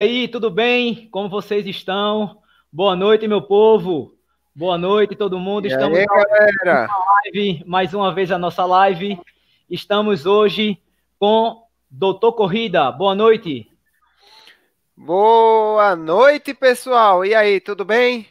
[0.00, 1.08] aí, tudo bem?
[1.10, 2.40] Como vocês estão?
[2.72, 4.14] Boa noite, meu povo.
[4.54, 5.66] Boa noite, todo mundo.
[5.66, 6.88] E Estamos aí, galera?
[7.24, 9.18] live, mais uma vez a nossa live.
[9.68, 10.78] Estamos hoje
[11.18, 12.92] com Doutor Corrida.
[12.92, 13.68] Boa noite.
[14.96, 17.24] Boa noite, pessoal.
[17.24, 18.26] E aí, tudo bem?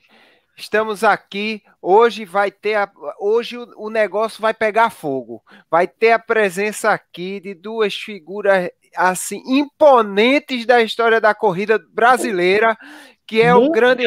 [0.57, 1.61] Estamos aqui.
[1.79, 5.43] Hoje vai ter a, hoje o, o negócio vai pegar fogo.
[5.69, 12.75] Vai ter a presença aqui de duas figuras assim imponentes da história da corrida brasileira,
[13.27, 14.03] que é o grande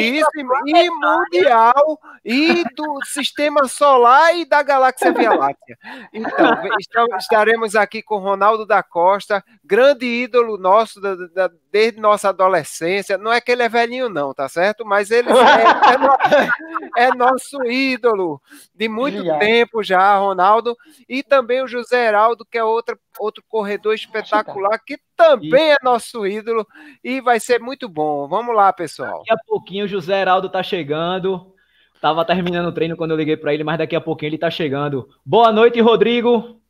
[0.00, 0.28] isso,
[0.66, 5.76] e mundial, e do sistema solar e da galáxia Via Láctea.
[6.12, 6.28] Então,
[7.18, 13.18] estaremos aqui com Ronaldo da Costa, grande ídolo nosso da, da, desde nossa adolescência.
[13.18, 14.86] Não é que ele é velhinho, não, tá certo?
[14.86, 15.26] Mas ele
[16.94, 18.40] é, é, é nosso ídolo
[18.72, 20.76] de muito tempo já, Ronaldo.
[21.08, 26.24] E também o José Heraldo, que é outra, outro corredor espetacular, que também é nosso
[26.24, 26.64] ídolo
[27.02, 28.28] e vai ser muito bom.
[28.28, 29.18] Vamos lá, pessoal.
[29.18, 31.52] Daqui a pouquinho o José Heraldo tá chegando.
[32.00, 34.48] Tava terminando o treino quando eu liguei para ele, mas daqui a pouquinho ele tá
[34.48, 35.08] chegando.
[35.26, 36.60] Boa noite, Rodrigo.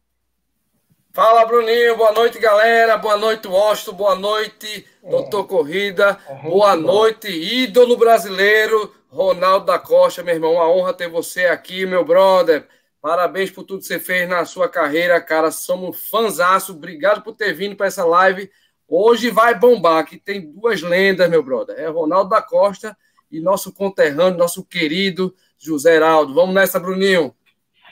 [1.14, 1.96] Fala, Bruninho.
[1.96, 2.96] Boa noite, galera.
[2.96, 3.92] Boa noite, Washington.
[3.92, 5.08] Boa noite, é.
[5.08, 6.18] Doutor Corrida.
[6.28, 10.54] É Boa noite, ídolo brasileiro, Ronaldo da Costa, meu irmão.
[10.54, 12.66] Uma honra ter você aqui, meu brother.
[13.00, 15.52] Parabéns por tudo que você fez na sua carreira, cara.
[15.52, 16.72] Somos fãzaço.
[16.72, 18.50] Obrigado por ter vindo para essa live.
[18.88, 21.78] Hoje vai bombar, que tem duas lendas, meu brother.
[21.78, 22.96] É Ronaldo da Costa
[23.30, 26.34] e nosso conterrâneo, nosso querido José Heraldo.
[26.34, 27.32] Vamos nessa, Bruninho.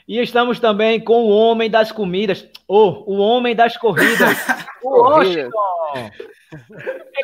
[0.07, 4.37] E estamos também com o homem das comidas, ou oh, o homem das corridas,
[4.83, 5.49] o Washington.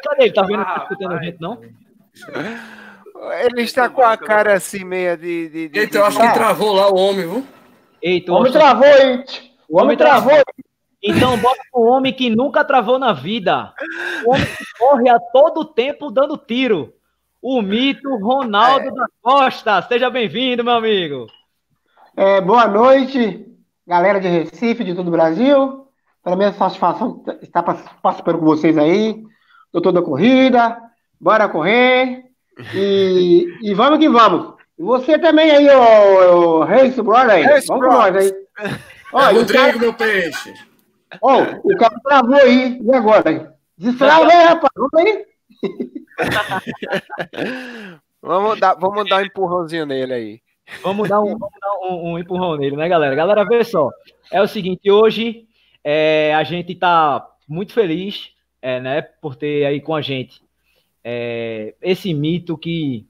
[0.04, 0.34] cadê ele?
[0.34, 1.62] Tá vendo que tá escutando a gente, não?
[3.44, 5.50] Ele está com a cara assim, meia de.
[5.50, 7.46] de, de então, acho que travou lá o homem, viu?
[8.02, 9.26] Eita, o homem travou, hein?
[9.68, 10.42] O homem travou.
[11.04, 13.74] Então bota o homem que nunca travou na vida.
[14.26, 16.94] O homem que corre a todo tempo dando tiro.
[17.42, 18.92] O mito Ronaldo é.
[18.92, 19.82] da Costa.
[19.82, 21.28] Seja bem-vindo, meu amigo.
[22.22, 23.48] É, boa noite,
[23.88, 25.88] galera de Recife, de todo o Brasil.
[26.22, 29.24] Para mim é satisfação estar participando com vocês aí.
[29.72, 30.78] Doutor da corrida.
[31.18, 32.26] Bora correr.
[32.76, 34.56] E, e vamos que vamos.
[34.78, 37.44] E você também aí, ô, Race Brother aí.
[37.44, 38.34] Race Vamos com nós aí.
[39.14, 39.78] Ó, Rodrigo, cara...
[39.78, 40.54] meu peixe.
[41.22, 42.82] Ó, o cara travou aí.
[42.84, 43.56] E agora?
[43.78, 44.74] Destrava aí, rapaz.
[44.76, 45.26] Vamos aí.
[48.22, 50.49] vamos, dar, vamos dar um empurrãozinho nele aí.
[50.82, 53.16] Vamos dar, um, vamos dar um, um, empurrão nele, né, galera?
[53.16, 53.90] Galera, vê só.
[54.32, 55.48] É o seguinte, hoje
[55.84, 58.32] é, a gente tá muito feliz,
[58.62, 60.42] é, né, por ter aí com a gente
[61.04, 63.08] é, esse mito que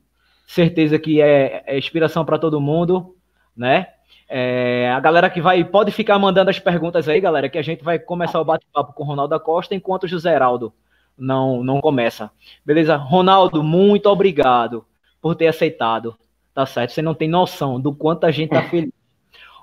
[0.48, 3.16] certeza que é, é inspiração para todo mundo,
[3.56, 3.88] né?
[4.28, 7.84] É, a galera que vai pode ficar mandando as perguntas aí, galera, que a gente
[7.84, 10.74] vai começar o bate-papo com o Ronaldo Costa enquanto o José Heraldo
[11.18, 12.32] não, não começa.
[12.66, 12.96] Beleza?
[12.96, 14.86] Ronaldo, muito obrigado
[15.22, 16.16] por ter aceitado.
[16.60, 16.92] Tá certo?
[16.92, 18.92] Você não tem noção do quanto a gente tá feliz.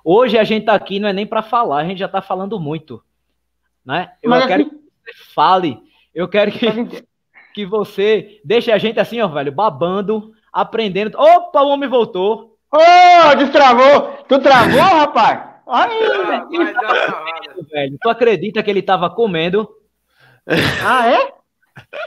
[0.02, 2.58] Hoje a gente tá aqui não é nem para falar, a gente já tá falando
[2.58, 3.04] muito,
[3.84, 4.12] né?
[4.22, 4.70] Eu, eu quero assim...
[4.70, 5.78] que você fale,
[6.14, 7.04] eu quero que,
[7.52, 11.18] que você deixe a gente assim, ó, velho, babando aprendendo.
[11.18, 12.56] Opa, o homem voltou.
[12.72, 14.24] Ô, oh, destravou!
[14.26, 15.50] Tu travou, rapaz?
[15.68, 15.98] Aí,
[16.32, 16.48] ah,
[17.72, 17.98] velho.
[18.00, 19.68] Tu acredita que ele tava comendo?
[20.82, 21.34] Ah, é?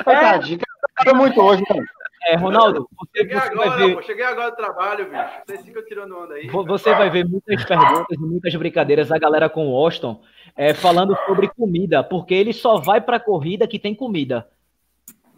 [0.04, 0.60] Coitadinho,
[1.06, 1.14] é.
[1.14, 1.86] muito hoje, mano.
[2.28, 3.96] É, Ronaldo, você, cheguei, você agora, vai ver...
[3.96, 5.30] Pô, cheguei agora do trabalho, bicho.
[5.46, 6.48] Vocês ficam tirando onda aí.
[6.48, 10.20] Você vai ver muitas perguntas e muitas brincadeiras a galera com o Austin
[10.56, 14.50] é, falando sobre comida, porque ele só vai pra corrida que tem comida.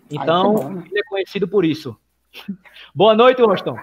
[0.09, 1.95] Então, ele é conhecido por isso.
[2.93, 3.75] Boa noite, Rostão.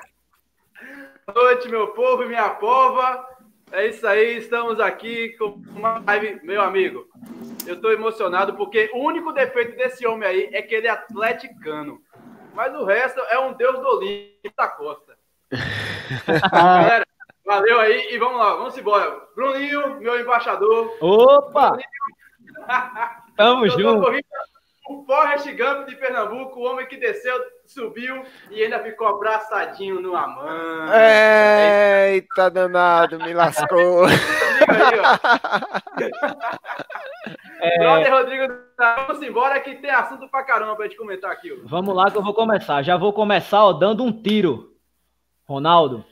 [1.26, 3.26] Boa noite, meu povo e minha pova.
[3.70, 7.06] É isso aí, estamos aqui com uma live, meu amigo.
[7.66, 12.00] Eu estou emocionado porque o único defeito desse homem aí é que ele é atleticano.
[12.58, 15.16] Mas o resto é um deus do Olimpo da Costa.
[16.52, 17.06] Galera,
[17.46, 19.28] valeu aí e vamos lá, vamos embora.
[19.36, 20.92] Bruninho, meu embaixador.
[21.00, 21.68] Opa!
[21.68, 21.88] Bruninho.
[23.36, 24.00] Tamo junto.
[24.00, 24.26] Corrida,
[24.88, 30.16] o Forrest Gump de Pernambuco, o homem que desceu, subiu e ainda ficou abraçadinho no
[30.16, 30.88] Amã.
[32.10, 34.06] Eita, danado, me lascou.
[37.60, 37.78] é...
[37.78, 41.50] Brother Rodrigo, vamos embora que tem assunto pra caramba pra gente comentar aqui.
[41.64, 42.82] Vamos lá que eu vou começar.
[42.82, 44.74] Já vou começar ó, dando um tiro.
[45.44, 46.04] Ronaldo.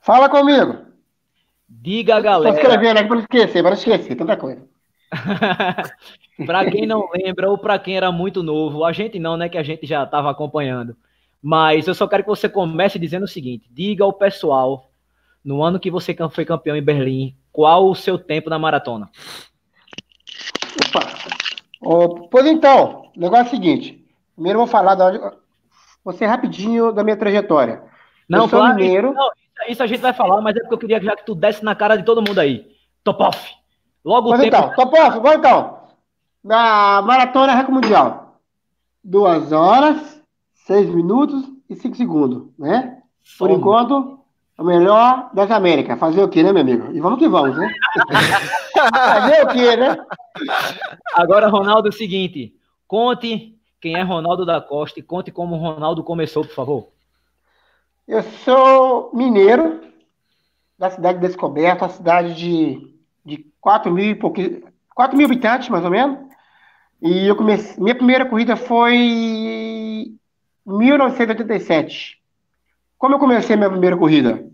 [0.00, 0.86] Fala comigo.
[1.68, 2.54] Diga a galera.
[2.54, 4.66] Tô escrevendo aqui pra esquecer, para esquecer tanta coisa.
[6.46, 9.58] para quem não lembra ou para quem era muito novo, a gente não, né, que
[9.58, 10.96] a gente já estava acompanhando.
[11.42, 14.90] Mas eu só quero que você comece dizendo o seguinte: diga ao pessoal,
[15.44, 19.08] no ano que você foi campeão em Berlim, qual o seu tempo na maratona?
[20.86, 21.18] Opa,
[21.80, 24.04] Oh, pois então, o negócio é o seguinte.
[24.34, 25.34] Primeiro eu vou falar da
[26.04, 27.82] vou ser rapidinho da minha trajetória.
[28.28, 29.12] Não, eu claro, mineiro.
[29.12, 29.30] Não,
[29.68, 31.74] isso a gente vai falar, mas é porque eu queria já que tu desse na
[31.74, 32.66] cara de todo mundo aí.
[33.04, 33.54] Topoff.
[34.04, 34.56] Logo Mas o tempo.
[34.56, 35.77] então, Topoff, vamos então.
[36.42, 38.40] Na Maratona Recorde Mundial.
[39.02, 40.22] Duas horas,
[40.54, 43.02] seis minutos e cinco segundos, né?
[43.38, 44.20] Por enquanto,
[44.58, 45.98] o melhor das Américas.
[45.98, 46.92] Fazer o quê, né, meu amigo?
[46.92, 47.72] E vamos que vamos, né?
[48.92, 49.96] Fazer o quê, né?
[51.14, 52.54] Agora, Ronaldo, é o seguinte.
[52.86, 56.88] Conte quem é Ronaldo da Costa e conte como o Ronaldo começou, por favor.
[58.06, 59.80] Eu sou mineiro,
[60.78, 62.94] da cidade de Descoberta, uma cidade de,
[63.24, 64.62] de 4 mil e pouquinho,
[64.94, 66.27] 4 mil habitantes, mais ou menos.
[67.00, 70.18] E eu comecei, minha primeira corrida foi em
[70.66, 72.18] 1987.
[72.98, 74.44] Como eu comecei minha primeira corrida?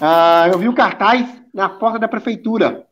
[0.00, 2.86] Ah, eu vi um cartaz na porta da prefeitura.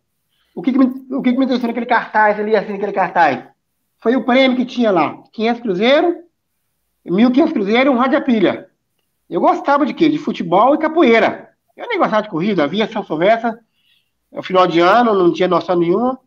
[0.55, 3.45] O que, que me, o que, que me interessou naquele cartaz ali, assim, naquele cartaz?
[3.99, 6.17] Foi o prêmio que tinha lá, 500 cruzeiro,
[7.07, 8.69] 1.500 cruzeiro e um rádio a pilha.
[9.31, 10.09] Eu gostava de quê?
[10.09, 11.51] De futebol e capoeira.
[11.77, 13.53] Eu nem gostava de corrida, havia São Silvestre,
[14.31, 16.19] no final de ano, não tinha noção nenhuma.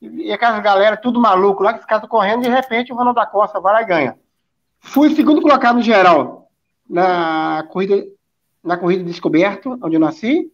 [0.00, 3.60] E aquelas galera tudo maluco lá, que estão correndo, de repente o Ronaldo da Costa
[3.60, 4.18] vai lá e ganha.
[4.80, 6.48] Fui segundo colocado no geral
[6.88, 8.06] na corrida,
[8.62, 10.52] na corrida de descoberto, onde eu nasci.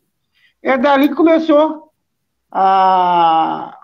[0.63, 1.93] É dali que começou
[2.51, 3.79] a,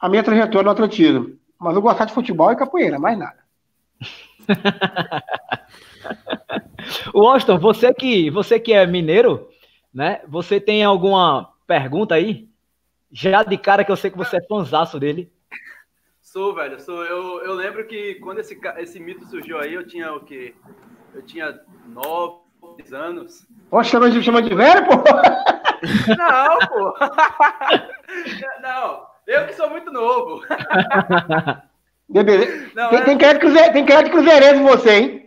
[0.00, 1.36] a minha trajetória no atletismo.
[1.58, 3.44] Mas eu gostava de futebol e capoeira, mais nada.
[7.14, 9.48] Austin, você que, você que é mineiro,
[9.92, 10.20] né?
[10.28, 12.48] Você tem alguma pergunta aí?
[13.16, 15.30] Já de cara que eu sei que você é fãzaço dele.
[16.20, 17.04] Sou, velho, sou.
[17.04, 20.52] Eu, eu lembro que quando esse, esse mito surgiu aí, eu tinha o quê?
[21.14, 21.56] Eu tinha
[21.86, 22.40] nove
[22.90, 23.46] anos.
[23.70, 24.94] Poxa, chama de, chama de velho, pô?
[26.18, 26.94] Não, pô!
[28.60, 30.42] Não, eu que sou muito novo.
[32.08, 32.70] Beleza.
[32.74, 35.23] Não, Tem, é- tem, cara de cruze- tem cara de cruzeirense você, hein?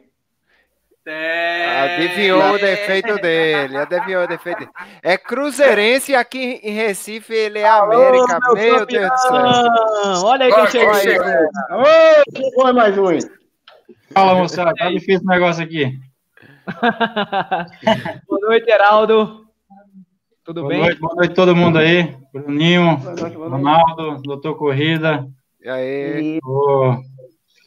[1.12, 4.72] Adivinhou o defeito dele, adivinhou o defeito dele.
[5.02, 10.26] É cruzeirense e aqui em Recife ele é América, Ô, meu Deus do céu.
[10.26, 11.26] Olha aí quem chegou.
[11.26, 13.20] Ô, chegou mais um?
[14.14, 14.74] Fala, moçada.
[14.76, 15.98] Tá difícil o negócio aqui.
[18.28, 19.46] Boa noite, Heraldo.
[20.44, 20.80] Tudo Boa bem?
[20.82, 22.16] noite, boa noite a todo mundo aí.
[22.34, 23.64] Bruninho, Boa noite, boa noite.
[23.64, 25.28] Ronaldo, Doutor Corrida.
[25.62, 26.38] E aí?
[26.38, 26.40] E-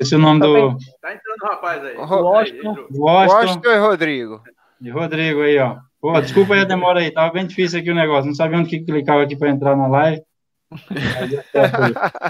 [0.00, 1.96] o- Esqueci o nome do Tá entrando o rapaz aí.
[1.96, 2.86] Washington.
[2.90, 4.42] Washington Washington e Rodrigo.
[4.80, 5.76] e Rodrigo aí, ó.
[6.00, 7.10] Pô, desculpa aí a demora aí.
[7.10, 8.26] Tava bem difícil aqui o negócio.
[8.26, 10.22] Não sabia onde que clicava aqui pra entrar na live.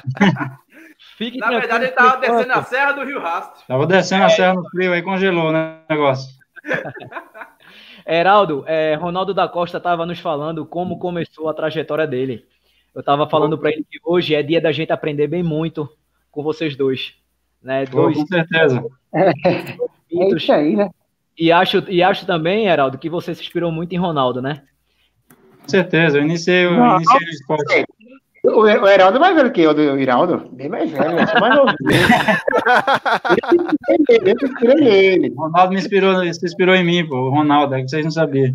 [1.17, 3.62] Fique Na verdade, ele tava descendo a serra do Rio Rastro.
[3.67, 6.34] Tava descendo a serra no frio aí, congelou né, o negócio.
[8.06, 12.44] Heraldo, é, Ronaldo da Costa estava nos falando como começou a trajetória dele.
[12.94, 15.88] Eu estava falando para ele que hoje é dia da gente aprender bem muito
[16.31, 17.14] com vocês dois.
[17.62, 17.87] Né?
[17.87, 18.85] Pô, Dois com certeza.
[19.15, 19.33] É
[20.11, 20.43] mitos.
[20.43, 20.91] isso aí, né?
[21.39, 24.62] E acho, e acho também, Heraldo, que você se inspirou muito em Ronaldo, né?
[25.62, 26.19] Com certeza.
[26.19, 27.85] Eu iniciei, eu Não, iniciei no esporte.
[28.43, 30.49] O, o Heraldo é mais velho que eu, o Iraldo.
[30.53, 31.77] Bem mais velho, eu sou mais novinho.
[34.25, 35.33] Eu tô inspirando nele.
[35.37, 37.17] O Ronaldo me inspirou, se inspirou em mim, pô.
[37.17, 38.55] O Ronaldo, é que vocês não sabiam.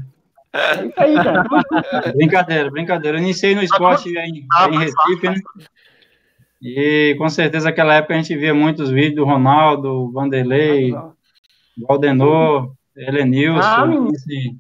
[0.54, 1.44] É isso aí, cara.
[2.16, 3.18] Brincadeira, brincadeira.
[3.18, 5.36] Eu iniciei no esporte em, em Recife, né?
[6.68, 10.92] E com certeza naquela época a gente via muitos vídeos do Ronaldo, Vanderlei,
[11.88, 13.60] Valdenor, Helenilson.
[13.62, 14.60] Ah, assim,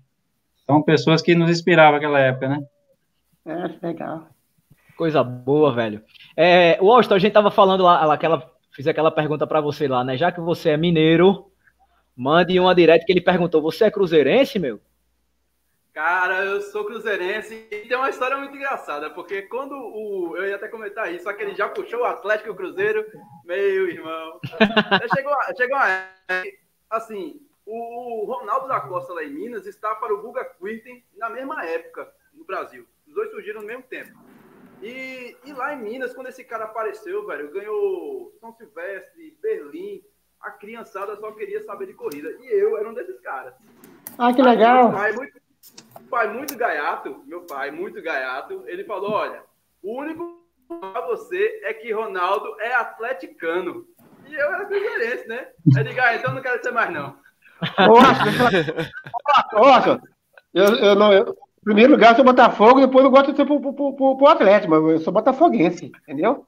[0.67, 2.63] são pessoas que nos inspiravam naquela época, né?
[3.43, 4.27] É, legal.
[4.95, 5.99] Coisa boa, velho.
[6.37, 9.87] É, o Austin, a gente tava falando lá, lá aquela, fiz aquela pergunta para você
[9.87, 10.15] lá, né?
[10.15, 11.47] Já que você é mineiro,
[12.15, 14.79] mande uma direta que ele perguntou: você é cruzeirense, meu?
[15.95, 20.35] Cara, eu sou cruzeirense e tem uma história muito engraçada, porque quando o.
[20.35, 23.05] Eu ia até comentar isso, só que ele já puxou o Atlético e o Cruzeiro,
[23.45, 24.41] meu irmão.
[25.15, 26.05] chegou, chegou a.
[26.89, 31.65] Assim, o Ronaldo da Costa lá em Minas está para o Guga Quirten na mesma
[31.65, 32.85] época no Brasil.
[33.07, 34.11] Os dois surgiram no mesmo tempo.
[34.81, 40.03] E, e lá em Minas, quando esse cara apareceu, velho, ganhou São Silvestre, Berlim,
[40.41, 42.35] a criançada só queria saber de corrida.
[42.41, 43.53] E eu era um desses caras.
[44.17, 44.91] Ah, que legal.
[44.91, 45.44] pai, muito,
[46.09, 49.43] pai muito gaiato, meu pai muito gaiato, ele falou, olha,
[49.83, 53.85] o único pra você é que Ronaldo é atleticano.
[54.27, 55.47] E eu era cruzeirense, né?
[55.77, 57.15] Eu digo, ah, então não quero ser mais não.
[60.53, 61.13] Deixa eu eu, não.
[61.13, 64.27] Eu, primeiro lugar, eu sou Botafogo, depois eu gosto de ser pro, pro, pro, pro
[64.27, 66.45] Atlético, mas eu sou botafoguense, entendeu?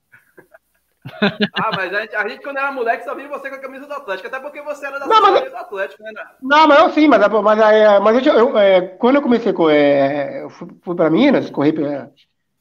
[1.53, 3.85] Ah, mas a gente, a gente, quando era moleque só via você com a camisa
[3.87, 6.11] do Atlético, até porque você era da Não, mas- camisa do Atlético, né?
[6.41, 9.69] Não, mas eu sim, mas, mas, mas, mas eu, eu, é, quando eu comecei, com,
[9.69, 12.09] é, eu fui, fui para Minas, corri pra,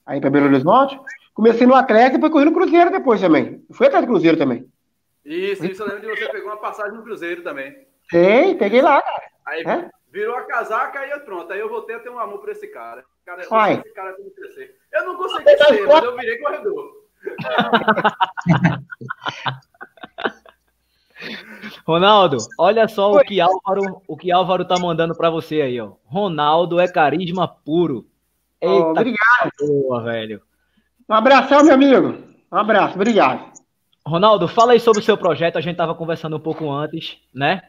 [0.06, 0.98] aí para Belo Horizonte,
[1.36, 3.62] Comecei no Atlético e depois corri no Cruzeiro depois também.
[3.70, 4.66] Fui atrás do Cruzeiro também.
[5.22, 7.76] Isso, isso eu lembro de você pegou uma passagem no Cruzeiro também.
[8.10, 9.22] Tem, peguei lá, cara.
[9.44, 9.90] Aí É?
[10.10, 11.52] virou a casaca e pronto.
[11.52, 13.04] Aí eu voltei a ter um amor por esse cara.
[13.26, 14.76] cara esse cara tem que crescer.
[14.90, 17.05] Eu não consegui ser, mas eu virei corredor.
[21.86, 25.92] Ronaldo, olha só o que Álvaro, o que Álvaro tá mandando pra você aí, ó.
[26.04, 28.06] Ronaldo é carisma puro.
[28.60, 29.50] Eita, obrigado.
[29.60, 30.42] boa, velho.
[31.08, 32.18] Um abração, meu amigo.
[32.52, 33.52] Um abraço, obrigado.
[34.06, 35.56] Ronaldo, fala aí sobre o seu projeto.
[35.56, 37.62] A gente tava conversando um pouco antes, né?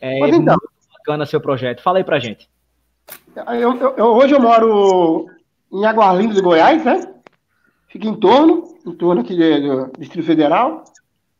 [0.00, 0.56] É Pois então.
[0.56, 1.82] muito bacana seu projeto.
[1.82, 2.48] Fala aí pra gente.
[3.36, 5.26] Eu- eu- eu- hoje eu moro
[5.72, 7.13] em Águas Lindas de Goiás, né?
[7.94, 10.82] Fico em torno, em torno aqui do, Distrito Federal.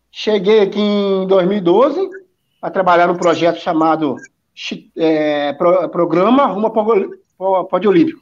[0.08, 2.08] Cheguei aqui em 2012
[2.62, 4.14] a trabalhar num projeto chamado
[4.96, 8.20] é, Pro- Programa Rumo ao Pódio- Pó- Pódio Olímpico,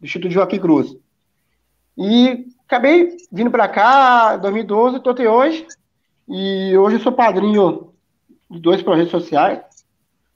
[0.00, 0.96] do Instituto Joaquim Cruz.
[1.98, 5.66] E acabei vindo para cá em 2012, estou até hoje.
[6.26, 7.92] E hoje eu sou padrinho
[8.50, 9.60] de dois projetos sociais,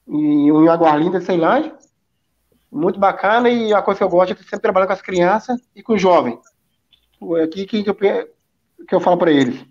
[0.07, 1.75] e um em Águas Lindas, Ceilândia.
[2.71, 5.83] Muito bacana e a coisa que eu gosto é sempre trabalhar com as crianças e
[5.83, 6.39] com os jovens.
[7.43, 8.29] Aqui que eu, pe-
[8.87, 9.65] que eu falo para eles.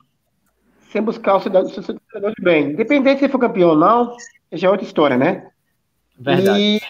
[0.92, 2.72] Sem buscar o cidadão, cidadão de bem.
[2.72, 4.16] Independente se for campeão ou não,
[4.52, 5.50] já é outra história, né?
[6.18, 6.60] Verdade.
[6.60, 6.82] E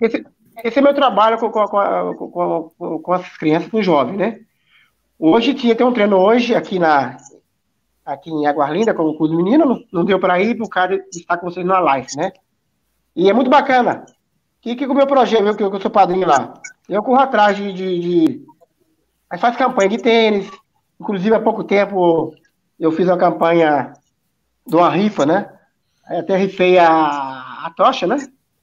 [0.00, 0.24] esse,
[0.64, 4.40] esse é meu trabalho com, com, com, com, com, as crianças com os jovens, né?
[5.18, 7.16] Hoje tinha até um treino hoje aqui na
[8.04, 10.96] aqui em Águas Lindas com, com os meninos, não, não deu para ir por causa
[10.96, 12.32] de estar com vocês na live, né?
[13.14, 14.06] E é muito bacana.
[14.06, 16.54] O que, que o meu projeto, eu, que eu sou padrinho lá?
[16.88, 17.72] Eu corro atrás de.
[17.72, 18.27] de, de...
[19.30, 20.50] Aí faz campanha de tênis.
[21.00, 22.34] Inclusive, há pouco tempo
[22.78, 23.92] eu fiz uma campanha
[24.66, 25.52] de uma rifa, né?
[26.06, 28.16] Aí até rifei a, a tocha, né?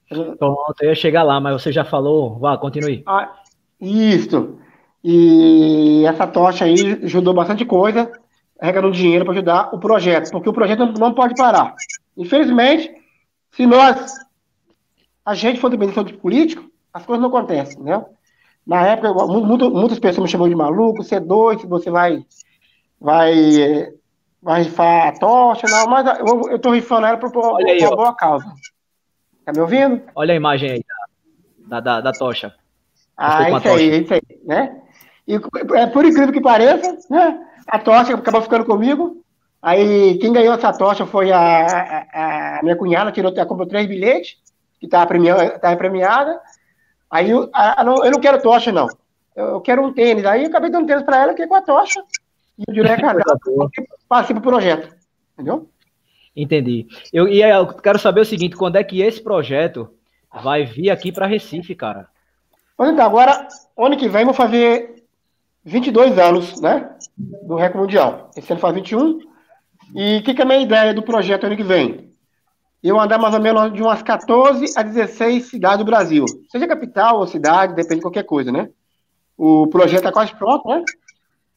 [0.08, 2.38] Pronto, eu ia chegar lá, mas você já falou.
[2.40, 3.04] Vá, continue.
[3.06, 3.34] Ah,
[3.80, 4.60] isso.
[5.04, 8.12] E essa tocha aí ajudou bastante coisa,
[8.60, 11.76] arrecadando dinheiro para ajudar o projeto, porque o projeto não, não pode parar.
[12.18, 12.92] Infelizmente,
[13.52, 14.14] se nós,
[15.24, 18.04] a gente for dependente de político, as coisas não acontecem, né?
[18.66, 22.26] Na época, mu- muito- muitas pessoas me chamam de maluco, você é doido, você vai,
[23.00, 23.94] vai,
[24.42, 28.16] vai rifar a tocha, não, mas eu, eu tô rifando ela por, por, aí, boa
[28.16, 28.46] causa.
[29.46, 30.02] Tá me ouvindo?
[30.16, 30.86] Olha a imagem aí
[31.68, 32.56] da, da, da, tocha.
[33.16, 34.82] Ah, isso aí, isso aí, né?
[35.28, 37.40] E é, por incrível que pareça, né?
[37.68, 39.24] A tocha acabou ficando comigo.
[39.62, 44.38] Aí quem ganhou essa tocha foi a, a- a minha cunhada, tirou, comprou três bilhetes,
[44.80, 46.40] que estava premiada, tava premiada.
[47.16, 48.88] Aí eu, a- não- eu não quero tocha, não.
[49.36, 50.26] Eu, eu quero um tênis.
[50.26, 52.04] Aí eu acabei dando tênis para ela, que é com a tocha.
[52.70, 53.40] E o arrecadado,
[54.08, 54.94] passei pro projeto.
[55.34, 55.70] Entendeu?
[56.36, 56.88] Entendi.
[57.14, 59.90] Eu, e aí, eu quero saber o seguinte: quando é que esse projeto
[60.44, 62.08] vai vir aqui para Recife, cara?
[62.80, 65.04] Então, agora, ano que vem, vou fazer
[65.64, 66.90] 22 anos, né?
[67.18, 68.32] Do recorde mundial.
[68.36, 69.20] Esse ano faz 21.
[69.94, 72.12] E o que, que é a minha ideia do projeto ano que vem?
[72.86, 76.24] Eu andar mais ou menos de umas 14 a 16 cidades do Brasil.
[76.52, 78.70] Seja capital ou cidade, depende de qualquer coisa, né?
[79.36, 80.84] O projeto está quase pronto, né?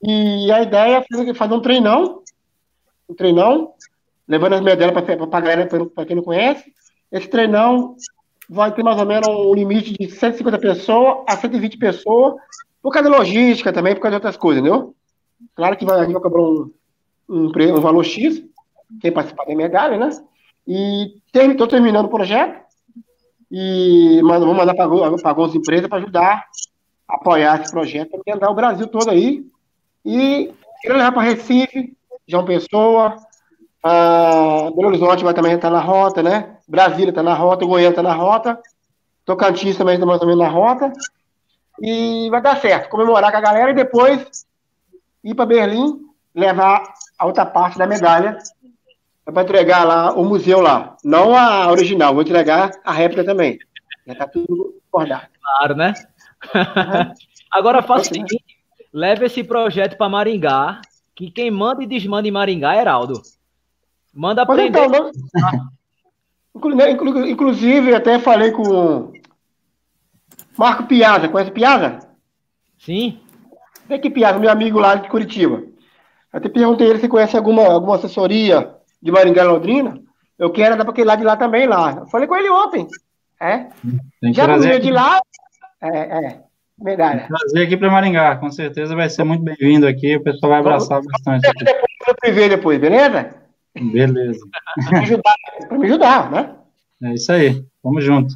[0.03, 2.23] E a ideia é fazer, um treinão.
[3.07, 3.75] Um treinão,
[4.27, 6.73] levando as medalhas para a galera, para quem não conhece.
[7.13, 7.95] Esse treinão
[8.49, 12.37] vai ter mais ou menos um limite de 150 pessoas a 120 pessoas,
[12.81, 14.95] por causa da logística também, por causa de outras coisas, entendeu?
[15.55, 16.73] Claro que vai, a gente vai cobrar um,
[17.29, 18.43] um, um valor X,
[18.99, 20.09] quem participar da medalha, né?
[20.69, 22.61] E estou terminando o projeto
[23.51, 26.45] e mando- vou mandar para algumas empresas para ajudar
[27.09, 29.47] a apoiar esse projeto, para andar o Brasil todo aí.
[30.05, 31.97] E quero levar para Recife,
[32.27, 33.17] João Pessoa,
[33.83, 36.59] ah, Belo Horizonte vai também estar na rota, né?
[36.69, 38.61] Brasília está na rota, Goiânia está na rota,
[39.25, 40.93] Tocantins também está mais ou menos na rota.
[41.81, 44.47] E vai dar certo, comemorar com a galera e depois
[45.25, 45.99] ir para Berlim,
[46.35, 46.83] levar
[47.19, 48.37] a outra parte da medalha
[49.33, 50.97] para entregar lá o museu lá.
[51.05, 53.59] Não a original, vou entregar a réplica também.
[54.07, 55.29] Já está tudo acordado.
[55.43, 55.95] Claro, né?
[57.51, 58.43] Agora faça o seguinte:
[58.93, 60.81] leve esse projeto para Maringá,
[61.15, 63.21] que quem manda e desmanda em Maringá é Heraldo.
[64.15, 64.87] Manda Pois aprender.
[64.87, 65.13] então,
[66.55, 69.13] não- né, inclu- Inclusive, até falei com
[70.57, 71.99] Marco Piazza, conhece Piazza?
[72.79, 73.21] Sim?
[73.87, 75.63] Vem aqui, Piazza, meu amigo lá de Curitiba.
[76.33, 80.01] Até perguntei ele se conhece alguma, alguma assessoria de Maringá Londrina.
[80.39, 81.99] Eu quero andar para aquele lado de lá também, lá.
[82.01, 82.87] Eu falei com ele ontem.
[83.41, 83.67] É?
[84.33, 85.21] Já comi de lá.
[85.81, 86.43] É, é.
[86.81, 87.27] Medalha.
[87.27, 88.37] trazer aqui para Maringá.
[88.37, 90.17] Com certeza vai ser muito bem-vindo aqui.
[90.17, 91.65] O pessoal vai abraçar bastante aqui.
[91.65, 93.35] Depois eu privê depois, beleza?
[93.75, 94.41] Beleza.
[94.89, 95.35] Pra me ajudar,
[95.69, 96.55] pra me ajudar né?
[97.03, 97.65] É isso aí.
[97.83, 98.35] Tamo junto.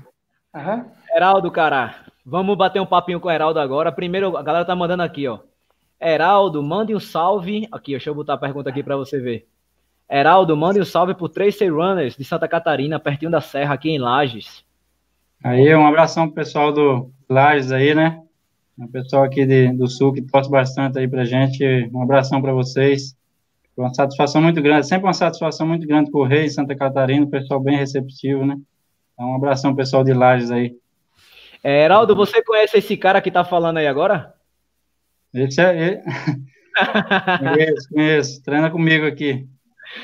[0.54, 0.86] Aham.
[1.14, 1.94] Heraldo, cara.
[2.24, 3.92] Vamos bater um papinho com o Heraldo agora.
[3.92, 5.40] Primeiro, a galera tá mandando aqui, ó.
[6.00, 7.68] Heraldo, mande um salve.
[7.70, 9.46] Aqui, deixa eu botar a pergunta aqui para você ver.
[10.10, 13.98] Heraldo, mande um salve pro Tracer Runners de Santa Catarina, pertinho da Serra, aqui em
[13.98, 14.64] Lages.
[15.42, 18.20] Aí, um abração pro pessoal do Lages aí, né?
[18.78, 21.64] O pessoal aqui de, do Sul que torce bastante aí pra gente.
[21.92, 23.16] Um abração para vocês.
[23.76, 27.58] Uma satisfação muito grande, sempre uma satisfação muito grande correr em Santa Catarina, o pessoal
[27.58, 28.58] bem receptivo, né?
[29.14, 30.76] Então, um abração, pessoal de Lages aí.
[31.64, 34.34] É, Heraldo, você conhece esse cara que tá falando aí agora?
[35.32, 36.00] Esse é ele.
[37.38, 38.42] conheço, conheço.
[38.42, 39.46] Treina comigo aqui.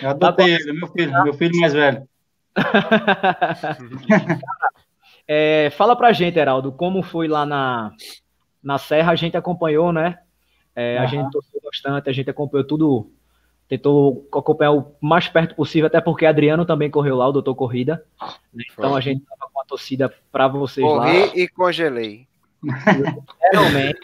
[0.02, 2.08] Eu adotei ele, meu filho, meu filho mais velho.
[5.26, 7.92] é, fala pra gente, Heraldo, como foi lá na,
[8.62, 10.18] na Serra, a gente acompanhou, né?
[10.74, 11.02] É, uhum.
[11.02, 13.10] A gente torceu bastante, a gente acompanhou tudo,
[13.68, 18.04] tentou acompanhar o mais perto possível, até porque Adriano também correu lá, o Doutor Corrida.
[18.52, 18.64] Né?
[18.72, 21.28] Então a gente tava com a torcida para vocês Corri lá.
[21.28, 22.28] Corri e congelei.
[23.52, 24.00] Realmente.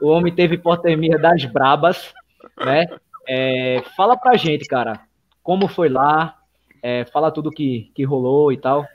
[0.00, 2.14] o homem teve hipotermia das brabas,
[2.58, 2.86] né?
[3.28, 5.00] É, fala pra gente, cara,
[5.42, 6.36] como foi lá,
[6.82, 8.86] é, fala tudo que, que rolou e tal.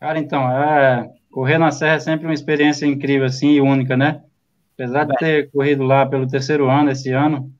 [0.00, 4.22] Cara, então, é, correr na serra é sempre uma experiência incrível, assim, e única, né?
[4.74, 7.52] Apesar de ter corrido lá pelo terceiro ano esse ano,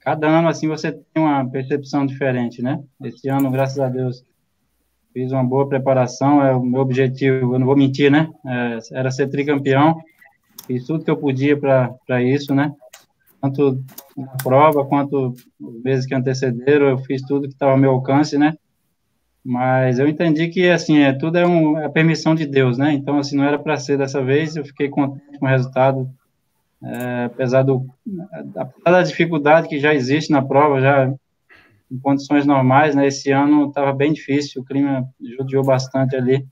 [0.00, 2.82] cada ano, assim, você tem uma percepção diferente, né?
[3.02, 4.24] Esse ano, graças a Deus,
[5.12, 8.30] fiz uma boa preparação, é o meu objetivo, eu não vou mentir, né?
[8.46, 10.00] É, era ser tricampeão,
[10.66, 12.72] fiz tudo que eu podia para isso, né?
[13.46, 13.84] Tanto
[14.16, 18.54] na prova quanto meses que antecederam, eu fiz tudo que estava ao meu alcance, né?
[19.44, 22.92] Mas eu entendi que, assim, é, tudo é, um, é a permissão de Deus, né?
[22.92, 26.10] Então, assim, não era para ser dessa vez, eu fiquei contente com o resultado,
[26.82, 27.86] é, apesar, do,
[28.56, 31.14] apesar da dificuldade que já existe na prova, já
[31.90, 33.06] em condições normais, né?
[33.06, 36.44] Esse ano estava bem difícil, o clima judiou bastante ali.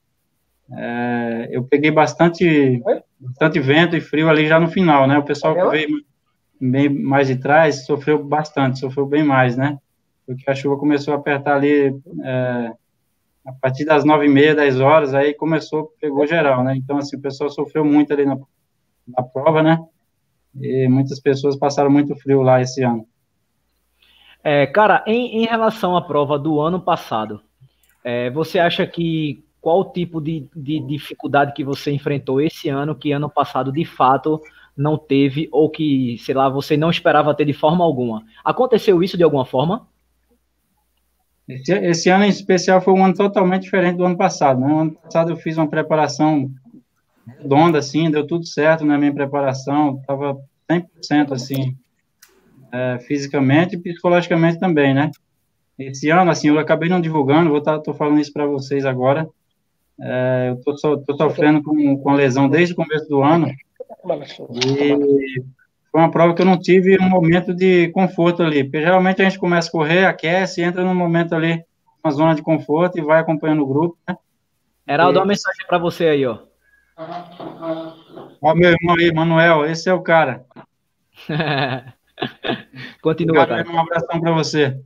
[0.72, 2.80] É, eu peguei bastante,
[3.18, 5.18] bastante vento e frio ali já no final, né?
[5.18, 6.04] O pessoal que veio
[6.70, 9.78] bem mais de trás sofreu bastante, sofreu bem mais, né?
[10.26, 12.72] Porque a chuva começou a apertar ali é,
[13.46, 16.74] a partir das nove e meia, dez horas, aí começou, pegou geral, né?
[16.76, 18.38] Então, assim, o pessoal sofreu muito ali na,
[19.06, 19.78] na prova, né?
[20.58, 23.06] E muitas pessoas passaram muito frio lá esse ano.
[24.42, 27.40] É, cara, em, em relação à prova do ano passado,
[28.02, 33.12] é, você acha que qual tipo de, de dificuldade que você enfrentou esse ano que
[33.12, 34.40] ano passado de fato
[34.76, 38.24] não teve ou que, sei lá, você não esperava ter de forma alguma?
[38.44, 39.86] Aconteceu isso de alguma forma?
[41.48, 44.60] Esse, esse, ano em especial foi um ano totalmente diferente do ano passado.
[44.60, 44.66] Né?
[44.66, 46.50] No ano passado eu fiz uma preparação
[47.26, 50.36] redonda, assim, deu tudo certo na minha preparação, estava
[50.70, 51.76] 100% assim,
[52.72, 55.10] é, fisicamente e psicologicamente também, né?
[55.78, 59.28] Esse ano, assim, eu acabei não divulgando, vou estar, tá, falando isso para vocês agora.
[60.00, 63.50] É, eu tô, tô sofrendo com, com lesão desde o começo do ano.
[64.52, 65.44] E
[65.90, 69.24] foi uma prova que eu não tive um momento de conforto ali, porque geralmente a
[69.24, 71.64] gente começa a correr, aquece, entra num momento ali,
[72.02, 74.16] uma zona de conforto e vai acompanhando o grupo, né?
[74.86, 75.20] Heraldo, e...
[75.20, 76.38] uma mensagem para você aí, ó.
[78.42, 80.44] Ó, meu irmão aí, Manuel, esse é o cara.
[83.00, 83.68] Continua, cara.
[83.70, 84.78] Um abração para você.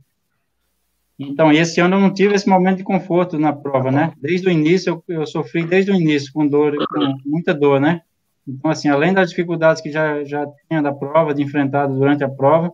[1.17, 4.13] Então, esse ano eu não tive esse momento de conforto na prova, né?
[4.21, 8.01] Desde o início, eu, eu sofri desde o início com dor, com muita dor, né?
[8.47, 12.29] Então, assim, além das dificuldades que já, já tinha da prova, de enfrentar durante a
[12.29, 12.73] prova,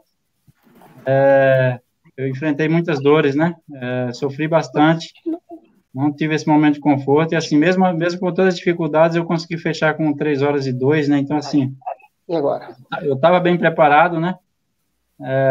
[1.06, 1.80] é,
[2.18, 3.56] eu enfrentei muitas dores, né?
[3.74, 5.14] É, sofri bastante,
[5.94, 9.26] não tive esse momento de conforto, e assim, mesmo, mesmo com todas as dificuldades, eu
[9.26, 11.20] consegui fechar com 3 horas e 2, né?
[11.20, 11.76] Então, assim,
[12.28, 12.76] e agora?
[13.02, 14.36] eu estava bem preparado, né?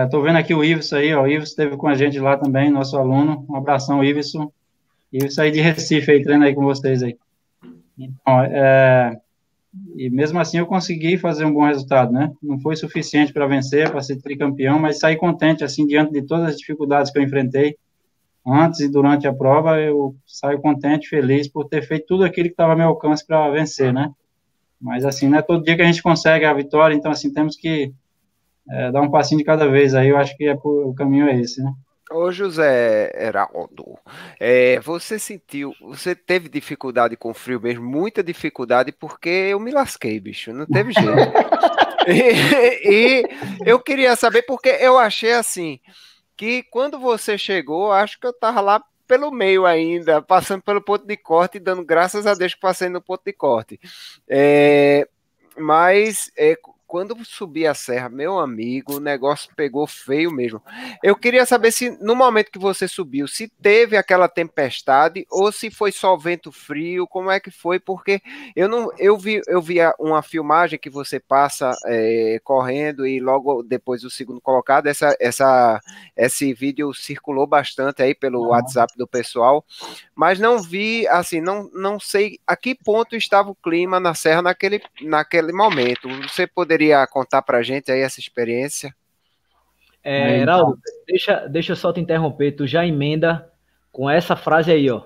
[0.05, 2.37] Estou é, vendo aqui o Ives aí, ó, o Ives esteve com a gente lá
[2.37, 4.33] também, nosso aluno, um abração, Ives,
[5.13, 7.17] Ives aí de Recife, aí, treina aí com vocês aí.
[7.99, 9.19] Então, é,
[9.97, 12.33] e mesmo assim eu consegui fazer um bom resultado, né?
[12.43, 16.51] Não foi suficiente para vencer, para ser tricampeão, mas saí contente, assim, diante de todas
[16.51, 17.77] as dificuldades que eu enfrentei
[18.47, 22.53] antes e durante a prova, eu saio contente, feliz por ter feito tudo aquilo que
[22.53, 24.13] estava ao meu alcance para vencer, né?
[24.81, 27.57] Mas, assim, não é todo dia que a gente consegue a vitória, então, assim, temos
[27.57, 27.93] que
[28.69, 31.27] é, dar um passinho de cada vez, aí eu acho que é por, o caminho
[31.27, 31.73] é esse, né?
[32.15, 33.99] Ô José Heraldo,
[34.39, 40.21] é, você sentiu, você teve dificuldade com frio mesmo, muita dificuldade, porque eu me lasquei,
[40.21, 41.11] bicho, não teve jeito.
[42.07, 43.29] e, e,
[43.67, 45.81] eu queria saber, porque eu achei assim,
[46.37, 51.05] que quando você chegou, acho que eu tava lá pelo meio ainda, passando pelo ponto
[51.05, 53.81] de corte, dando graças a Deus que passei no ponto de corte.
[54.29, 55.09] É,
[55.59, 56.57] mas é,
[56.95, 60.63] quando subi a serra, meu amigo, o negócio pegou feio mesmo.
[61.03, 65.73] Eu queria saber se no momento que você subiu, se teve aquela tempestade ou se
[65.73, 67.81] foi só vento frio, como é que foi?
[67.81, 68.23] Porque
[68.55, 73.65] eu não, eu vi, eu vi uma filmagem que você passa é, correndo e logo
[73.65, 75.81] depois o segundo colocado, essa, essa,
[76.17, 78.45] esse vídeo circulou bastante aí pelo.
[78.45, 79.65] WhatsApp do pessoal,
[80.15, 84.43] mas não vi, assim, não, não sei a que ponto estava o clima na serra
[84.43, 86.09] naquele, naquele momento.
[86.29, 88.95] Você poderia contar para a gente aí essa experiência?
[90.03, 93.51] É, Heraldo, deixa, deixa eu só te interromper, tu já emenda
[93.91, 95.03] com essa frase aí, ó.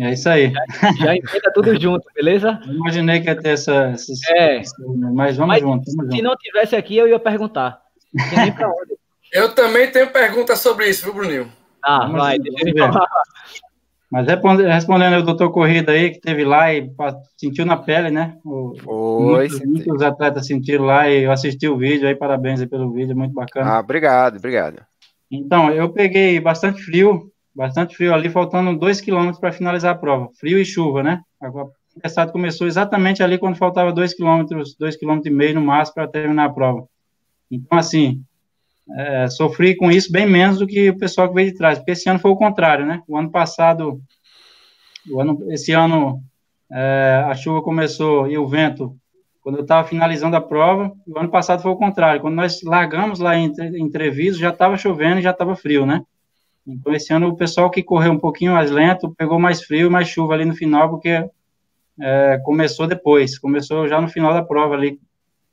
[0.00, 0.50] É isso aí.
[0.50, 2.58] Já, já emenda tudo junto, beleza?
[2.66, 3.88] Eu imaginei que ia ter essa.
[3.88, 4.62] essa é.
[5.12, 5.84] mas vamos mas, junto.
[5.94, 6.22] Vamos se junto.
[6.22, 7.82] não tivesse aqui, eu ia perguntar.
[9.32, 11.52] eu também tenho pergunta sobre isso, viu, Bruninho?
[11.84, 13.08] Ah, vamos vai, deixa eu falar.
[14.12, 16.86] Mas respondendo ao doutor Corrida aí, que teve lá e
[17.34, 18.36] sentiu na pele, né?
[18.44, 22.66] O, Foi, muitos, muitos, atletas sentiram lá e eu assisti o vídeo aí, parabéns aí
[22.66, 23.70] pelo vídeo, muito bacana.
[23.70, 24.82] Ah, obrigado, obrigado.
[25.30, 30.28] Então, eu peguei bastante frio, bastante frio ali, faltando dois quilômetros para finalizar a prova.
[30.38, 31.22] Frio e chuva, né?
[31.40, 31.50] A
[31.94, 36.08] tempestade começou exatamente ali quando faltava dois quilômetros, dois quilômetros e meio no máximo para
[36.08, 36.84] terminar a prova.
[37.50, 38.22] Então, assim,
[38.90, 41.92] é, sofri com isso bem menos do que o pessoal que veio de trás, porque
[41.92, 43.02] esse ano foi o contrário, né?
[43.06, 44.00] O ano passado,
[45.10, 46.22] o ano, esse ano
[46.70, 48.96] é, a chuva começou e o vento,
[49.40, 53.18] quando eu estava finalizando a prova, o ano passado foi o contrário, quando nós largamos
[53.18, 56.02] lá em, Treviso, já estava chovendo e já estava frio, né?
[56.66, 59.90] Então, esse ano o pessoal que correu um pouquinho mais lento, pegou mais frio e
[59.90, 61.28] mais chuva ali no final, porque
[62.00, 64.98] é, começou depois, começou já no final da prova ali,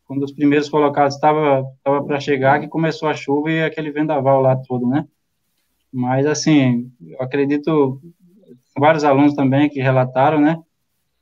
[0.10, 4.42] quando os primeiros colocados estava tava para chegar, que começou a chuva e aquele vendaval
[4.42, 5.08] lá todo, né?
[5.94, 8.02] Mas, assim, eu acredito,
[8.76, 10.58] vários alunos também que relataram, né?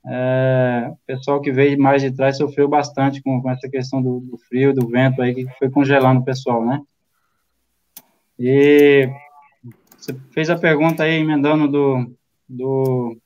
[0.06, 4.38] É, pessoal que veio mais de trás sofreu bastante com, com essa questão do, do,
[4.38, 6.82] frio, do vento aí, que foi congelando o pessoal, né?
[8.40, 9.10] E
[9.98, 13.18] você fez a pergunta aí, emendando do, do...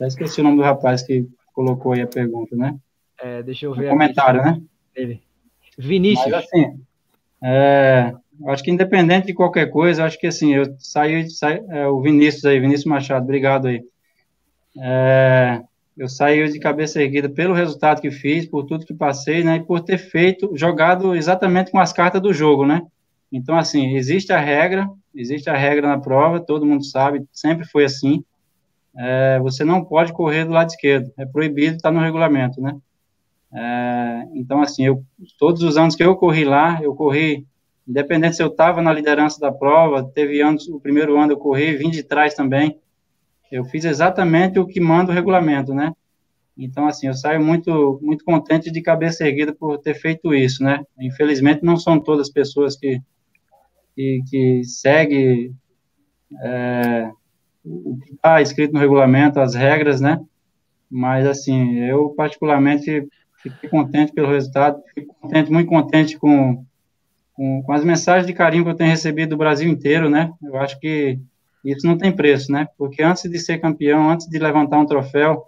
[0.00, 2.76] Já esqueci o nome do rapaz que colocou aí a pergunta, né?
[3.22, 3.86] É, deixa eu ver.
[3.86, 4.60] Um comentário, né?
[4.94, 5.22] Ele.
[5.78, 6.30] Vinícius.
[6.30, 6.80] Mas, assim,
[7.42, 8.12] é,
[8.46, 12.44] acho que independente de qualquer coisa, acho que assim, eu saí, saí, é, o Vinícius
[12.44, 13.82] aí, Vinícius Machado, obrigado aí.
[14.78, 15.62] É,
[15.96, 19.62] eu saí de cabeça erguida pelo resultado que fiz, por tudo que passei, né, e
[19.62, 22.82] por ter feito, jogado exatamente com as cartas do jogo, né.
[23.30, 27.84] Então, assim, existe a regra, existe a regra na prova, todo mundo sabe, sempre foi
[27.84, 28.24] assim.
[28.96, 32.76] É, você não pode correr do lado esquerdo, é proibido, está no regulamento, né.
[33.54, 35.04] É, então, assim, eu,
[35.38, 37.46] todos os anos que eu corri lá, eu corri,
[37.86, 41.76] independente se eu estava na liderança da prova, teve anos, o primeiro ano eu corri,
[41.76, 42.78] vim de trás também,
[43.50, 45.92] eu fiz exatamente o que manda o regulamento, né?
[46.56, 50.82] Então, assim, eu saio muito, muito contente de cabeça erguida por ter feito isso, né?
[50.98, 53.00] Infelizmente, não são todas as pessoas que,
[53.94, 55.54] que, que seguem
[56.42, 57.10] é,
[57.64, 60.18] o que está escrito no regulamento, as regras, né?
[60.90, 63.06] Mas, assim, eu particularmente
[63.42, 66.64] Fiquei contente pelo resultado, fico contente, muito contente com,
[67.34, 70.32] com, com, as mensagens de carinho que eu tenho recebido do Brasil inteiro, né?
[70.42, 71.18] Eu acho que
[71.64, 72.68] isso não tem preço, né?
[72.78, 75.46] Porque antes de ser campeão, antes de levantar um troféu,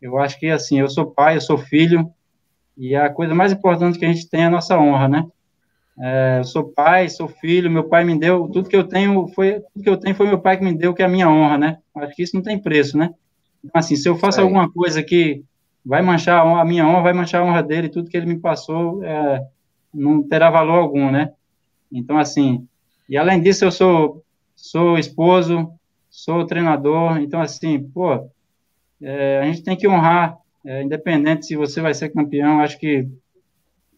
[0.00, 2.08] eu acho que, assim, eu sou pai, eu sou filho,
[2.76, 5.26] e a coisa mais importante que a gente tem é a nossa honra, né?
[5.98, 9.60] É, eu sou pai, sou filho, meu pai me deu, tudo que eu tenho foi,
[9.72, 11.56] tudo que eu tenho foi meu pai que me deu, que é a minha honra,
[11.56, 11.78] né?
[11.96, 13.10] Acho que isso não tem preço, né?
[13.64, 15.42] Então, assim, se eu faço alguma coisa que
[15.84, 19.04] vai manchar a minha honra, vai manchar a honra dele, tudo que ele me passou
[19.04, 19.46] é,
[19.92, 21.32] não terá valor algum, né?
[21.92, 22.66] Então, assim,
[23.08, 24.24] e além disso, eu sou,
[24.56, 25.70] sou esposo,
[26.08, 28.28] sou treinador, então, assim, pô,
[29.00, 33.06] é, a gente tem que honrar, é, independente se você vai ser campeão, acho que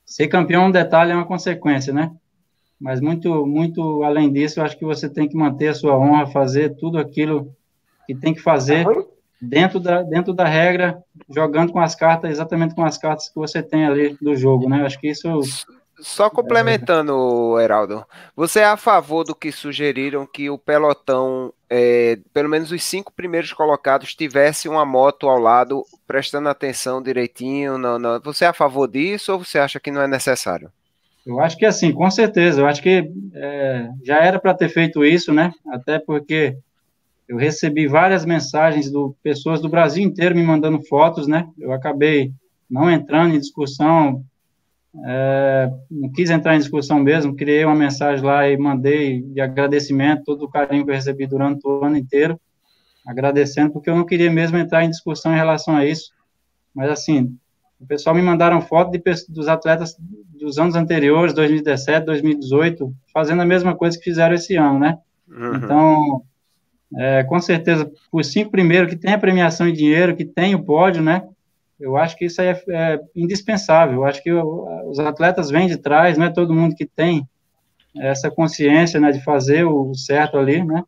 [0.05, 2.11] ser campeão é um detalhe, é uma consequência, né?
[2.81, 6.27] Mas muito, muito além disso, eu acho que você tem que manter a sua honra,
[6.27, 7.55] fazer tudo aquilo
[8.07, 8.87] que tem que fazer
[9.40, 13.62] dentro da, dentro da regra, jogando com as cartas, exatamente com as cartas que você
[13.62, 14.85] tem ali do jogo, né?
[14.85, 15.29] Acho que isso.
[15.99, 22.51] Só complementando, Heraldo, você é a favor do que sugeriram que o pelotão, é, pelo
[22.51, 27.79] menos os cinco primeiros colocados, tivesse uma moto ao lado, prestando atenção direitinho?
[27.79, 28.20] Não, não.
[28.20, 30.70] Você é a favor disso ou você acha que não é necessário?
[31.27, 32.61] Eu acho que assim, com certeza.
[32.61, 35.51] Eu acho que é, já era para ter feito isso, né?
[35.72, 36.57] Até porque
[37.28, 41.48] eu recebi várias mensagens de pessoas do Brasil inteiro me mandando fotos, né?
[41.58, 42.32] Eu acabei
[42.70, 44.24] não entrando em discussão,
[45.04, 50.24] é, não quis entrar em discussão mesmo, criei uma mensagem lá e mandei de agradecimento,
[50.24, 52.40] todo o carinho que eu recebi durante o ano inteiro,
[53.06, 56.12] agradecendo, porque eu não queria mesmo entrar em discussão em relação a isso.
[56.74, 57.36] Mas assim,
[57.80, 63.46] o pessoal me mandaram foto de, dos atletas dos anos anteriores, 2017, 2018, fazendo a
[63.46, 64.98] mesma coisa que fizeram esse ano, né?
[65.28, 65.56] Uhum.
[65.56, 66.22] Então,
[66.94, 70.62] é, com certeza, os cinco primeiros que tem a premiação em dinheiro, que tem o
[70.62, 71.22] pódio, né?
[71.79, 73.96] Eu acho que isso é, é indispensável.
[73.96, 77.27] Eu acho que os atletas vêm de trás, não é todo mundo que tem
[77.99, 80.85] essa consciência, né, de fazer o certo ali, né?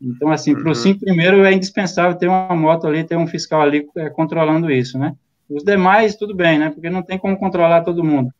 [0.00, 0.62] Então, assim, uhum.
[0.62, 4.10] para os cinco primeiros é indispensável ter uma moto ali, ter um fiscal ali é,
[4.10, 5.14] controlando isso, né?
[5.48, 6.70] Os demais, tudo bem, né?
[6.70, 8.30] Porque não tem como controlar todo mundo.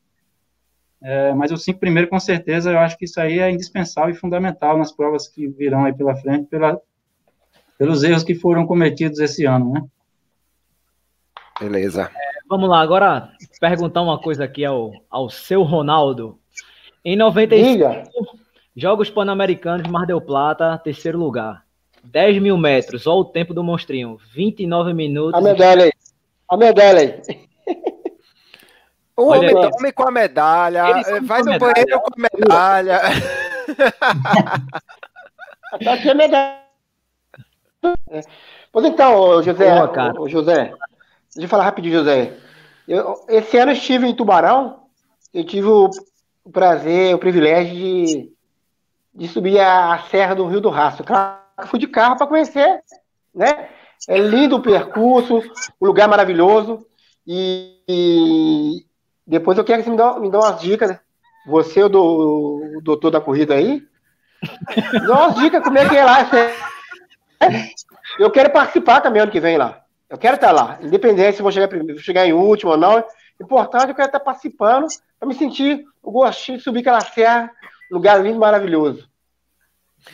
[1.03, 4.19] É, mas os cinco primeiros, com certeza, eu acho que isso aí é indispensável e
[4.19, 6.81] fundamental nas provas que virão aí pela frente, pela,
[7.79, 9.83] pelos erros que foram cometidos esse ano, né?
[11.61, 12.11] Beleza.
[12.15, 13.31] É, vamos lá, agora
[13.61, 16.39] perguntar uma coisa aqui ao, ao seu Ronaldo.
[17.05, 18.03] Em 95, Diga.
[18.75, 21.65] Jogos Pan-Americanos, Mar del Plata, terceiro lugar.
[22.05, 24.19] 10 mil metros, olha o tempo do monstrinho.
[24.35, 25.35] 29 minutos.
[25.35, 25.93] A medalha aí.
[26.49, 27.46] A medalha aí.
[29.17, 30.85] O homem tome com a medalha,
[31.23, 33.01] vai no banheiro com a medalha.
[35.83, 36.61] Tá aqui a medalha.
[38.71, 40.75] Pois então, José, Boa, José,
[41.35, 42.37] deixa eu falar rapidinho, José.
[42.87, 44.83] Eu, esse ano eu estive em Tubarão,
[45.33, 45.91] eu tive o,
[46.45, 48.33] o prazer, o privilégio de,
[49.15, 51.05] de subir a, a Serra do Rio do Rastro.
[51.05, 52.83] Claro, fui de carro para conhecer,
[53.35, 53.69] né?
[54.09, 55.43] É lindo o percurso,
[55.81, 56.87] o lugar maravilhoso.
[57.27, 58.87] E, e
[59.27, 61.01] depois eu quero que você me dê, me dê umas dicas, né?
[61.47, 63.83] Você, o, do, o doutor da corrida aí,
[65.07, 66.29] dá umas dicas como é que é lá.
[68.19, 69.83] Eu quero participar também ano que vem lá.
[70.09, 73.05] Eu quero estar lá, independente se vou chegar, chegar em último ou não.
[73.41, 74.87] Importante, eu quero estar participando
[75.19, 77.51] para me sentir o gostinho de subir aquela serra,
[77.91, 79.09] lugar lindo, maravilhoso.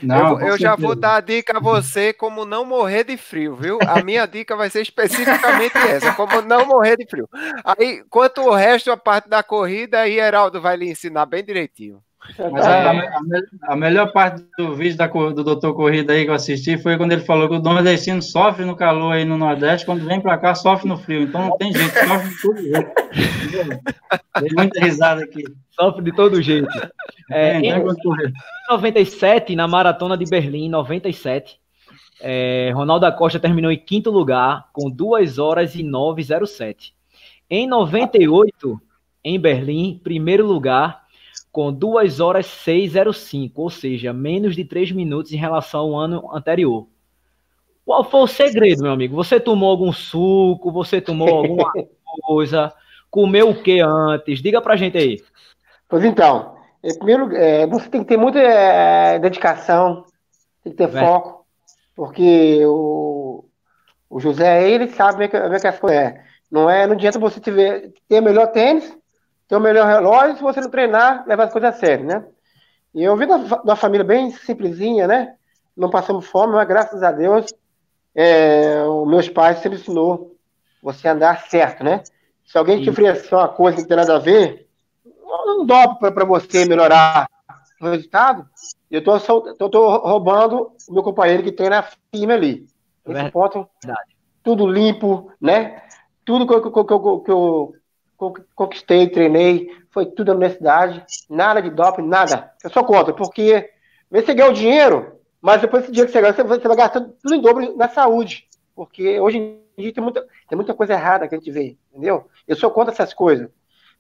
[0.01, 3.55] Não, eu, eu já vou dar a dica a você como não morrer de frio,
[3.55, 3.79] viu?
[3.87, 7.29] A minha dica vai ser especificamente essa, como não morrer de frio.
[7.65, 12.03] Aí, quanto o resto, a parte da corrida, aí Heraldo vai lhe ensinar bem direitinho.
[12.39, 16.35] Mas a, a, a, melhor parte do vídeo da, do Doutor Corrida aí que eu
[16.35, 20.07] assisti foi quando ele falou que o nordestino sofre no calor aí no Nordeste, quando
[20.07, 21.23] vem para cá sofre no frio.
[21.23, 22.91] Então não tem jeito, sofre de todo jeito.
[24.41, 25.43] Tem muita risada aqui.
[25.73, 26.69] Sofre de todo jeito.
[27.31, 27.85] É, em
[28.71, 31.59] 97, na maratona de Berlim, 97,
[32.21, 36.93] é, Ronaldo Acosta terminou em quinto lugar com 2 horas e 9,07.
[37.51, 38.81] Em 98,
[39.25, 41.02] em Berlim, primeiro lugar
[41.53, 46.89] com 2 horas 605, ou seja, menos de 3 minutos em relação ao ano anterior.
[47.85, 49.15] Qual foi o segredo, meu amigo?
[49.17, 50.73] Você tomou algum suco?
[50.73, 51.71] Você tomou alguma
[52.23, 52.73] coisa?
[53.11, 54.41] Comeu o que antes?
[54.41, 55.23] Diga pra gente aí.
[55.89, 60.07] Pois então, é, primeiro, é, você tem que ter muita é, dedicação,
[60.65, 61.01] tem que ter é.
[61.01, 61.45] foco,
[61.95, 63.45] porque o,
[64.09, 66.25] o José, ele sabe como é que as coisas é.
[66.51, 66.87] Não, é.
[66.87, 68.97] não adianta você ter, ter melhor tênis,
[69.53, 72.25] ter o melhor relógio se você não treinar, levar as coisas a sério, né?
[72.95, 75.35] E eu vim uma família bem simplesinha, né?
[75.77, 77.53] Não passamos fome, mas graças a Deus,
[78.15, 80.39] é, os meus pais sempre ensinou
[80.83, 82.03] você a andar certo, né?
[82.47, 84.67] Se alguém te oferecer uma coisa que não tem nada a ver,
[85.15, 87.29] não dá para você melhorar
[87.79, 88.49] o resultado.
[88.91, 92.67] Eu estou roubando o meu companheiro que tem na firme ali.
[93.07, 93.69] Esse ponto,
[94.43, 95.83] tudo limpo, né?
[96.25, 97.75] Tudo que, que, que, que eu
[98.55, 102.53] conquistei, treinei, foi tudo na universidade, nada de doping, nada.
[102.63, 103.71] Eu sou contra, porque
[104.11, 107.35] você ganha o dinheiro, mas depois desse dinheiro que você ganha, você vai gastar tudo
[107.35, 108.47] em dobro na saúde.
[108.75, 112.29] Porque hoje em dia tem muita, tem muita coisa errada que a gente vê, entendeu?
[112.47, 113.49] Eu sou contra essas coisas.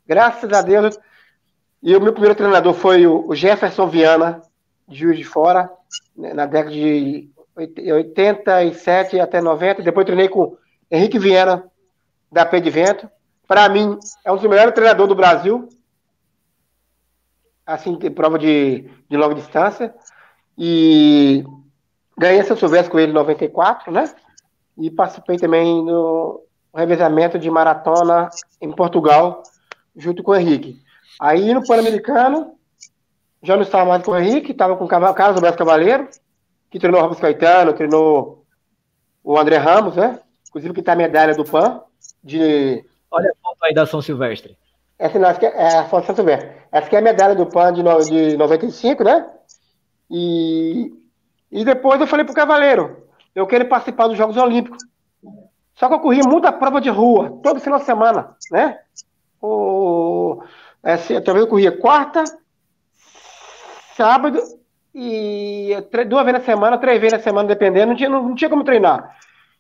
[0.07, 0.99] Graças a Deus.
[1.83, 4.41] E o meu primeiro treinador foi o Jefferson Viana,
[4.87, 5.71] de Juiz de Fora,
[6.17, 9.83] né, na década de 87 até 90.
[9.83, 10.57] Depois treinei com
[10.91, 11.65] Henrique Viana,
[12.31, 13.11] da Pé de Vento
[13.53, 15.69] para mim, é um dos melhores treinadores do Brasil.
[17.67, 19.95] Assim, prova de, de longa distância.
[20.57, 21.45] E
[22.17, 24.11] ganhei São Silvestre com ele em 94, né?
[24.79, 26.43] E participei também no
[26.75, 29.43] revezamento de maratona em Portugal,
[29.95, 30.81] junto com o Henrique.
[31.21, 32.55] Aí no Pan-Americano,
[33.43, 36.09] já não estava mais com o Henrique, estava com o Carlos Alberto Cavaleiro,
[36.71, 38.47] que treinou o Ramos Caetano, treinou
[39.23, 40.19] o André Ramos, né?
[40.49, 41.83] Inclusive que está a medalha do PAN,
[42.25, 44.57] de Olha a foto aí da São Silvestre.
[44.99, 46.51] Essa, não, essa é a foto São Silvestre.
[46.73, 49.31] Essa aqui é a medalha do PAN de, no, de 95, né?
[50.11, 50.93] E,
[51.51, 54.83] e depois eu falei pro Cavaleiro, eu quero participar dos Jogos Olímpicos.
[55.75, 58.79] Só que eu corri muita prova de rua, todo final de semana, né?
[59.41, 60.43] O,
[60.83, 62.25] essa, talvez eu corria quarta,
[63.97, 64.39] sábado
[64.95, 65.75] e
[66.09, 68.65] duas vezes na semana, três vezes na semana, dependendo, não tinha, não, não tinha como
[68.65, 69.17] treinar.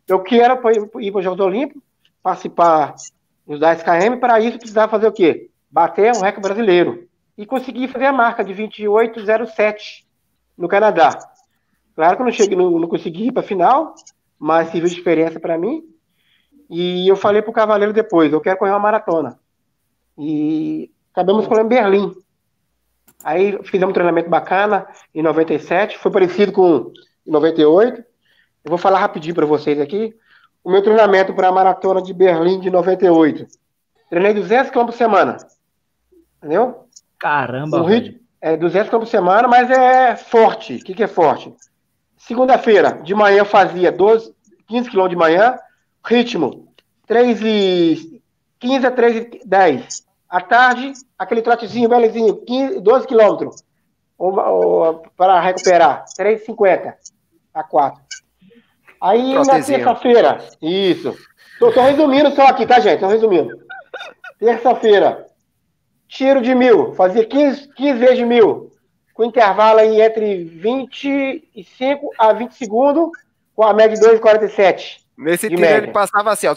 [0.07, 0.55] Eu quero
[1.01, 1.83] ir para os Jogos Olímpicos,
[2.23, 2.95] participar
[3.53, 5.51] dos 10 km, para isso precisava fazer o quê?
[5.71, 7.09] Bater um recorde brasileiro.
[7.37, 10.05] E consegui fazer a marca de 28,07
[10.57, 11.19] no Canadá.
[11.95, 13.95] Claro que eu não, cheguei, não, não consegui ir para a final,
[14.39, 15.83] mas serviu de experiência para mim.
[16.71, 19.39] E eu falei para o Cavaleiro depois, eu quero correr uma maratona.
[20.19, 22.15] E acabamos correndo Berlim.
[23.23, 26.91] Aí fizemos um treinamento bacana em 97, foi parecido com
[27.27, 27.99] 98.
[28.65, 30.15] Eu vou falar rapidinho para vocês aqui.
[30.65, 33.47] O meu treinamento para a maratona de Berlim de 98.
[34.09, 35.37] Treinei 200 km por semana.
[36.39, 36.87] Entendeu?
[37.19, 40.77] Caramba, um ritmo, é 200 km por semana, mas é forte.
[40.77, 41.55] O que, que é forte?
[42.17, 44.35] Segunda-feira, de manhã eu fazia 12,
[44.69, 45.59] 15 km de manhã,
[46.05, 46.73] ritmo
[47.07, 48.23] 3 e
[48.59, 50.07] 15 a 3 e 10.
[50.29, 53.51] À tarde, aquele trotezinho belezinho, 15, 12 km
[55.17, 56.95] para recuperar, 3,50
[57.53, 58.03] a 4.
[59.03, 59.79] Aí Trotezinho.
[59.79, 61.17] na terça-feira, isso.
[61.59, 63.01] Tô, tô, resumindo só aqui, tá, gente?
[63.01, 63.51] Tô resumindo.
[64.39, 65.27] Terça-feira,
[66.07, 68.71] tiro de mil, fazia 15, 15 vezes de mil,
[69.13, 73.11] com intervalo aí entre 25 a 20 segundos,
[73.57, 74.99] com a média de 2,47.
[75.19, 75.79] Nesse tiro média.
[75.79, 76.55] ele passava assim, ó.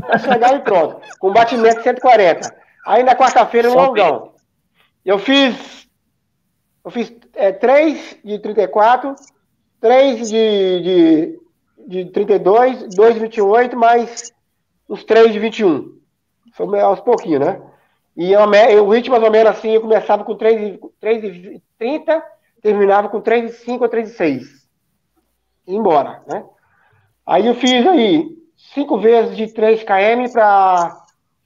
[0.00, 1.00] Pra chegar e pronto.
[1.18, 2.54] Com batimento de 140.
[2.84, 4.34] Aí na quarta-feira, no longão.
[5.04, 5.88] Eu fiz.
[6.84, 9.14] Eu fiz é, 3 de 34,
[9.82, 11.40] 3 de, de,
[12.04, 14.32] de 32, 2 de 28, mais
[14.88, 15.98] os 3 de 21.
[16.54, 17.60] Foi aos pouquinhos, né?
[18.16, 22.22] E eu, o ritmo mais ou menos assim, eu começava com 3, 3 de 30,
[22.62, 24.44] terminava com 3 de 5 ou 3 de 6.
[25.66, 26.44] E embora, né?
[27.26, 28.28] Aí eu fiz aí
[28.74, 30.96] 5 vezes de 3 km para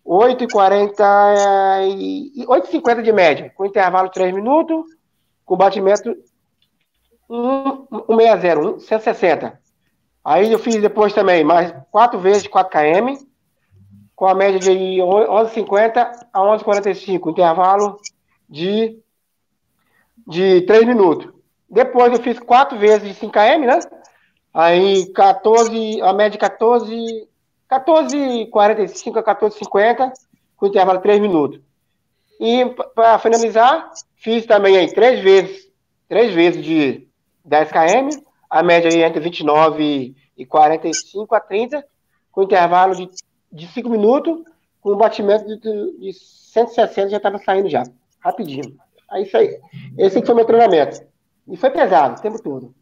[0.05, 4.85] 8,40 e 8,50 de média, com intervalo de 3 minutos,
[5.45, 6.15] com batimento
[7.29, 9.61] 160, 160.
[10.25, 13.17] Aí eu fiz depois também mais 4 vezes de 4 km,
[14.15, 18.01] com a média de 11,50 a 11,45, intervalo
[18.49, 18.99] de,
[20.27, 21.33] de 3 minutos.
[21.69, 23.79] Depois eu fiz 4 vezes de 5 km, né?
[24.53, 27.29] Aí 14, a média 14,
[27.71, 30.13] 14,45 a 14,50,
[30.57, 31.61] com intervalo de 3 minutos.
[32.41, 35.71] E para finalizar, fiz também aí três vezes,
[36.09, 37.06] três vezes de
[37.47, 41.85] 10 km, a média aí entre 29 e 45 a 30,
[42.31, 43.09] com intervalo de,
[43.53, 44.43] de 5 minutos,
[44.81, 45.59] com um batimento de,
[45.99, 47.85] de 160 já estava saindo já,
[48.21, 48.77] rapidinho.
[49.13, 49.59] É isso aí.
[49.97, 51.01] Esse foi meu treinamento.
[51.49, 52.75] E foi pesado o tempo todo.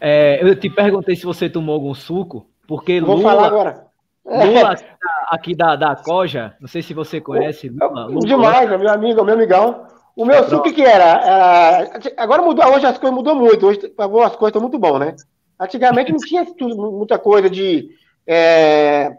[0.00, 3.86] É, eu te perguntei se você tomou algum suco, porque Vou Lula, falar agora.
[4.24, 4.74] Lula
[5.30, 7.68] aqui da, da Coja, não sei se você conhece.
[7.68, 8.26] Lula, Lula.
[8.26, 9.86] Demais, meu amigo, meu amigão.
[10.16, 11.04] O meu suco, que, era?
[11.04, 12.00] era?
[12.16, 15.16] Agora mudou, hoje as coisas mudou muito, hoje as coisas estão muito bom, né?
[15.58, 17.88] Antigamente não tinha tudo, muita coisa de.
[18.26, 19.12] É...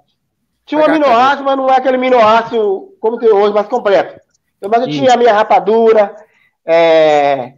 [0.65, 4.19] Tinha um aminoácido, mas não é aquele aminoácido como tem hoje, mais completo.
[4.67, 6.15] Mas eu tinha a minha rapadura,
[6.65, 7.53] é...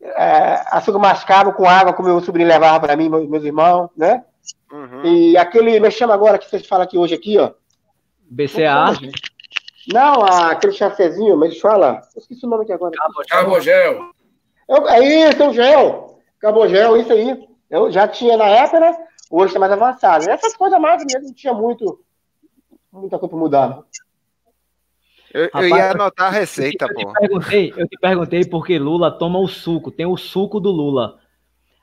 [0.00, 0.62] É...
[0.70, 4.24] açúcar mascavo com água, como meu sobrinho levava para mim, meus irmãos, né?
[4.72, 5.04] Uhum.
[5.04, 7.52] E aquele, me chama agora que vocês falam aqui hoje aqui, ó.
[8.30, 8.94] BCA.
[9.92, 12.02] Não, aquele chafezinho, mas fala.
[12.14, 12.92] Eu esqueci o nome aqui agora.
[13.28, 14.10] Carbogel.
[14.88, 16.20] É isso, é o gel.
[16.38, 17.48] Carbogel, isso aí.
[17.70, 18.96] Eu já tinha na época, né?
[19.30, 20.28] Hoje tá mais avançado.
[20.28, 22.00] Essas coisas mais mesmo, não tinha muito,
[22.92, 23.82] muita coisa pra mudar.
[25.32, 27.12] Eu, Rapaz, eu ia anotar a receita, eu pô.
[27.12, 31.18] Te perguntei, eu te perguntei porque Lula toma o suco, tem o suco do Lula.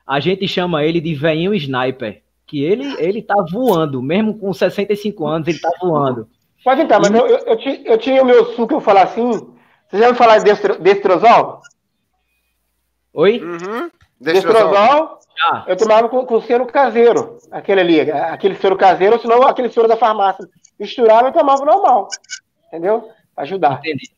[0.04, 5.26] A gente chama ele de veinho sniper, que ele, ele tá voando, mesmo com 65
[5.26, 6.28] anos, ele tá voando.
[6.66, 9.30] Pode entrar, mas eu, eu, eu, tinha, eu tinha o meu suco, eu falar assim.
[9.86, 11.60] Você já ouviu falar de destrozol?
[13.14, 13.38] Oi?
[13.38, 13.88] Uhum.
[14.20, 15.64] Destrozol, ah.
[15.68, 19.86] eu tomava com, com soro caseiro, aquele ali, aquele soro caseiro, ou senão aquele soro
[19.86, 20.44] da farmácia.
[20.76, 22.08] Misturava e tomava normal.
[22.66, 23.10] Entendeu?
[23.36, 23.78] Ajudar.
[23.78, 24.10] Entendi.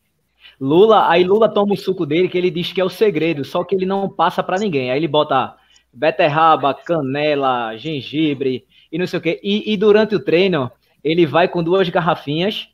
[0.58, 3.62] Lula, aí Lula toma o suco dele, que ele diz que é o segredo, só
[3.62, 4.90] que ele não passa para ninguém.
[4.90, 5.54] Aí ele bota
[5.92, 9.38] beterraba, canela, gengibre e não sei o quê.
[9.42, 12.68] E, e durante o treino, ele vai com duas garrafinhas,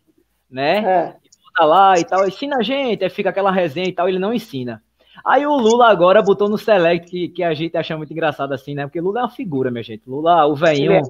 [0.50, 0.78] né?
[0.78, 1.16] É.
[1.60, 4.34] E lá e tal, ensina a gente, aí fica aquela resenha e tal, ele não
[4.34, 4.82] ensina.
[5.24, 8.74] Aí o Lula agora botou no Select, que, que a gente acha muito engraçado assim,
[8.74, 8.84] né?
[8.84, 10.08] Porque Lula é uma figura, minha gente.
[10.08, 11.02] Lula, o velhinho, é.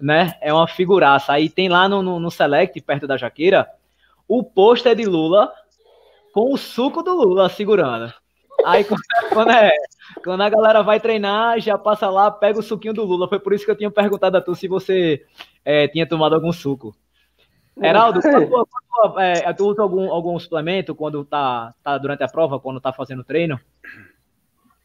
[0.00, 0.34] né?
[0.40, 1.32] É uma figuraça.
[1.32, 3.68] Aí tem lá no, no, no Select, perto da Jaqueira,
[4.26, 5.52] o pôster de Lula
[6.32, 8.12] com o suco do Lula segurando.
[8.64, 8.84] Aí
[9.32, 9.70] quando, é,
[10.22, 13.28] quando a galera vai treinar, já passa lá, pega o suquinho do Lula.
[13.28, 15.24] Foi por isso que eu tinha perguntado a tu se você
[15.64, 16.94] é, tinha tomado algum suco.
[17.80, 22.58] Heraldo, tu, tu, é, tu usa algum, algum suplemento quando tá, tá durante a prova,
[22.58, 23.60] quando tá fazendo treino?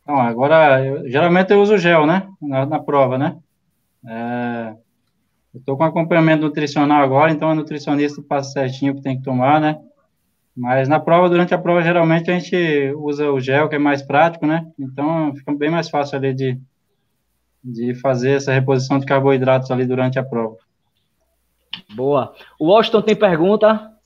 [0.05, 2.27] Não, agora, eu, geralmente eu uso gel, né?
[2.41, 3.37] Na, na prova, né?
[4.05, 4.75] É,
[5.53, 9.59] Estou com acompanhamento nutricional agora, então a nutricionista passa certinho o que tem que tomar,
[9.59, 9.77] né?
[10.55, 14.01] Mas na prova, durante a prova, geralmente a gente usa o gel, que é mais
[14.01, 14.69] prático, né?
[14.77, 16.59] Então fica bem mais fácil ali de,
[17.63, 20.57] de fazer essa reposição de carboidratos ali durante a prova.
[21.93, 22.35] Boa.
[22.59, 23.97] O Washington tem pergunta?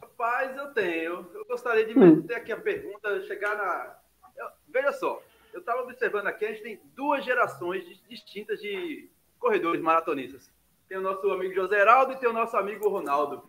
[0.00, 1.26] Rapaz, eu tenho.
[1.34, 2.22] Eu gostaria de hum.
[2.22, 3.96] ter aqui a pergunta, chegar na.
[4.36, 9.80] Eu, veja só, eu estava observando aqui, a gente tem duas gerações distintas de corredores
[9.80, 10.50] maratonistas.
[10.88, 13.48] Tem o nosso amigo José Heraldo e tem o nosso amigo Ronaldo.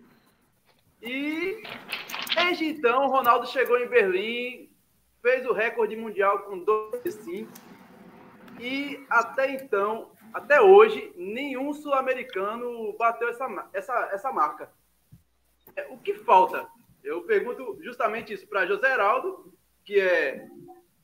[1.06, 1.62] E
[2.34, 4.70] desde então, Ronaldo chegou em Berlim,
[5.22, 7.48] fez o recorde mundial com 12,5.
[8.60, 14.72] E até então, até hoje, nenhum sul-americano bateu essa, essa, essa marca.
[15.76, 16.68] É, o que falta?
[17.04, 19.54] Eu pergunto justamente isso para José Heraldo,
[19.84, 20.48] que é,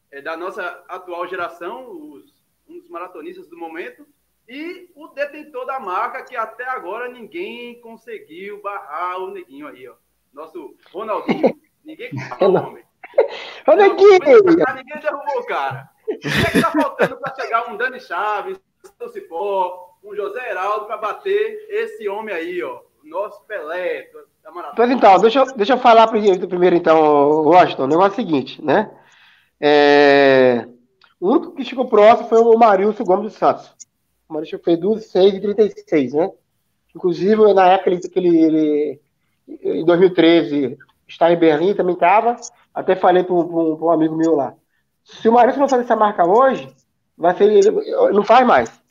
[0.10, 4.08] é, da nossa atual geração, os, um dos maratonistas do momento,
[4.48, 9.94] e o detentor da marca, que até agora ninguém conseguiu barrar o neguinho aí, ó.
[10.34, 11.60] Nosso Ronaldinho.
[11.84, 12.84] Ninguém conseguiu o homem.
[13.68, 14.20] Ô, Neguinho!
[14.76, 15.90] Ninguém derrubou o cara.
[16.08, 18.60] O que é que tá faltando para chegar um Dani Chaves,
[19.02, 22.82] um Cipó, um José Heraldo para bater esse homem aí, ó?
[23.04, 24.10] Nosso Pelé
[24.44, 24.94] da maratona.
[24.94, 27.84] Então, deixa eu, deixa eu falar primeiro, primeiro então, Washington.
[27.84, 28.92] O negócio é o seguinte, né?
[29.60, 30.68] É...
[31.20, 33.76] O único que chegou próximo foi o Marilson Gomes dos Santos.
[34.32, 36.32] O Marilson fez 12, 6 e 36, né?
[36.96, 39.02] Inclusive, na época que ele, ele,
[39.62, 42.38] em 2013, está em Berlim, também estava.
[42.74, 44.54] Até falei para um, amigo meu lá.
[45.04, 46.74] Se o Marilson não fazer essa marca hoje,
[47.18, 47.72] vai ser, ele
[48.14, 48.82] não faz mais.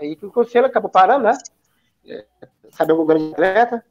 [0.00, 1.36] Aí o conselho acabou parando, né?
[2.08, 2.24] É,
[2.70, 3.84] sabe algum grande atleta.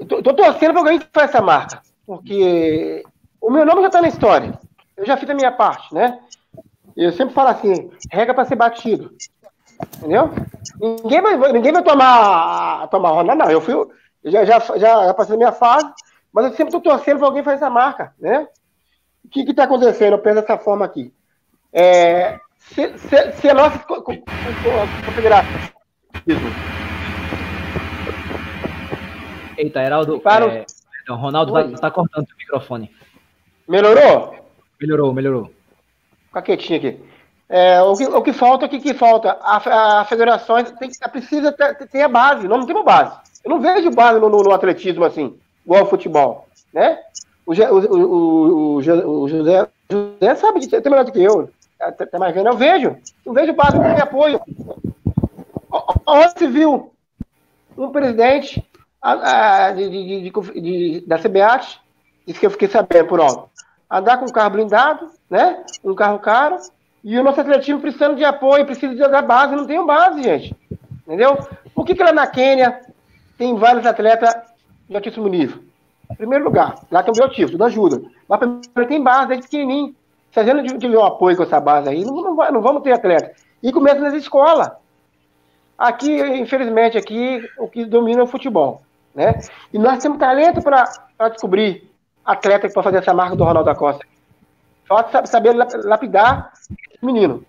[0.00, 3.04] Estou torcendo para alguém que faça essa marca, porque
[3.40, 4.58] o meu nome já está na história.
[4.96, 6.18] Eu já fiz a minha parte, né?
[6.96, 9.14] Eu sempre falo assim, regra para ser batido.
[9.98, 10.30] Entendeu?
[10.80, 13.50] Ninguém vai, ninguém vai tomar, tomar Honda, não.
[13.50, 13.74] Eu fui,
[14.24, 15.90] já, já, já passei a minha fase,
[16.32, 18.48] mas eu sempre estou torcendo para alguém fazer essa marca, né?
[19.24, 20.14] O que está acontecendo?
[20.14, 21.12] Eu penso dessa forma aqui.
[21.72, 25.60] É, se, se, se a nossa confederação.
[29.56, 30.20] Eita, Heraldo.
[30.20, 30.66] Para é,
[31.10, 32.90] o Ronaldo está tá cortando o microfone.
[33.66, 34.34] Melhorou?
[34.80, 35.52] Melhorou, melhorou.
[36.28, 37.07] Fica quietinho aqui.
[37.48, 39.38] É, o, que, o que falta, o que, que falta?
[39.40, 43.16] A, a federação tem, precisa ter, ter a base, não, não tem uma base.
[43.42, 45.34] Eu não vejo base no, no, no atletismo assim,
[45.64, 46.98] igual ao futebol, né?
[47.46, 48.82] O, o, o, o,
[49.28, 52.48] José, José sabe de ter melhor do que eu, tá mais vendo?
[52.48, 54.40] Eu vejo, não vejo base, não tem apoio.
[56.06, 56.92] Onde se viu
[57.76, 58.62] um presidente
[59.00, 60.30] a, a, de, de,
[60.60, 61.80] de, da CBAT,
[62.26, 63.48] isso que eu fiquei sabendo por alto,
[63.90, 65.64] andar com um carro blindado, né?
[65.82, 66.58] Um carro caro,
[67.08, 70.54] e o nosso atletismo precisando de apoio, precisa da base, não tem base, gente.
[71.06, 71.38] Entendeu?
[71.74, 72.82] Por que, que lá na Quênia
[73.38, 74.36] tem vários atletas
[74.86, 75.58] de altíssimo nível?
[76.10, 78.02] Em primeiro lugar, lá tem o biotipo, tudo ajuda.
[78.28, 79.96] Lá primeiro tem base desde pequenininho.
[80.30, 82.60] Se a gente não tiver um apoio com essa base aí, não, não, vai, não
[82.60, 83.32] vamos ter atleta.
[83.62, 84.70] E começa nas escolas.
[85.78, 88.82] Aqui, infelizmente, aqui o que domina é o futebol.
[89.14, 89.40] Né?
[89.72, 90.84] E nós temos talento para
[91.30, 91.90] descobrir
[92.22, 94.04] atleta pode fazer essa marca do Ronaldo da Costa.
[94.84, 96.52] Falta saber lapidar
[97.02, 97.44] menino.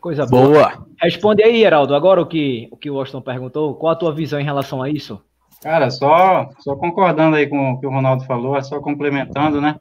[0.00, 0.46] Coisa boa.
[0.46, 0.86] boa.
[1.00, 3.74] Responde aí, Heraldo, agora o que o que o Washington perguntou.
[3.74, 5.20] Qual a tua visão em relação a isso?
[5.60, 9.78] Cara, só, só concordando aí com o que o Ronaldo falou, é só complementando, né?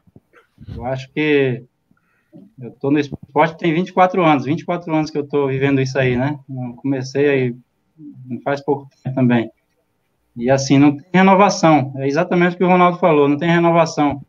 [0.75, 1.63] Eu acho que
[2.59, 6.17] eu tô no esporte tem 24 anos, 24 anos que eu tô vivendo isso aí,
[6.17, 6.39] né?
[6.49, 7.55] Eu comecei aí
[8.43, 9.51] faz pouco tempo também.
[10.35, 11.93] E assim, não tem renovação.
[11.97, 14.21] É exatamente o que o Ronaldo falou, não tem renovação.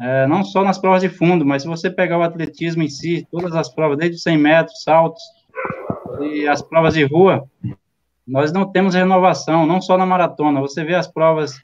[0.00, 3.26] É, não só nas provas de fundo, mas se você pegar o atletismo em si,
[3.30, 5.22] todas as provas, desde 100 metros, saltos
[6.20, 7.48] e as provas de rua,
[8.26, 10.60] nós não temos renovação, não só na maratona.
[10.60, 11.54] Você vê as provas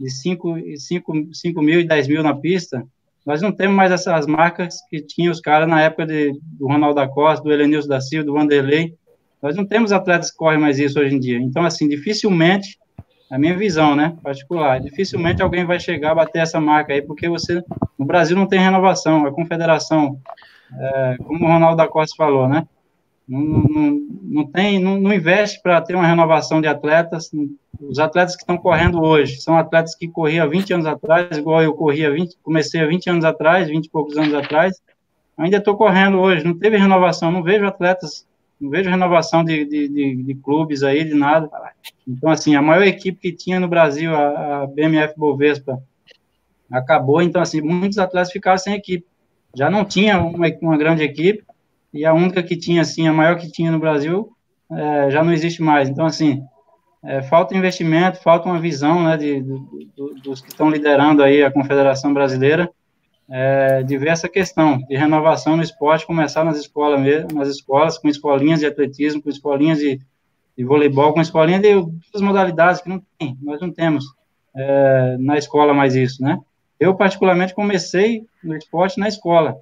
[0.00, 2.84] de 5, 5, 5 mil e 10 mil na pista,
[3.24, 6.96] nós não temos mais essas marcas que tinham os caras na época de, do Ronaldo
[6.96, 8.94] da Costa, do Elenilson da Silva, do Vanderlei.
[9.42, 11.38] Nós não temos atletas que correm mais isso hoje em dia.
[11.38, 12.78] Então, assim, dificilmente
[13.30, 14.80] a minha visão, né, particular.
[14.80, 17.62] Dificilmente alguém vai chegar a bater essa marca aí, porque você,
[17.98, 20.18] no Brasil não tem renovação, a confederação,
[20.78, 22.66] é, como o Ronaldo da Costa falou, né,
[23.26, 27.30] não, não, não tem, não, não investe para ter uma renovação de atletas,
[27.80, 31.72] os atletas que estão correndo hoje, são atletas que corriam 20 anos atrás, igual eu
[31.72, 34.80] corria 20, comecei há 20 anos atrás, 20 e poucos anos atrás,
[35.36, 38.26] ainda estou correndo hoje, não teve renovação, não vejo atletas
[38.64, 41.50] não vejo renovação de, de, de, de, clubes aí, de nada.
[42.08, 45.82] Então, assim, a maior equipe que tinha no Brasil, a, a BMF Bovespa,
[46.72, 47.20] acabou.
[47.20, 49.06] Então, assim, muitos atletas ficaram sem equipe.
[49.54, 51.44] Já não tinha uma, uma grande equipe,
[51.92, 54.32] e a única que tinha, assim, a maior que tinha no Brasil,
[54.72, 55.88] é, já não existe mais.
[55.88, 56.42] Então, assim,
[57.04, 59.58] é, falta investimento, falta uma visão né, de, de,
[59.94, 62.70] de, dos que estão liderando aí a Confederação Brasileira
[63.28, 67.98] é, de ver essa questão de renovação no esporte, começar nas escolas mesmo, nas escolas,
[67.98, 70.00] com escolinhas de atletismo, com escolinhas de,
[70.56, 74.04] de voleibol, com escolinhas de outras modalidades que não tem, nós não temos
[74.54, 76.38] é, na escola mais isso, né?
[76.78, 79.56] Eu, particularmente, comecei no esporte na escola.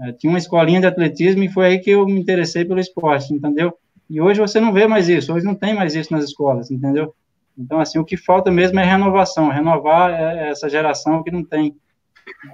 [0.00, 3.32] É, tinha uma escolinha de atletismo e foi aí que eu me interessei pelo esporte,
[3.32, 3.74] entendeu?
[4.08, 7.14] E hoje você não vê mais isso, hoje não tem mais isso nas escolas, entendeu?
[7.58, 11.74] Então, assim, o que falta mesmo é renovação, renovar é, essa geração que não tem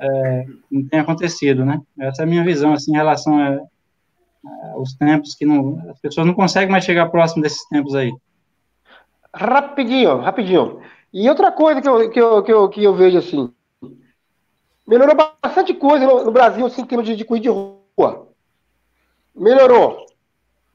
[0.01, 1.81] é, não tem acontecido, né?
[1.99, 6.01] Essa é a minha visão, assim, em relação a, a, aos tempos que não, as
[6.01, 8.12] pessoas não conseguem mais chegar próximo desses tempos aí.
[9.35, 10.81] Rapidinho, rapidinho.
[11.12, 13.53] E outra coisa que eu, que eu, que eu, que eu vejo, assim,
[14.87, 18.29] melhorou bastante coisa no, no Brasil, assim, em termos de, de corrida de rua.
[19.35, 20.07] Melhorou.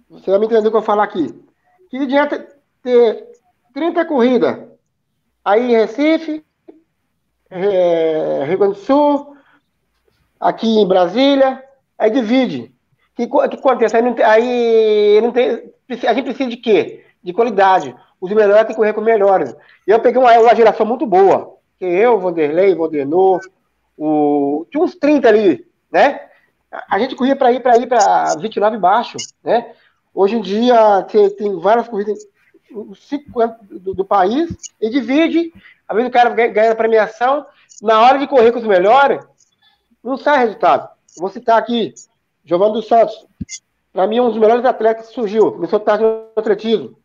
[0.09, 1.33] Você vai me entender o que eu falar aqui.
[1.89, 2.47] Que adianta
[2.81, 3.27] ter
[3.73, 4.67] 30 corridas
[5.43, 6.43] aí em Recife,
[7.49, 9.35] é, Rio Grande do Sul,
[10.39, 11.63] aqui em Brasília,
[11.97, 12.73] aí divide.
[13.11, 13.95] O que, que acontece?
[13.95, 17.03] Aí, não, aí não tem, a gente precisa de quê?
[17.23, 17.95] De qualidade.
[18.19, 19.55] Os melhores têm que correr com melhores.
[19.85, 21.57] Eu peguei uma, uma geração muito boa.
[21.77, 23.39] Que eu, Vanderlei, Vandenor,
[23.97, 26.21] o, tinha uns 30 ali, né?
[26.89, 29.71] A gente corria para ir para ir para 29 baixo, né?
[30.13, 32.19] Hoje em dia tem, tem várias corridas
[33.69, 34.49] do, do país
[34.81, 35.53] e divide
[35.87, 37.45] às vezes o cara ganha a premiação,
[37.81, 39.25] na hora de correr com os melhores,
[40.03, 40.89] não sai resultado.
[41.17, 41.93] vou citar aqui,
[42.43, 43.25] Giovanni dos Santos.
[43.93, 45.53] Para mim, um dos melhores atletas que surgiu.
[45.53, 46.97] Começou tarde no atletismo.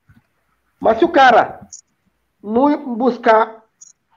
[0.79, 1.61] Mas se o cara
[2.43, 3.63] não buscar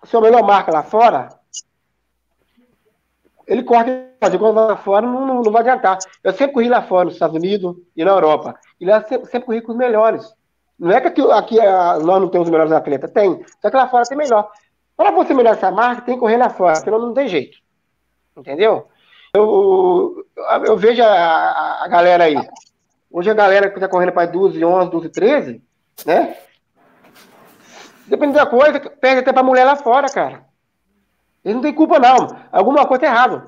[0.02, 1.30] a sua melhor marca lá fora,
[3.48, 6.00] ele corre fazer quando lá fora, não, não, não, vai adiantar.
[6.24, 8.60] Eu sempre corri lá fora, nos Estados Unidos e na Europa.
[8.80, 10.34] E lá sempre, sempre corri com os melhores.
[10.78, 13.44] Não é que aqui, aqui nós não temos os melhores atletas, tem.
[13.62, 14.52] Só que lá fora tem melhor.
[14.96, 17.58] Para você melhorar essa marca, tem que correr lá fora, senão não tem jeito.
[18.36, 18.88] Entendeu?
[19.34, 20.26] Eu,
[20.66, 22.36] eu vejo a, a galera aí.
[23.12, 25.62] Hoje a galera que está correndo para 12, 11, 12, 13,
[26.06, 26.38] né?
[28.08, 30.46] Dependendo da coisa, perde até para mulher lá fora, cara.
[31.44, 32.28] Eles não tem culpa, não.
[32.52, 33.48] Alguma coisa é errada.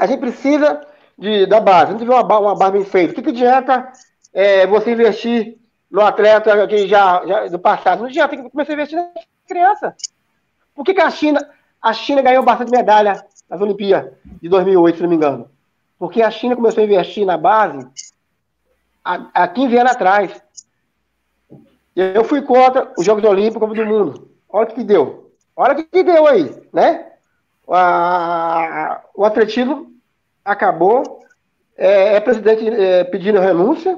[0.00, 0.80] A gente precisa
[1.18, 1.90] de, da base.
[1.90, 3.12] A gente vê uma, uma base bem feita.
[3.12, 3.92] O que, que adianta
[4.32, 5.58] é, você investir
[5.94, 8.02] no atleta que já, já do passado.
[8.02, 9.12] No dia tem que começar a investir na
[9.46, 9.94] criança.
[10.74, 11.48] Por que, que a China,
[11.80, 15.48] a China ganhou bastante medalha nas Olimpíadas de 2008, se não me engano?
[15.96, 17.86] Porque a China começou a investir na base
[19.04, 20.42] há, há 15 anos atrás.
[21.94, 24.28] Eu fui contra os Jogos Olímpicos do Mundo.
[24.48, 25.30] Olha o que, deu.
[25.54, 27.12] Olha o que deu aí, né?
[27.68, 29.92] A, o atletismo
[30.44, 31.20] acabou.
[31.76, 33.96] É, é presidente é, pedindo renúncia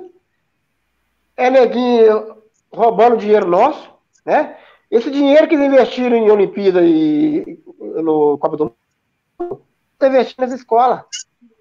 [1.36, 2.36] é neguinho
[2.72, 3.90] roubando dinheiro nosso,
[4.24, 4.56] né?
[4.90, 8.74] Esse dinheiro que eles investiram em Olimpíada e no Copa do
[9.38, 9.62] Mundo,
[9.94, 11.02] está investindo nas escolas,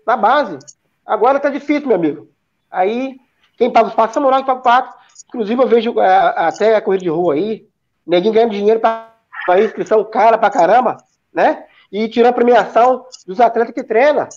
[0.05, 0.59] na base.
[1.05, 2.29] Agora tá difícil, meu amigo.
[2.69, 3.19] Aí,
[3.57, 4.97] quem paga os patos, samurai que paga o pato.
[5.27, 7.67] Inclusive, eu vejo é, até a corrida de rua aí,
[8.05, 10.97] neguinho ganhando dinheiro para inscrição cara pra caramba,
[11.33, 11.65] né?
[11.91, 14.27] E tirando a premiação dos atletas que treinam.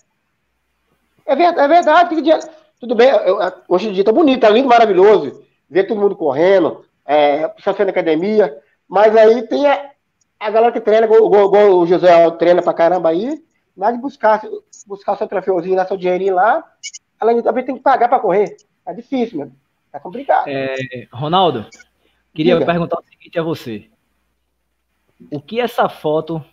[1.26, 2.22] É verdade, é verdade.
[2.22, 2.38] Que
[2.80, 5.44] tudo bem, eu, hoje em dia tá bonito, tá lindo, maravilhoso.
[5.68, 8.56] Ver todo mundo correndo, é, sendo na academia.
[8.88, 9.90] Mas aí tem a,
[10.40, 13.42] a galera que treina, igual, igual o José treina pra caramba aí,
[13.76, 14.40] na de buscar,
[14.86, 16.64] buscar seu troféuzinho, dar seu dinheirinho lá,
[17.20, 18.56] ela também tem que pagar pra correr.
[18.86, 19.52] É difícil, mano.
[19.92, 20.48] É complicado.
[20.48, 20.74] É,
[21.12, 21.66] Ronaldo,
[22.34, 22.66] queria Diga.
[22.66, 23.88] perguntar o seguinte a você.
[25.30, 26.44] O que essa foto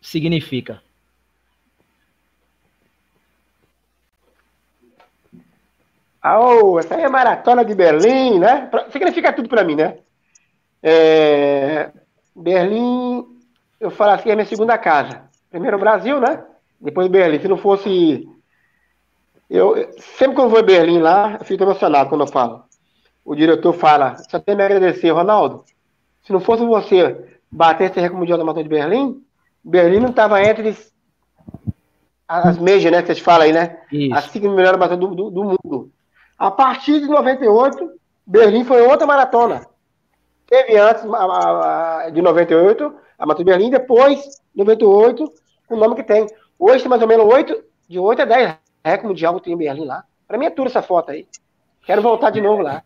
[0.00, 0.82] significa?
[6.22, 8.70] Oh, essa aí é maratona de Berlim, né?
[8.90, 9.98] Significa tudo para mim, né?
[10.82, 11.90] É,
[12.36, 13.24] Berlim,
[13.80, 15.22] eu falo assim, é minha segunda casa.
[15.50, 16.44] Primeiro o Brasil, né?
[16.80, 17.40] Depois Berlim.
[17.40, 18.28] Se não fosse.
[19.48, 22.64] Eu, sempre que eu vou a Berlim lá, eu fico emocionado quando eu falo.
[23.24, 25.64] O diretor fala, só tem me agradecer, Ronaldo.
[26.22, 29.22] Se não fosse você bater esse recorde mundial da maratona de Berlim,
[29.64, 30.76] Berlim não estava entre
[32.28, 33.00] as médias, né?
[33.00, 33.78] Que vocês falam aí, né?
[33.90, 34.14] Isso.
[34.14, 35.90] As cinco melhores maratonas do, do, do mundo.
[36.40, 37.92] A partir de 98,
[38.26, 39.60] Berlim foi outra maratona.
[40.46, 42.82] Teve antes a, a, de 98,
[43.18, 45.30] a Maratona de Berlim, depois, 98,
[45.68, 46.26] o nome que tem.
[46.58, 49.58] Hoje tem mais ou menos 8, de 8 a 10 recorde mundial que tem em
[49.58, 50.02] Berlim lá.
[50.26, 51.28] Para mim é tudo essa foto aí.
[51.82, 52.82] Quero voltar de novo lá.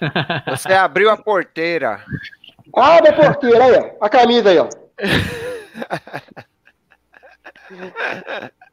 [0.50, 2.04] Você abriu a porteira.
[2.74, 4.04] Abre a porteira aí, ó.
[4.04, 4.68] A camisa aí, ó.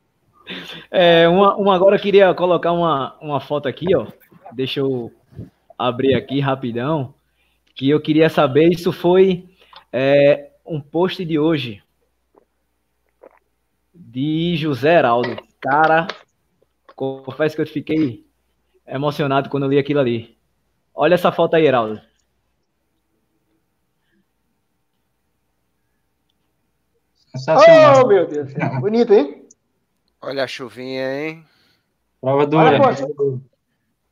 [0.89, 4.08] É, uma, uma agora eu queria colocar uma, uma foto aqui, ó.
[4.54, 5.12] Deixa eu
[5.78, 7.14] abrir aqui rapidão,
[7.74, 9.49] que eu queria saber, isso foi
[9.91, 11.82] é, um post de hoje,
[13.93, 15.38] de José Heraldo.
[15.60, 16.08] Cara,
[16.95, 18.26] confesso que eu fiquei
[18.88, 20.38] emocionado quando eu li aquilo ali.
[20.93, 22.02] Olha essa foto aí, Heraldo.
[28.04, 28.54] Oh, meu Deus.
[28.82, 29.41] Bonito, hein?
[30.22, 31.45] Olha a chuvinha, hein?
[32.22, 32.63] Prova dura.
[32.63, 33.41] Olha a, postura,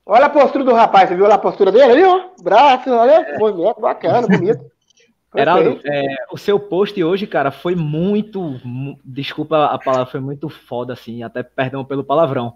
[0.05, 2.30] olha a postura do rapaz, você viu a postura dele ali, ó?
[2.41, 3.38] Braço, olha, é.
[3.38, 4.72] movimento bacana, bonito.
[5.36, 8.60] Heraldo, é, o seu post hoje, cara, foi muito.
[9.05, 12.55] Desculpa a palavra, foi muito foda, assim, até perdão pelo palavrão.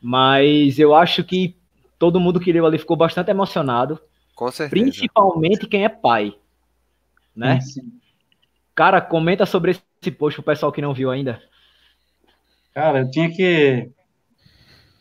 [0.00, 1.56] Mas eu acho que
[1.98, 4.00] todo mundo que leu ali ficou bastante emocionado.
[4.36, 4.70] Com certeza.
[4.70, 6.34] Principalmente quem é pai.
[7.34, 7.60] Né?
[7.60, 7.92] Sim.
[8.74, 11.42] Cara, comenta sobre esse post pro pessoal que não viu ainda.
[12.74, 13.90] Cara, eu tinha que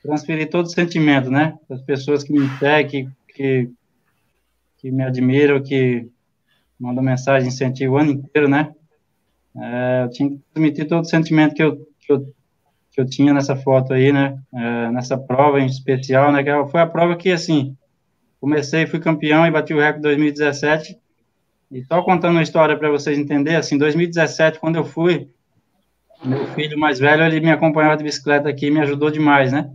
[0.04, 1.58] transferir todo o sentimento, né?
[1.70, 3.70] Das pessoas que me seguem, que,
[4.78, 6.08] que me admiram, que
[6.80, 8.74] mandam mensagem, incentivo o ano inteiro, né?
[9.56, 12.34] É, eu tinha que transmitir todo o sentimento que eu, que eu,
[12.92, 14.38] que eu tinha nessa foto aí, né?
[14.54, 16.44] É, nessa prova em especial, né?
[16.44, 17.78] Que foi a prova que, assim,
[18.40, 21.00] comecei, fui campeão e bati o recorde 2017.
[21.72, 25.30] E só contando uma história para vocês entenderem, assim, 2017, quando eu fui,
[26.24, 29.70] meu filho mais velho, ele me acompanhava de bicicleta aqui e me ajudou demais, né?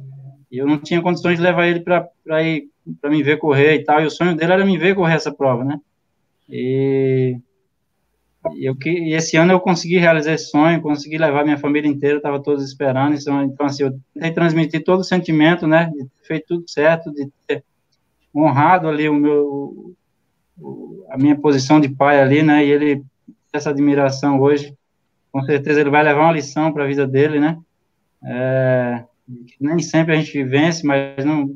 [0.51, 2.69] E eu não tinha condições de levar ele para ir
[3.01, 5.33] para me ver correr e tal, e o sonho dele era me ver correr essa
[5.33, 5.81] prova, né?
[6.49, 7.37] E,
[8.61, 12.41] eu, e esse ano eu consegui realizar esse sonho, consegui levar minha família inteira, estava
[12.41, 16.47] todos esperando, então, então assim, eu tentei transmitir todo o sentimento, né, de ter feito
[16.47, 17.65] tudo certo, de ter
[18.35, 19.95] honrado ali o meu,
[20.59, 23.03] o, a minha posição de pai ali, né, e ele
[23.53, 24.77] essa admiração hoje,
[25.37, 27.59] com certeza ele vai levar uma lição para a vida dele, né,
[28.25, 29.05] é,
[29.61, 31.55] nem sempre a gente vence, mas não,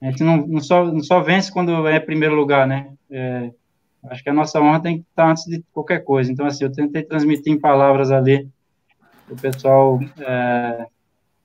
[0.00, 2.90] a gente não, não, só, não só vence quando é primeiro lugar, né?
[3.10, 3.50] É,
[4.04, 6.32] acho que a nossa honra tem que estar antes de qualquer coisa.
[6.32, 8.48] Então, assim, eu tentei transmitir em palavras ali,
[9.28, 10.86] o pessoal é,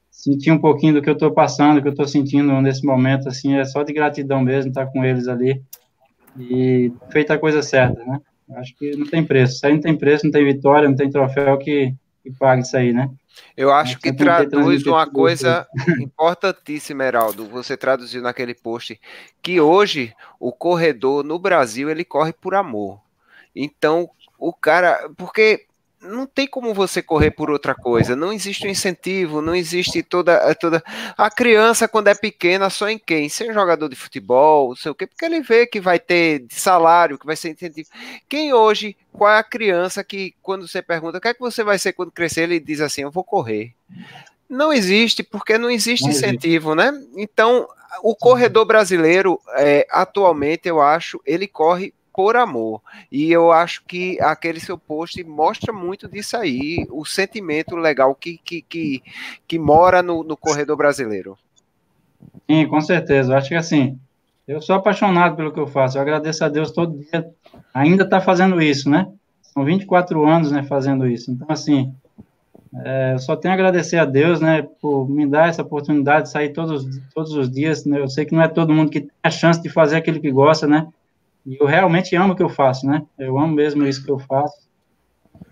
[0.10, 3.28] sentir um pouquinho do que eu estou passando, do que eu estou sentindo nesse momento,
[3.28, 5.62] assim, é só de gratidão mesmo estar com eles ali
[6.40, 8.22] e feita a coisa certa, né?
[8.56, 9.56] Acho que não tem preço.
[9.56, 11.94] Isso aí não tem preço, não tem vitória, não tem troféu que,
[12.24, 13.10] que pague isso aí, né?
[13.56, 15.68] Eu acho que traduz uma coisa
[16.02, 17.48] importantíssima, Heraldo.
[17.50, 19.00] Você traduziu naquele post
[19.42, 23.00] que hoje o corredor no Brasil ele corre por amor.
[23.56, 25.66] Então, o cara, porque
[26.08, 28.16] não tem como você correr por outra coisa.
[28.16, 30.84] Não existe um incentivo, não existe toda toda
[31.18, 34.96] a criança quando é pequena só em quem ser jogador de futebol, não sei o
[34.96, 37.90] quê, porque ele vê que vai ter salário, que vai ser incentivo.
[38.28, 41.64] Quem hoje, qual é a criança que quando você pergunta o que é que você
[41.64, 43.74] vai ser quando crescer, ele diz assim, eu vou correr.
[44.50, 46.92] Não existe, porque não existe não incentivo, existe.
[46.92, 47.06] né?
[47.18, 47.68] Então,
[48.02, 52.82] o corredor brasileiro, é, atualmente, eu acho, ele corre por amor.
[53.12, 58.40] E eu acho que aquele seu post mostra muito disso aí, o sentimento legal que,
[58.44, 59.04] que, que,
[59.48, 61.38] que mora no, no corredor brasileiro.
[62.50, 63.34] Sim, com certeza.
[63.34, 64.00] Eu acho que assim,
[64.48, 65.96] eu sou apaixonado pelo que eu faço.
[65.96, 67.30] Eu agradeço a Deus todo dia
[67.72, 69.08] ainda está fazendo isso, né?
[69.44, 71.32] São 24 anos, né, fazendo isso.
[71.32, 71.94] Então, assim,
[72.84, 76.32] é, eu só tenho a agradecer a Deus, né, por me dar essa oportunidade de
[76.32, 77.86] sair todos, todos os dias.
[77.86, 78.00] Né?
[78.00, 80.32] Eu sei que não é todo mundo que tem a chance de fazer aquilo que
[80.32, 80.88] gosta, né?
[81.48, 83.06] E eu realmente amo o que eu faço, né?
[83.18, 84.68] Eu amo mesmo isso que eu faço.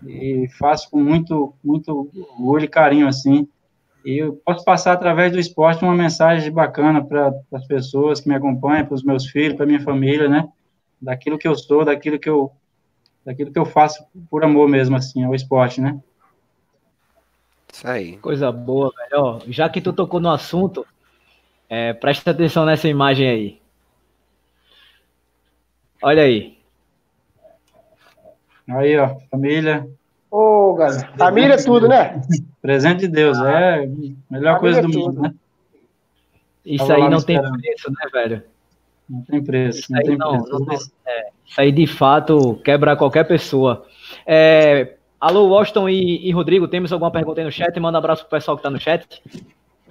[0.06, 3.48] E faço com muito, muito orgulho e carinho, assim.
[4.04, 8.34] E eu posso passar através do esporte uma mensagem bacana para as pessoas que me
[8.34, 10.46] acompanham, para os meus filhos, para minha família, né?
[11.00, 12.52] Daquilo que eu sou, daquilo que eu,
[13.24, 15.98] daquilo que eu faço por amor mesmo, assim, ao esporte, né?
[17.72, 18.18] Isso aí.
[18.18, 19.22] Coisa boa, velho.
[19.22, 20.86] Ó, já que tu tocou no assunto,
[21.70, 23.65] é, presta atenção nessa imagem aí.
[26.06, 26.56] Olha aí.
[28.68, 29.88] Aí, ó, família.
[30.30, 32.22] Ô, oh, galera, família é tudo, né?
[32.62, 33.86] Presente de Deus, é a
[34.30, 35.34] melhor família coisa do é mundo, né?
[36.64, 38.42] Isso aí não tem preço, né, velho?
[39.10, 40.92] Não tem preço, isso não tem não, preço.
[41.04, 43.84] Não, é, isso aí, de fato, quebra qualquer pessoa.
[44.24, 47.80] É, alô, Washington e, e, Rodrigo, temos alguma pergunta aí no chat?
[47.80, 49.20] Manda um abraço pro pessoal que tá no chat.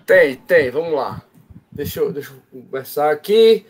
[0.06, 1.22] Tem, tem, vamos lá.
[1.70, 3.66] Deixa eu, deixa eu conversar aqui.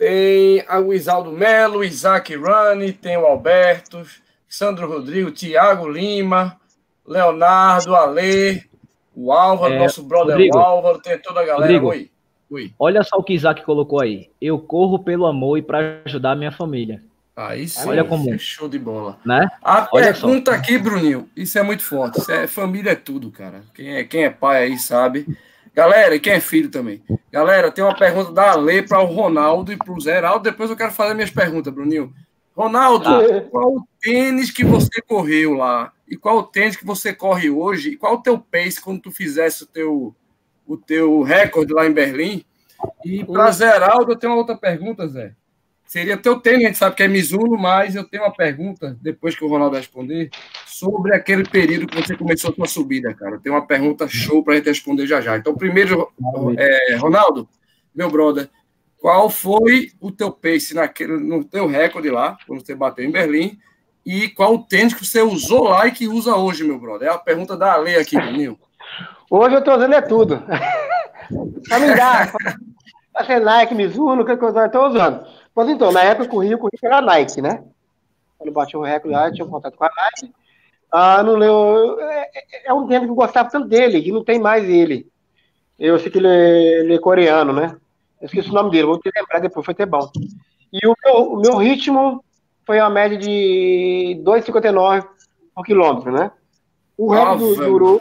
[0.00, 4.00] Tem o Isaldo Melo, Isaac Rani, tem o Alberto,
[4.48, 6.58] Sandro Rodrigo, Tiago Lima,
[7.06, 8.64] Leonardo, Ale,
[9.14, 11.64] o Álvaro, é, nosso brother Rodrigo, Álvaro, tem toda a galera.
[11.64, 12.10] Rodrigo, Oi.
[12.50, 12.72] Oi.
[12.78, 14.30] Olha só o que Isaac colocou aí.
[14.40, 17.02] Eu corro pelo amor e para ajudar a minha família.
[17.36, 18.38] Aí sim, Olha como...
[18.38, 19.18] show de bola.
[19.22, 19.50] Né?
[19.62, 20.56] A Olha pergunta só.
[20.56, 22.20] aqui, Bruninho, isso é muito forte.
[22.20, 23.64] Isso é, família é tudo, cara.
[23.74, 25.26] Quem é, quem é pai aí sabe.
[25.74, 27.02] Galera, e quem é filho também?
[27.30, 30.42] Galera, tem uma pergunta da Ale para o Ronaldo e para o Zeraldo.
[30.42, 32.12] Depois eu quero fazer minhas perguntas, Bruninho.
[32.56, 33.08] Ronaldo,
[33.50, 35.92] qual o tênis que você correu lá?
[36.08, 37.90] E qual o tênis que você corre hoje?
[37.90, 40.14] E qual o teu pace quando tu fizesse o teu,
[40.66, 42.44] o teu recorde lá em Berlim?
[43.04, 45.34] E para Zeraldo, eu tenho uma outra pergunta, Zé.
[45.90, 49.34] Seria teu tênis, a gente sabe que é Mizuno, mas eu tenho uma pergunta, depois
[49.34, 50.30] que o Ronaldo responder,
[50.64, 53.40] sobre aquele período que você começou a sua subida, cara.
[53.40, 55.36] Tem uma pergunta show para a gente responder já já.
[55.36, 56.08] Então, primeiro,
[56.56, 57.48] é, Ronaldo,
[57.92, 58.48] meu brother,
[59.00, 63.58] qual foi o teu pace naquele, no teu recorde lá, quando você bateu em Berlim?
[64.06, 67.08] E qual o tênis que você usou lá e que usa hoje, meu brother?
[67.08, 68.56] É a pergunta da Ale aqui, Bruninho.
[69.28, 70.40] Hoje eu tô usando é tudo.
[71.68, 72.32] Pra me dar.
[73.12, 75.26] Pra ser Nike, Mizuno, que coisa eu tô usando.
[75.54, 77.64] Mas então, na época eu corri, eu corri pela Nike, né?
[78.38, 80.34] Quando bati o recorde lá, eu tinha um contato com a Nike.
[80.92, 82.00] Ah, não leu.
[82.00, 85.06] É, é, é um tempo que eu gostava tanto dele, que não tem mais ele.
[85.78, 87.76] Eu sei que ele, é, ele é coreano, né?
[88.20, 90.10] Eu esqueci o nome dele, vou te lembrar depois, foi até bom.
[90.72, 92.22] E o meu, o meu ritmo
[92.66, 95.06] foi uma média de 2,59
[95.54, 96.30] por quilômetro, né?
[96.96, 98.00] O recorde durou.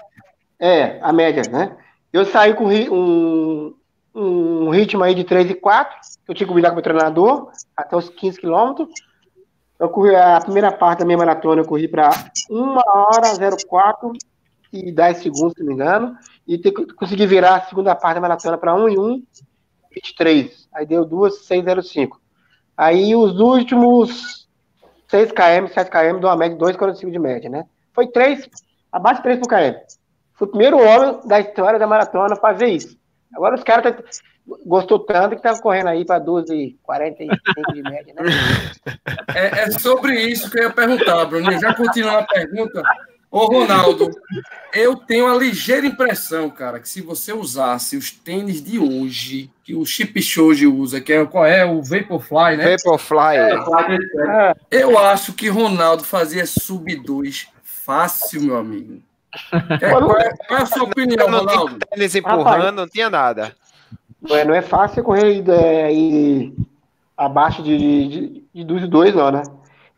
[0.59, 1.77] É, a média, né?
[2.11, 3.73] Eu saí com um,
[4.19, 5.95] um ritmo aí de 3 e 4,
[6.25, 8.89] que eu tinha que combinar com o meu treinador, até os 15 quilômetros.
[9.79, 12.09] Eu corri a primeira parte da minha maratona, eu corri para
[12.51, 14.11] 1 hora 04
[14.73, 18.21] e 10 segundos, se não me engano, e te, consegui virar a segunda parte da
[18.21, 19.23] maratona para 1 e 1,
[19.91, 20.67] 23.
[20.73, 22.19] Aí deu 2, 605.
[22.75, 24.47] Aí os últimos
[25.07, 27.65] 6 km, 7 km, deu uma média de 2,45 de média, né?
[27.93, 28.49] Foi 3,
[28.91, 29.79] abaixo de 3 por km.
[30.33, 32.99] Fui o primeiro homem da história da maratona a fazer isso.
[33.33, 34.03] Agora os caras tá,
[34.65, 38.23] gostou tanto que tá correndo aí para 12,45 de média, né?
[39.35, 41.51] É, é, sobre isso que eu ia perguntar, Bruno.
[41.59, 42.81] Já continuando a pergunta.
[43.31, 44.09] Ô, Ronaldo,
[44.73, 49.75] eu tenho a ligeira impressão, cara, que se você usasse os tênis de hoje, que
[49.75, 51.63] o Chip Shoji usa, que é qual é?
[51.63, 52.75] O Vaporfly, né?
[52.77, 53.37] Vaporfly.
[53.37, 53.53] É,
[54.25, 54.55] é.
[54.71, 58.99] Eu acho que Ronaldo fazia sub 2 fácil, meu amigo.
[59.81, 61.77] É, qual, é, qual, é, a sua opinião, Ronaldo?
[61.91, 63.55] Eles empurrando, não tinha nada.
[64.21, 65.89] Não é fácil correr é,
[67.15, 67.77] abaixo de,
[68.07, 69.43] de, de, dos dois, não, né?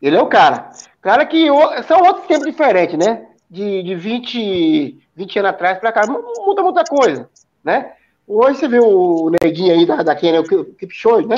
[0.00, 0.70] Ele é o cara.
[1.00, 1.46] Cara que
[1.86, 3.26] são outros tempos diferentes, né?
[3.50, 7.28] De, de 20, 20 anos atrás para cá, muda muita coisa,
[7.62, 7.92] né?
[8.26, 11.36] Hoje você vê o neguinho aí da, da Kenya, o Kipchoge, né?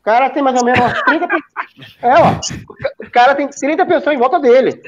[0.00, 1.44] O cara tem mais ou menos umas 30 pessoas.
[2.00, 3.04] É, ó.
[3.04, 4.80] O cara tem 30 pessoas em volta dele.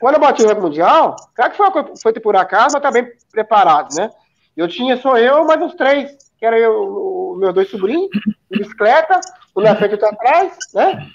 [0.00, 3.10] Quando eu bati o recorde mundial, claro que foi, foi por acaso, mas tá bem
[3.32, 4.10] preparado, né?
[4.56, 8.08] Eu tinha só eu, mais uns três, que era eu, os meus dois sobrinhos,
[8.50, 9.20] bicicleta,
[9.54, 11.06] o na frente e outro atrás, né?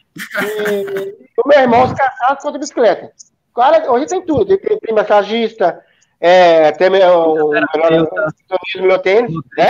[0.41, 3.11] E o meu irmão, os caçados contra bicicleta.
[3.55, 5.81] Cara, hoje tem tudo, tem, tem massagista,
[6.19, 9.67] é, tem meu, o meu tênis, né?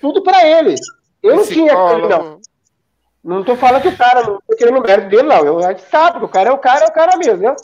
[0.00, 0.74] Tudo para ele.
[1.22, 1.72] Eu não tinha
[2.08, 2.40] não.
[3.24, 5.44] Não tô falando que o cara, não tô querendo o mérito dele, não.
[5.44, 7.54] Eu, a gente sabe que o cara é o cara, é o cara mesmo, né?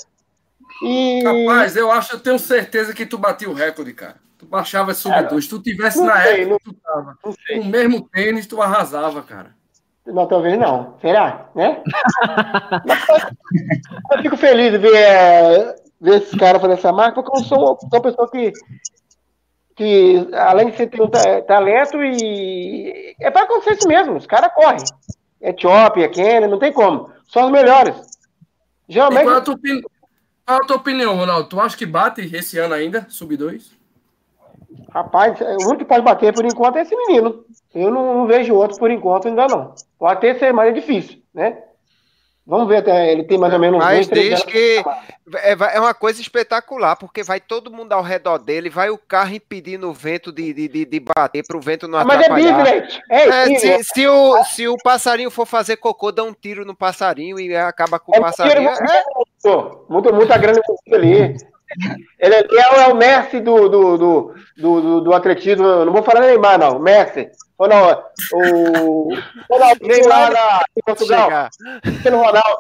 [0.83, 1.23] E...
[1.25, 4.17] Rapaz, eu acho, eu tenho certeza que tu batia o recorde, cara.
[4.39, 5.45] Tu baixava sub é, 2.
[5.45, 7.19] Se tu tivesse na sei, época, não, tu tava.
[7.21, 9.51] Com o mesmo tênis, tu arrasava, cara.
[10.07, 10.97] Não, talvez não.
[11.01, 11.51] Será?
[11.55, 11.83] Né?
[14.13, 17.89] eu fico feliz de ver, ver esses caras fazendo essa marca, porque eu sou, sou
[17.93, 18.53] uma pessoa que,
[19.75, 21.11] que, além de você ter um
[21.47, 24.17] talento, e é para acontecer isso mesmo.
[24.17, 24.79] Os caras correm.
[25.41, 27.11] Etiópia, Quênia, não tem como.
[27.29, 27.95] São os melhores.
[28.89, 29.25] Geralmente.
[29.25, 31.49] qual, é a tua qual é a tua opinião, Ronaldo?
[31.49, 33.77] Tu acha que bate esse ano ainda, sub 2?
[34.91, 37.45] Rapaz, o único que pode bater por enquanto é esse menino.
[37.75, 39.75] Eu não, não vejo outro por enquanto ainda não.
[39.99, 41.63] Pode ter ser, mas é difícil, né?
[42.49, 43.79] Vamos ver até ele tem mais ou menos.
[43.79, 44.83] Mas desde que
[45.35, 49.35] é, é, uma coisa espetacular, porque vai todo mundo ao redor dele, vai o carro
[49.35, 52.57] impedindo o vento de, de, de bater para o vento não atrapalhar.
[52.57, 53.03] Mas é Disney.
[53.11, 56.75] É, é, se, se, o, se o passarinho for fazer cocô, dá um tiro no
[56.75, 58.73] passarinho e acaba com o é passarinho.
[58.73, 59.93] Tiro, é...
[59.93, 60.59] Muito, muita grana
[60.91, 61.37] ali.
[62.19, 62.47] Ele é,
[62.81, 65.85] é o Messi do, do, do, do, do atletismo.
[65.85, 66.79] Não vou falar Neymar, não.
[66.79, 67.29] Messi.
[67.59, 69.09] Ou não, o
[69.51, 71.49] Ronaldinho lá na, em Portugal.
[72.03, 72.59] Pelo Ronaldo.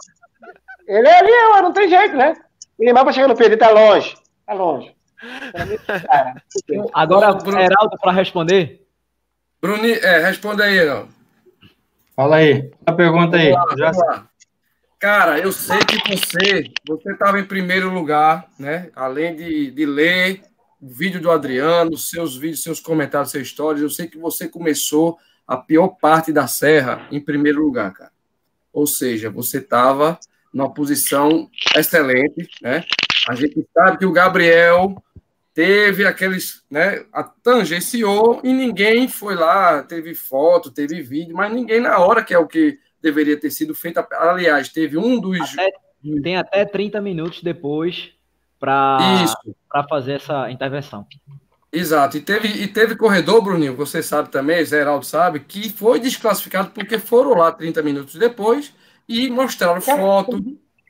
[0.88, 2.34] Ele é ali, não tem jeito, né?
[2.76, 4.16] O Neymar vai chegar no Pedro, tá longe.
[4.44, 4.94] Tá longe.
[6.92, 8.84] Agora, Heraldo, para responder.
[9.60, 11.08] Bruni, é, responda aí, não.
[12.16, 13.52] Fala aí, a pergunta aí.
[13.52, 13.92] Lá, Já...
[14.98, 18.90] Cara, eu sei que você você estava em primeiro lugar, né?
[18.96, 20.42] Além de, de ler
[20.80, 23.82] o vídeo do Adriano, seus vídeos, seus comentários, suas histórias.
[23.82, 28.12] Eu sei que você começou a pior parte da serra em primeiro lugar, cara.
[28.72, 30.18] Ou seja, você estava
[30.52, 32.84] numa posição excelente, né?
[33.28, 35.02] A gente sabe que o Gabriel
[35.52, 41.80] teve aqueles, né, a tangenciou e ninguém foi lá, teve foto, teve vídeo, mas ninguém
[41.80, 43.98] na hora que é o que deveria ter sido feito.
[44.12, 45.40] Aliás, teve um dos.
[45.40, 45.70] Até,
[46.22, 48.12] tem até 30 minutos depois
[48.58, 51.06] para fazer essa intervenção.
[51.70, 56.70] Exato, e teve, e teve corredor, Bruninho, você sabe também, Zeraldo sabe, que foi desclassificado
[56.70, 58.72] porque foram lá 30 minutos depois
[59.06, 60.42] e mostraram foto,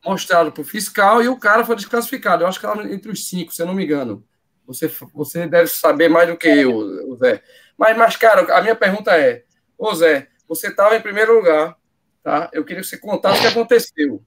[0.04, 2.44] mostraram para o fiscal e o cara foi desclassificado.
[2.44, 4.24] Eu acho que era entre os cinco, se eu não me engano.
[4.66, 7.42] Você, você deve saber mais do que eu, Zé.
[7.76, 9.44] Mas, mas, cara, a minha pergunta é:
[9.76, 11.76] Ô Zé, você estava em primeiro lugar,
[12.22, 12.50] tá?
[12.52, 14.22] Eu queria que você contasse o que aconteceu.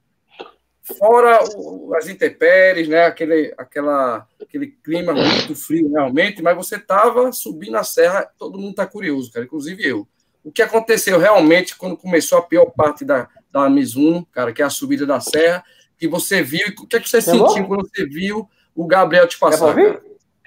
[0.84, 3.05] Fora o, as intempéries, né?
[3.05, 8.71] Aquele, aquela, aquele clima muito frio realmente, mas você estava subindo a serra, todo mundo
[8.71, 10.07] está curioso, cara, inclusive eu.
[10.43, 14.65] O que aconteceu realmente quando começou a pior parte da, da Mizuno, cara, que é
[14.65, 15.63] a subida da serra,
[15.99, 19.38] que você viu, o que, é que você sentiu quando você viu o Gabriel te
[19.38, 19.75] passar?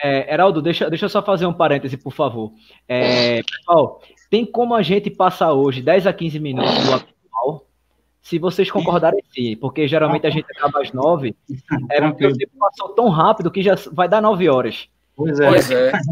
[0.03, 2.53] É, Heraldo, deixa, deixa eu só fazer um parêntese, por favor.
[2.89, 7.14] É, pessoal, tem como a gente passar hoje 10 a 15 minutos do?
[8.25, 11.37] Se vocês concordarem sim, porque geralmente a gente acaba às 9,
[11.93, 14.89] é porque o tempo passou tão rápido que já vai dar 9 horas.
[15.15, 15.47] Pois é.
[15.47, 15.93] Pois é.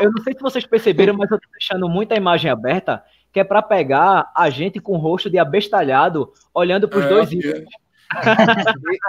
[0.00, 3.44] Eu não sei se vocês perceberam, mas eu estou deixando muita imagem aberta, que é
[3.44, 7.64] para pegar a gente com o rosto de abestalhado, olhando para os é, dois ídolos.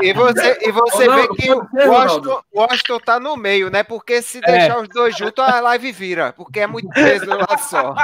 [0.01, 3.83] E, e, você, e você vê que o Washington, Washington tá no meio, né?
[3.83, 4.41] Porque se é.
[4.41, 6.33] deixar os dois juntos, a live vira.
[6.33, 7.95] Porque é muito peso lá só.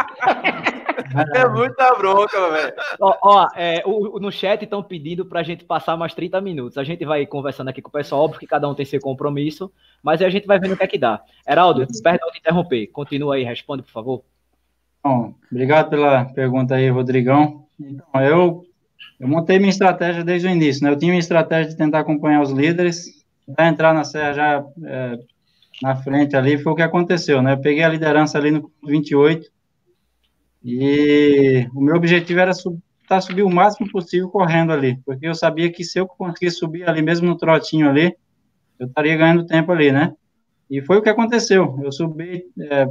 [1.35, 2.73] É muita bronca, velho.
[2.99, 6.77] Ó, ó é, o, no chat estão pedindo pra gente passar mais 30 minutos.
[6.77, 9.71] A gente vai conversando aqui com o pessoal, óbvio que cada um tem seu compromisso,
[10.01, 11.21] mas a gente vai vendo o que é que dá.
[11.47, 12.87] Heraldo, perdão de interromper.
[12.87, 14.23] Continua aí, responde, por favor.
[15.03, 17.65] Bom, obrigado pela pergunta aí, Rodrigão.
[17.79, 18.66] Então, eu
[19.20, 20.91] eu montei minha estratégia desde o início, né?
[20.91, 25.20] Eu tinha minha estratégia de tentar acompanhar os líderes, para entrar na serra já é,
[25.82, 27.53] na frente ali, foi o que aconteceu, né?
[27.53, 29.49] Eu peguei a liderança ali no 28
[30.63, 35.34] e o meu objetivo era sub, tentar subir o máximo possível correndo ali, porque eu
[35.34, 38.13] sabia que se eu conseguisse subir ali, mesmo no trotinho ali,
[38.78, 40.13] eu estaria ganhando tempo ali, né?
[40.70, 41.80] E foi o que aconteceu.
[41.82, 42.86] Eu subi é,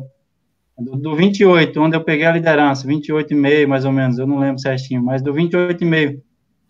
[0.79, 4.61] do, do 28, onde eu peguei a liderança, 28,5 mais ou menos, eu não lembro
[4.61, 6.20] certinho, mas do 28,5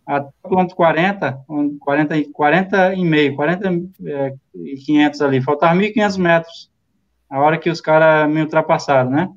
[0.06, 1.44] até o quilômetro 40,
[1.80, 3.68] 40, 40 e meio, 40
[4.06, 6.70] é, e 500 ali, faltava 1.500 metros,
[7.28, 9.28] a hora que os caras me ultrapassaram, né?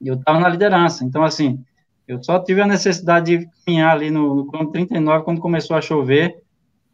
[0.00, 1.62] E eu estava na liderança, então assim,
[2.08, 5.80] eu só tive a necessidade de caminhar ali no, no quilômetro 39, quando começou a
[5.80, 6.36] chover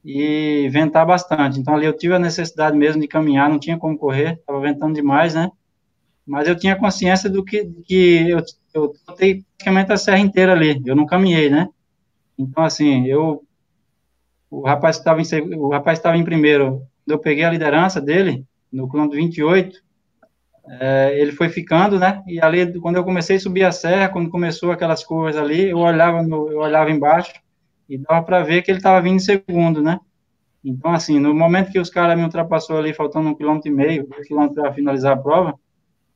[0.04, 3.96] e ventar bastante, então ali eu tive a necessidade mesmo de caminhar, não tinha como
[3.96, 5.50] correr, estava ventando demais, né?
[6.32, 10.80] Mas eu tinha consciência do que, que eu, eu tentei praticamente a serra inteira ali,
[10.86, 11.68] eu não caminhei, né?
[12.38, 13.44] Então, assim, eu,
[14.50, 18.88] o rapaz estava em, o rapaz estava em primeiro, eu peguei a liderança dele, no
[18.88, 19.78] quilômetro 28,
[20.80, 24.30] é, ele foi ficando, né, e ali, quando eu comecei a subir a serra, quando
[24.30, 27.34] começou aquelas curvas ali, eu olhava, no, eu olhava embaixo,
[27.86, 30.00] e dava para ver que ele estava vindo em segundo, né,
[30.64, 34.06] então, assim, no momento que os caras me ultrapassou ali, faltando um quilômetro e meio,
[34.06, 35.60] dois quilômetros para finalizar a prova,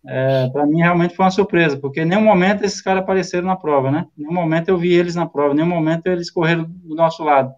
[0.08, 3.56] é, para mim realmente foi uma surpresa, porque em nenhum momento esses caras apareceram na
[3.56, 4.06] prova, né?
[4.16, 7.24] Em nenhum momento eu vi eles na prova, em nenhum momento eles correram do nosso
[7.24, 7.52] lado.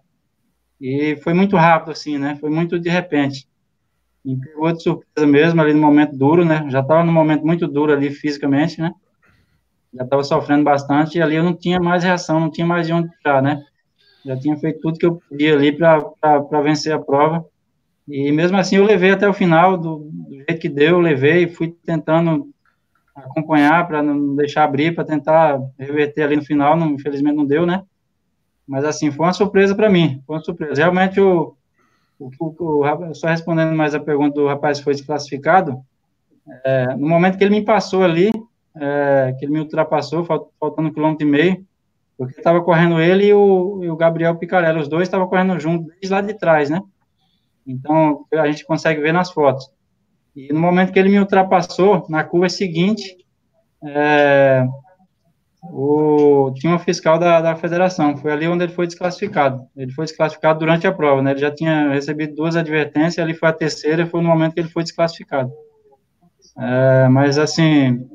[0.80, 2.36] E foi muito rápido, assim, né?
[2.40, 3.46] Foi muito de repente.
[4.24, 6.64] Me pegou de surpresa mesmo, ali no momento duro, né?
[6.68, 8.92] Já estava num momento muito duro ali fisicamente, né?
[9.92, 12.92] Já estava sofrendo bastante e ali eu não tinha mais reação, não tinha mais de
[12.92, 13.62] onde tirar, né?
[14.24, 17.44] Já tinha feito tudo que eu podia ali para vencer a prova.
[18.08, 21.46] E mesmo assim eu levei até o final, do, do jeito que deu, eu levei,
[21.46, 22.48] fui tentando
[23.14, 27.66] acompanhar para não deixar abrir, para tentar reverter ali no final, não, infelizmente não deu,
[27.66, 27.82] né?
[28.66, 30.80] Mas assim, foi uma surpresa para mim, foi uma surpresa.
[30.80, 31.54] Realmente, o,
[32.18, 35.80] o, o, o, só respondendo mais a pergunta do rapaz que foi desclassificado,
[36.64, 38.30] é, no momento que ele me passou ali,
[38.76, 41.66] é, que ele me ultrapassou, faltando um quilômetro e meio,
[42.16, 45.88] porque estava correndo ele e o, e o Gabriel Picarello, os dois estavam correndo juntos
[45.88, 46.80] desde lá de trás, né?
[47.68, 49.70] Então, a gente consegue ver nas fotos.
[50.34, 53.18] E no momento que ele me ultrapassou, na curva seguinte,
[53.84, 54.66] é,
[55.64, 59.66] o, tinha um fiscal da, da federação, foi ali onde ele foi desclassificado.
[59.76, 61.32] Ele foi desclassificado durante a prova, né?
[61.32, 64.70] Ele já tinha recebido duas advertências, ali foi a terceira, foi no momento que ele
[64.70, 65.52] foi desclassificado.
[66.56, 68.08] É, mas, assim,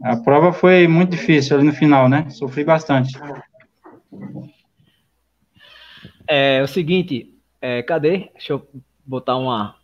[0.00, 2.30] a prova foi muito difícil ali no final, né?
[2.30, 3.18] Sofri bastante.
[6.28, 7.31] É, é o seguinte,
[7.62, 8.28] é, cadê?
[8.34, 8.68] Deixa eu
[9.06, 9.76] botar uma,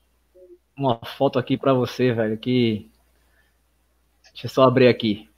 [0.76, 2.90] uma foto aqui para você, velho, que...
[4.32, 5.28] Deixa eu só abrir aqui.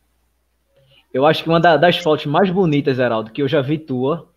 [1.13, 4.29] Eu acho que uma das fotos mais bonitas, Heraldo, que eu já vi tua,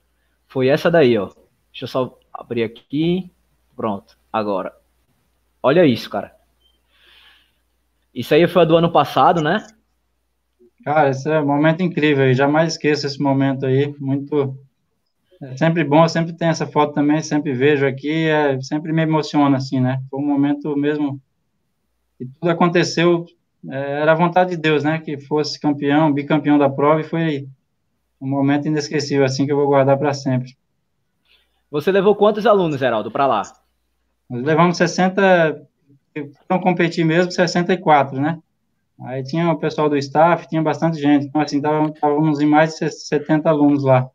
[0.48, 1.28] foi essa daí, ó.
[1.72, 3.32] Deixa eu só abrir aqui.
[3.76, 4.76] Pronto, agora.
[5.62, 6.36] Olha isso, cara.
[8.14, 9.66] Isso aí foi do ano passado, né?
[10.84, 12.26] Cara, esse é um momento incrível.
[12.28, 13.96] Eu jamais esqueço esse momento aí.
[14.00, 14.58] Muito.
[15.44, 19.58] É sempre bom, sempre tem essa foto também, sempre vejo aqui, é, sempre me emociona,
[19.58, 20.02] assim, né?
[20.10, 21.20] Foi um momento mesmo
[22.18, 23.26] que tudo aconteceu,
[23.70, 25.00] é, era a vontade de Deus, né?
[25.00, 27.46] Que fosse campeão, bicampeão da prova, e foi
[28.22, 30.56] um momento inesquecível, assim, que eu vou guardar para sempre.
[31.70, 33.42] Você levou quantos alunos, Geraldo, para lá?
[34.30, 35.62] Nós levamos 60,
[36.50, 38.40] não competir mesmo, 64, né?
[39.02, 41.26] Aí tinha o pessoal do staff, tinha bastante gente.
[41.26, 44.10] Então, assim, estávamos em mais de 70 alunos lá.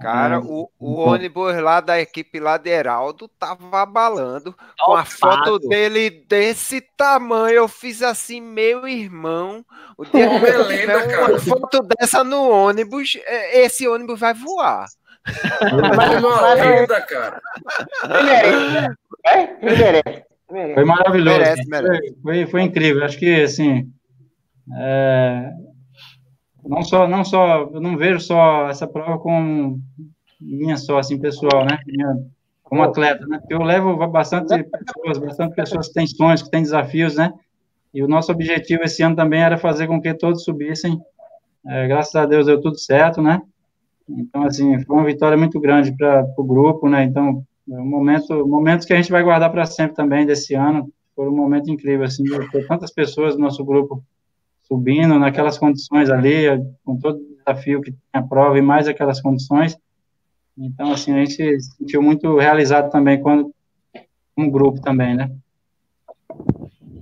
[0.00, 5.58] Cara, o, o ônibus lá da equipe lá de Heraldo tava abalando com a foto
[5.60, 7.54] dele desse tamanho.
[7.54, 9.64] Eu fiz assim, meu irmão.
[9.96, 14.86] O dia que eu tiver uma foto dessa no ônibus, é, esse ônibus vai voar.
[15.96, 17.40] Mas uma lenda, cara.
[20.74, 21.38] Foi maravilhoso.
[21.38, 22.16] Merece, merece.
[22.22, 23.04] Foi, foi, incrível.
[23.04, 23.90] Acho que, assim,
[24.76, 25.50] é,
[26.66, 29.78] não só, não só, eu não vejo só essa prova como
[30.40, 31.78] minha só, assim, pessoal, né?
[31.86, 32.16] Minha,
[32.62, 33.40] como atleta, né?
[33.48, 37.32] Eu levo bastante pessoas, bastante pessoas que têm sonhos, que têm desafios, né?
[37.92, 40.98] E o nosso objetivo esse ano também era fazer com que todos subissem.
[41.66, 43.40] É, graças a Deus deu tudo certo, né?
[44.08, 47.04] Então, assim, foi uma vitória muito grande para o grupo, né?
[47.04, 50.90] Então, é um momento, momentos que a gente vai guardar para sempre também desse ano.
[51.14, 54.02] Foi um momento incrível, assim, de tantas pessoas do nosso grupo
[54.66, 56.46] subindo naquelas condições ali,
[56.84, 59.76] com todo o desafio que tem a prova e mais aquelas condições.
[60.56, 63.52] Então, assim, a gente se sentiu muito realizado também quando
[64.36, 65.30] um grupo também, né?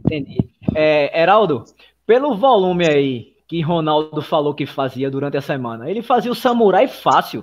[0.04, 0.38] Entendi.
[0.74, 1.64] É, Heraldo,
[2.06, 6.88] pelo volume aí que Ronaldo falou que fazia durante a semana, ele fazia o samurai
[6.88, 7.42] fácil.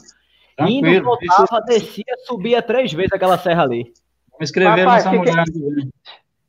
[0.58, 1.66] Tranquilo, Indo, voltava, isso...
[1.66, 3.94] descia, subia três vezes aquela serra ali.
[4.32, 5.46] Vamos escrever no samurai.
[5.46, 5.92] Quem,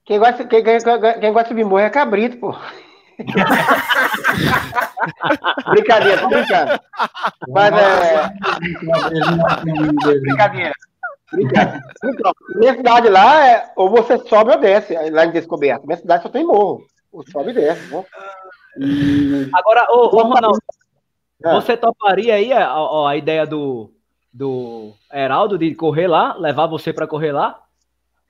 [0.04, 2.54] quem, gosta, quem, quem, quem gosta de subir morro é cabrito, pô.
[5.70, 6.78] Brincadeira, tô brincando.
[7.48, 8.30] Mas é.
[10.20, 10.72] Brincadeira.
[11.32, 11.80] Brincadeira.
[12.04, 15.86] Então, minha cidade lá, é, ou você sobe ou desce, lá em Descoberto.
[15.86, 16.84] Minha cidade só tem morro.
[17.12, 17.94] Ou sobe e desce.
[18.76, 19.48] Né?
[19.54, 20.58] Agora, ô, ô Ronaldo,
[21.44, 21.52] é.
[21.52, 23.92] você toparia aí a, a, a, ideia do,
[24.32, 27.60] do Heraldo de correr lá, levar você para correr lá?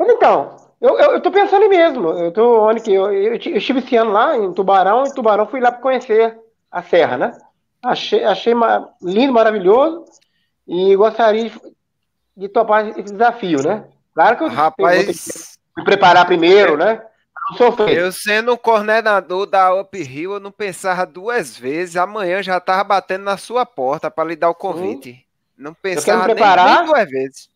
[0.00, 2.08] Então, eu, eu, eu tô pensando mesmo.
[2.10, 5.46] Eu tô onde que eu, eu, eu, estive esse ano lá em Tubarão, em Tubarão
[5.46, 6.38] fui lá para conhecer
[6.70, 7.38] a serra, né?
[7.82, 8.54] Achei, achei
[9.02, 10.04] lindo, maravilhoso
[10.66, 11.60] e gostaria de,
[12.36, 13.84] de topar esse desafio, né?
[14.14, 17.02] Claro que eu Rapaz, vou me preparar primeiro, né?
[17.88, 21.96] Eu sendo coordenador da Uphill, eu não pensava duas vezes.
[21.96, 25.12] Amanhã já tava batendo na sua porta para lhe dar o convite.
[25.12, 25.24] Sim.
[25.58, 27.49] Não pensava nem, nem duas vezes.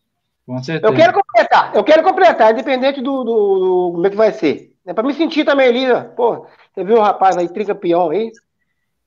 [0.45, 0.93] Com certeza.
[0.93, 4.73] Eu quero completar, eu quero completar, independente do, do, do como é que vai ser.
[4.85, 5.85] É para me sentir também ali,
[6.15, 8.31] pô, você viu o rapaz aí, tricampeão aí,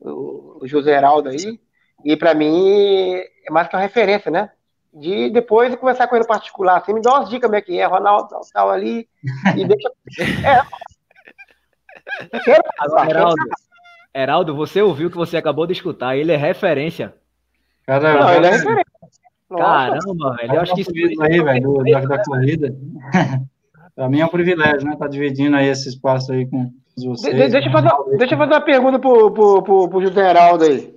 [0.00, 1.60] o, o José Heraldo aí,
[2.04, 4.50] e para mim é mais que uma referência, né?
[4.92, 7.84] De depois conversar com ele particular, assim, me dá umas dicas como é que é,
[7.84, 9.08] Ronaldo, tal, tal ali,
[9.56, 9.90] e deixa.
[10.44, 10.88] É.
[12.32, 13.44] Eu quero, Agora, Heraldo,
[14.12, 17.14] Heraldo, você ouviu o que você acabou de escutar, ele é referência.
[17.86, 18.86] Caramba, Não, ele é referência.
[19.48, 20.54] Caramba, velho.
[20.54, 22.74] Eu acho que isso aí, velho, da, da corrida.
[23.94, 24.92] Para mim é um privilégio, né?
[24.92, 27.34] Estar tá dividindo aí esse espaço aí com vocês.
[27.34, 30.64] De, deixa, eu fazer, deixa eu fazer uma pergunta pro, pro, pro, pro José Heraldo
[30.64, 30.94] aí.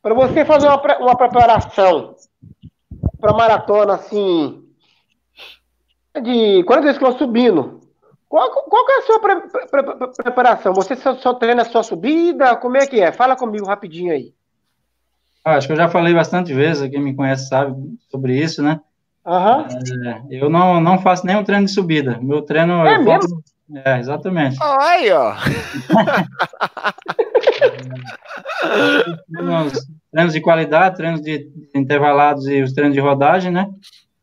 [0.00, 2.14] Para você fazer uma, uma preparação
[3.20, 4.62] para maratona, assim,
[6.22, 7.80] de 42 km subindo,
[8.28, 10.74] qual, qual é a sua pre, pre, pre, preparação?
[10.74, 12.54] Você só, só treina a sua subida?
[12.56, 13.10] Como é que é?
[13.10, 14.34] Fala comigo rapidinho aí.
[15.48, 17.74] Ah, acho que eu já falei bastante vezes, quem me conhece sabe
[18.10, 18.78] sobre isso, né?
[19.24, 20.06] Uhum.
[20.06, 22.18] É, eu não, não faço nenhum treino de subida.
[22.20, 22.86] Meu treino.
[22.86, 23.12] É mesmo?
[23.12, 23.42] Faço...
[23.82, 24.58] É, exatamente.
[24.60, 25.32] Aí, ó.
[29.32, 33.70] treinos, treinos de qualidade, treinos de intervalados e os treinos de rodagem, né?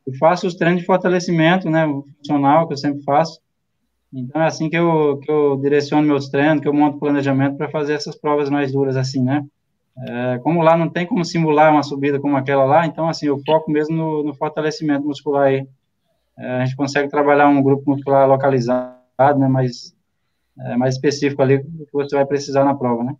[0.05, 1.87] Eu faço os treinos de fortalecimento, né?
[2.19, 3.39] Funcional, que eu sempre faço.
[4.13, 7.71] Então é assim que eu, que eu direciono meus treinos, que eu monto planejamento para
[7.71, 9.43] fazer essas provas mais duras, assim, né?
[9.97, 13.39] É, como lá não tem como simular uma subida como aquela lá, então, assim, eu
[13.45, 15.67] foco mesmo no, no fortalecimento muscular aí.
[16.37, 19.95] É, a gente consegue trabalhar um grupo muscular localizado, né, mais,
[20.59, 23.15] é, mais específico ali do que você vai precisar na prova, né?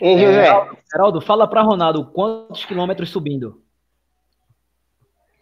[0.00, 0.48] Ei, José.
[0.48, 3.62] É, Geraldo, fala para Ronaldo, quantos quilômetros subindo?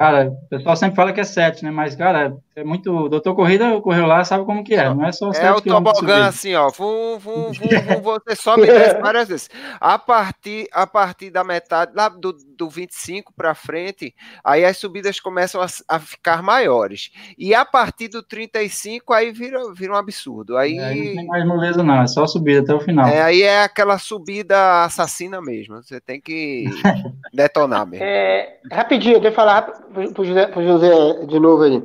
[0.03, 1.71] Cara, o pessoal sempre fala que é 7, né?
[1.71, 2.93] Mas, cara, é muito.
[2.93, 4.93] O doutor Corrida correu lá, sabe como que é.
[4.93, 6.71] Não é só É o tobogã, assim, ó.
[6.71, 8.67] Vum, vum, vum, vum, você sobe
[9.01, 9.49] várias vezes.
[9.81, 15.21] A partir, a partir da metade, lá do, do 25 para frente, aí as subidas
[15.21, 17.13] começam a, a, ficar maiores.
[17.39, 20.57] E a partir do 35, aí vira, vira um absurdo.
[20.57, 20.79] Aí...
[20.79, 22.03] É, não tem mais moleza, não.
[22.03, 23.07] É só subida até o final.
[23.07, 25.81] É, aí é aquela subida assassina mesmo.
[25.81, 26.65] Você tem que
[27.33, 28.05] detonar mesmo.
[28.05, 31.83] É, rapidinho, eu falar pro José, pro José de novo aí.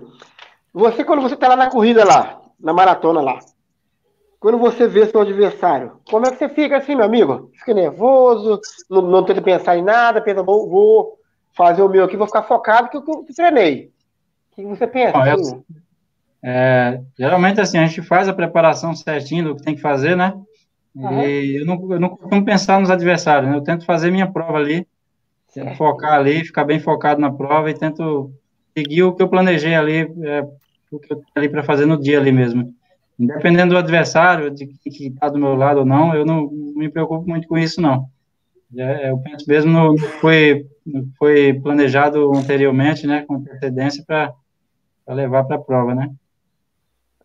[0.74, 3.40] Você, quando você tá lá na corrida lá, na maratona lá,
[4.40, 7.50] quando você vê seu adversário, como é que você fica assim, meu amigo?
[7.54, 11.18] Fica nervoso, não, não tenta pensar em nada, pensa, vou, vou
[11.56, 13.92] fazer o meu aqui, vou ficar focado que eu, que treinei.
[14.52, 15.18] O que você pensa?
[15.18, 15.64] assim?
[16.44, 20.34] é, geralmente, assim, a gente faz a preparação certinho do que tem que fazer, né?
[20.96, 23.58] E eu não, eu não costumo pensar nos adversários, né?
[23.58, 24.88] Eu tento fazer minha prova ali,
[25.58, 28.32] Tento focar ali, ficar bem focado na prova e tento
[28.78, 30.42] seguir o que eu planejei ali, é,
[30.92, 32.72] o que eu tenho ali para fazer no dia ali mesmo.
[33.20, 37.28] Independendo do adversário, de que está do meu lado ou não, eu não, me preocupo
[37.28, 38.06] muito com isso, não.
[38.78, 40.68] É, eu penso mesmo no que foi,
[41.18, 44.32] foi planejado anteriormente, né, com antecedência, para
[45.08, 46.12] levar para a prova, né.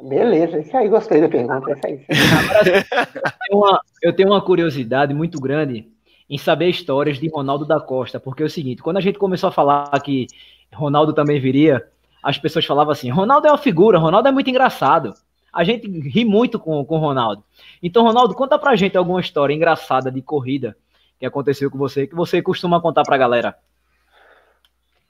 [0.03, 1.71] Beleza, isso aí, gostei da pergunta.
[1.71, 2.01] Isso aí.
[2.65, 5.92] eu, tenho uma, eu tenho uma curiosidade muito grande
[6.33, 9.51] em saber histórias de Ronaldo da Costa, porque é o seguinte, quando a gente começou
[9.51, 10.27] a falar que
[10.73, 11.87] Ronaldo também viria,
[12.23, 15.13] as pessoas falavam assim, Ronaldo é uma figura, Ronaldo é muito engraçado.
[15.53, 17.45] A gente ri muito com o Ronaldo.
[17.83, 20.75] Então, Ronaldo, conta pra gente alguma história engraçada de corrida
[21.21, 23.55] que aconteceu com você, que você costuma contar pra galera.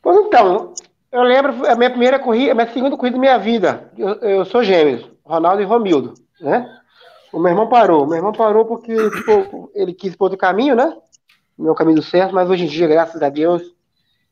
[0.03, 0.75] Pois então,
[1.13, 4.45] eu lembro, a minha primeira corrida, a minha segunda corrida da minha vida, eu, eu
[4.45, 6.69] sou gêmeos, Ronaldo e Romildo, né?
[7.33, 10.75] O meu irmão parou, o meu irmão parou porque tipo, ele quis pôr outro caminho,
[10.75, 10.97] né?
[11.59, 13.63] Meu caminho do certo, mas hoje em dia, graças a Deus,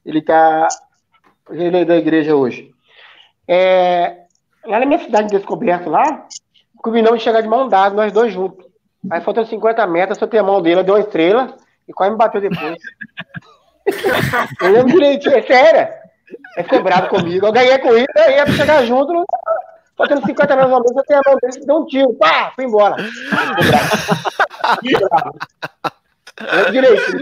[0.04, 0.68] ele está
[1.50, 2.70] ele é da igreja hoje.
[3.46, 4.18] É,
[4.64, 6.26] lá na minha cidade de descoberto, lá,
[6.76, 8.66] combinamos de chegar de mão dada, nós dois juntos.
[9.10, 11.56] Aí faltando 50 metros, eu soltei a mão dele, deu uma estrela
[11.88, 12.76] e quase me bateu depois.
[14.60, 15.94] eu lembro direitinho, é sério.
[16.56, 17.46] Ele ficou bravo comigo.
[17.46, 19.12] Eu ganhei a corrida, e ia chegar junto.
[19.12, 19.24] Não...
[19.96, 22.14] Faltando 50 metros eu tenho a mão dele, deu um tiro.
[22.14, 22.96] Pá, fui embora.
[24.82, 25.38] Ficou bravo.
[26.40, 27.18] É direito.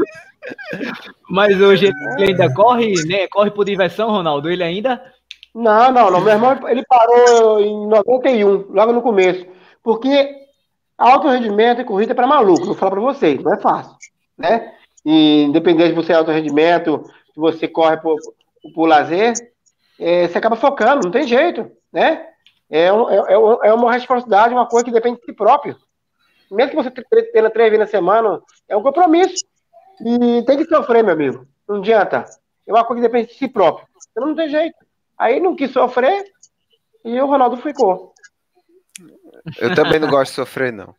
[1.28, 3.26] Mas hoje ele ainda corre, né?
[3.28, 4.50] Corre por diversão, Ronaldo?
[4.50, 5.02] Ele ainda?
[5.54, 6.20] Não, não, não.
[6.20, 9.46] Meu irmão ele parou em 91, logo no começo.
[9.82, 10.34] Porque
[10.96, 13.96] alto rendimento e corrida é para maluco, vou falar para vocês, não é fácil,
[14.36, 14.72] né?
[15.04, 18.18] E, independente de você é alto rendimento, se você corre por,
[18.74, 19.34] por lazer,
[19.98, 22.26] é, você acaba focando, não tem jeito, né?
[22.68, 25.76] É, um, é, é, é uma responsabilidade, uma coisa que depende de si próprio
[26.50, 29.44] mesmo que você treina três vezes na semana, é um compromisso.
[30.00, 31.46] E tem que sofrer, meu amigo.
[31.68, 32.24] Não adianta.
[32.66, 33.86] É uma coisa que depende de si próprio.
[34.10, 34.76] Então não tem jeito.
[35.16, 36.24] Aí não quis sofrer
[37.04, 38.12] e o Ronaldo ficou.
[39.58, 40.94] Eu também não gosto de sofrer, não.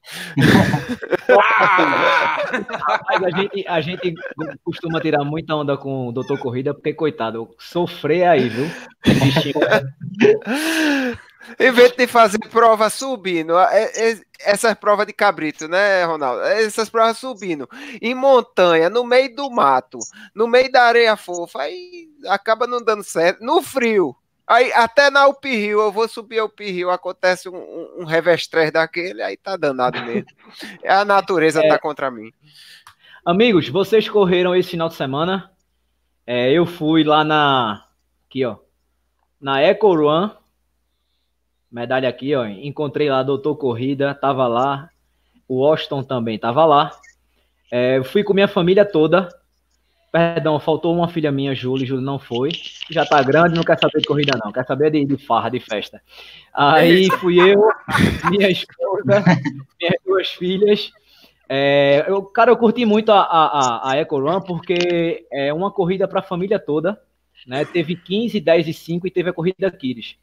[3.08, 4.14] Mas a gente, a gente
[4.64, 8.66] costuma tirar muita onda com o doutor Corrida, porque, coitado, sofrer aí, viu?
[11.58, 16.42] Em vez de fazer prova subindo, é, é, essas provas de cabrito, né, Ronaldo?
[16.44, 17.68] Essas provas subindo
[18.02, 20.00] em montanha, no meio do mato,
[20.36, 23.44] no meio da areia fofa, aí acaba não dando certo.
[23.44, 28.06] No frio, aí até na Uphill, eu vou subir a Uphill, acontece um, um, um
[28.06, 30.30] revestrez daquele, aí tá danado mesmo.
[30.86, 32.32] A natureza é, tá contra mim.
[33.26, 35.52] Amigos, vocês correram esse final de semana?
[36.26, 37.86] É, eu fui lá na.
[38.28, 38.58] Aqui, ó.
[39.40, 40.30] Na Eco Run
[41.72, 42.46] medalha aqui, ó.
[42.46, 44.90] Encontrei lá doutor Corrida, tava lá.
[45.48, 46.92] O Washington também tava lá.
[47.72, 49.30] É, fui com minha família toda.
[50.12, 51.86] Perdão, faltou uma filha minha, Júlia.
[51.86, 52.50] Júlia não foi.
[52.90, 54.52] Já tá grande, não quer saber de corrida, não.
[54.52, 56.02] Quer saber de, de farra, de festa.
[56.54, 57.64] Aí fui eu,
[58.32, 59.24] minha esposa,
[59.80, 60.92] minhas duas filhas.
[61.48, 66.08] É, eu, cara, eu curti muito a, a, a Eco Run porque é uma corrida
[66.08, 67.00] para a família toda.
[67.46, 67.66] Né?
[67.66, 70.18] Teve 15, 10 e 5 e teve a corrida Kids.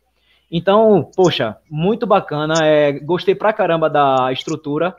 [0.51, 2.65] Então, poxa, muito bacana.
[2.65, 4.95] É, gostei pra caramba da estrutura.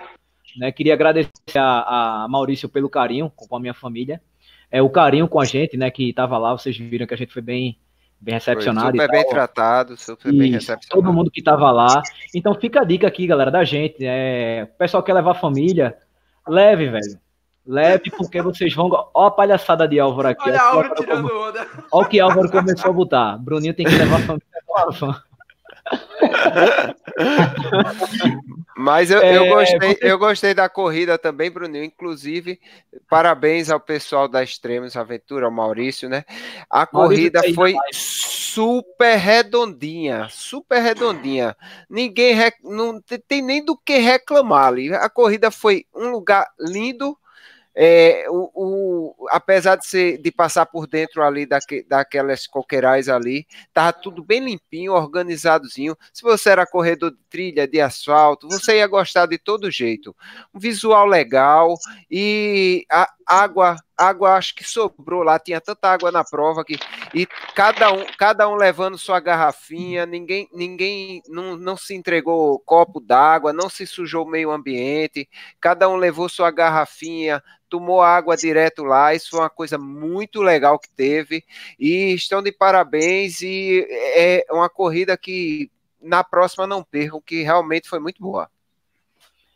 [0.57, 0.72] Né?
[0.72, 4.22] Queria agradecer a, a, Maurício pelo carinho com a minha família.
[4.72, 5.90] É, o carinho com a gente, né?
[5.90, 7.78] Que estava lá, vocês viram que a gente foi bem,
[8.19, 8.98] bem recepcionado.
[8.98, 10.90] Foi super bem tratado, super bem recepcionado.
[10.90, 12.02] Todo mundo que estava lá.
[12.36, 13.98] Então fica a dica aqui, galera, da gente.
[14.02, 15.95] É, o pessoal quer levar a família,
[16.45, 17.19] leve, velho.
[17.65, 18.90] Leve, porque vocês vão.
[19.14, 20.49] Ó a palhaçada de Álvaro aqui.
[20.49, 21.68] Olha, Álvaro tirando onda.
[21.91, 23.38] Olha o que Álvaro começou a botar.
[23.38, 24.48] Bruninho tem que levar a família.
[28.78, 30.00] Mas eu, é, eu, gostei, você...
[30.02, 31.84] eu gostei da corrida também, Bruninho.
[31.84, 32.60] Inclusive,
[33.10, 36.24] parabéns ao pessoal da Extremos Aventura, ao Maurício, né?
[36.70, 41.56] A corrida foi super redondinha, super redondinha.
[41.90, 42.56] Ninguém rec...
[42.64, 44.94] não tem nem do que reclamar ali.
[44.94, 47.18] A corrida foi um lugar lindo
[47.80, 53.45] é, o, o, apesar de, ser, de passar por dentro ali daque, daquelas coqueirais ali,
[53.72, 55.95] tava tudo bem limpinho, organizadozinho.
[56.12, 60.16] Se você era corredor de trilha, de asfalto, você ia gostar de todo jeito.
[60.52, 61.76] Um visual legal
[62.10, 66.80] e a água, água acho que sobrou lá, tinha tanta água na prova que
[67.14, 72.99] e cada um, cada um levando sua garrafinha, ninguém, ninguém não, não se entregou copo
[73.02, 75.28] d'água, não se sujou o meio ambiente,
[75.60, 79.14] cada um levou sua garrafinha, tomou água direto lá.
[79.14, 81.44] Isso foi uma coisa muito legal que teve.
[81.78, 83.41] E estão de parabéns.
[83.41, 85.70] E é uma corrida que
[86.02, 88.49] na próxima não percam, que realmente foi muito boa.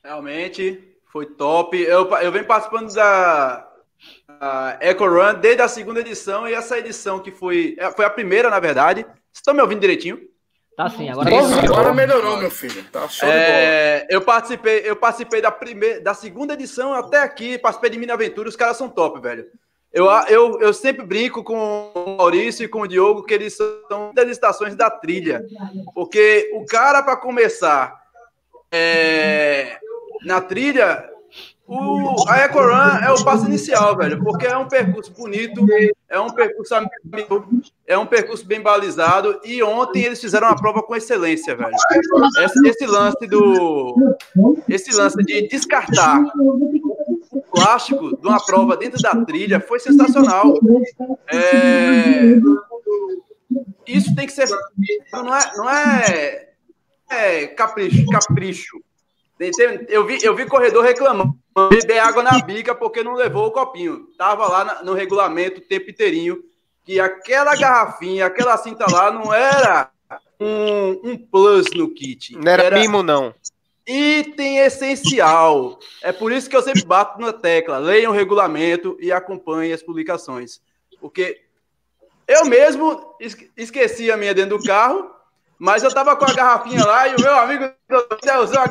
[0.03, 1.77] Realmente foi top.
[1.79, 3.67] Eu, eu venho participando da
[4.79, 8.49] Eco Run desde a segunda edição e essa edição que foi, é, foi a primeira,
[8.49, 9.01] na verdade.
[9.03, 10.19] Vocês estão me ouvindo direitinho?
[10.75, 11.29] Tá sim, agora,
[11.63, 12.83] agora melhorou, meu filho.
[12.91, 17.89] Tá show é, Eu participei, eu participei da primeira, da segunda edição até aqui, participei
[17.89, 19.45] de Mini Aventura, os caras são top, velho.
[19.93, 24.13] Eu, eu, eu sempre brinco com o Maurício e com o Diogo que eles são
[24.13, 25.45] das estações da trilha.
[25.93, 28.01] Porque o cara, para começar
[28.71, 29.77] é,
[30.23, 31.10] na trilha,
[31.73, 35.65] o, a EcoRun é o passo inicial, velho, porque é um percurso bonito,
[36.10, 37.48] é um percurso amigo,
[37.88, 41.72] é um percurso bem balizado, e ontem eles fizeram uma prova com excelência, velho.
[42.43, 43.95] Esse, esse lance do.
[44.68, 46.22] Esse lance de descartar
[47.31, 50.53] o plástico de uma prova dentro da trilha foi sensacional.
[51.31, 52.35] É,
[53.88, 54.49] isso tem que ser.
[55.14, 56.49] Não é, não é,
[57.10, 58.81] é capricho, capricho.
[59.89, 61.35] Eu vi, eu vi corredor reclamando
[61.69, 64.07] beber água na bica porque não levou o copinho.
[64.18, 66.43] Tava lá no regulamento o tempo inteirinho
[66.84, 69.89] que aquela garrafinha, aquela cinta lá não era
[70.39, 72.35] um, um plus no kit.
[72.35, 73.34] Não era, era mimo, não.
[73.88, 75.80] Item essencial.
[76.01, 77.77] É por isso que eu sempre bato na tecla.
[77.77, 80.61] Leiam o regulamento e acompanhem as publicações.
[80.99, 81.41] Porque
[82.27, 83.15] eu mesmo
[83.57, 85.09] esqueci a minha dentro do carro
[85.61, 87.71] mas eu tava com a garrafinha lá e o meu amigo
[88.41, 88.65] usou a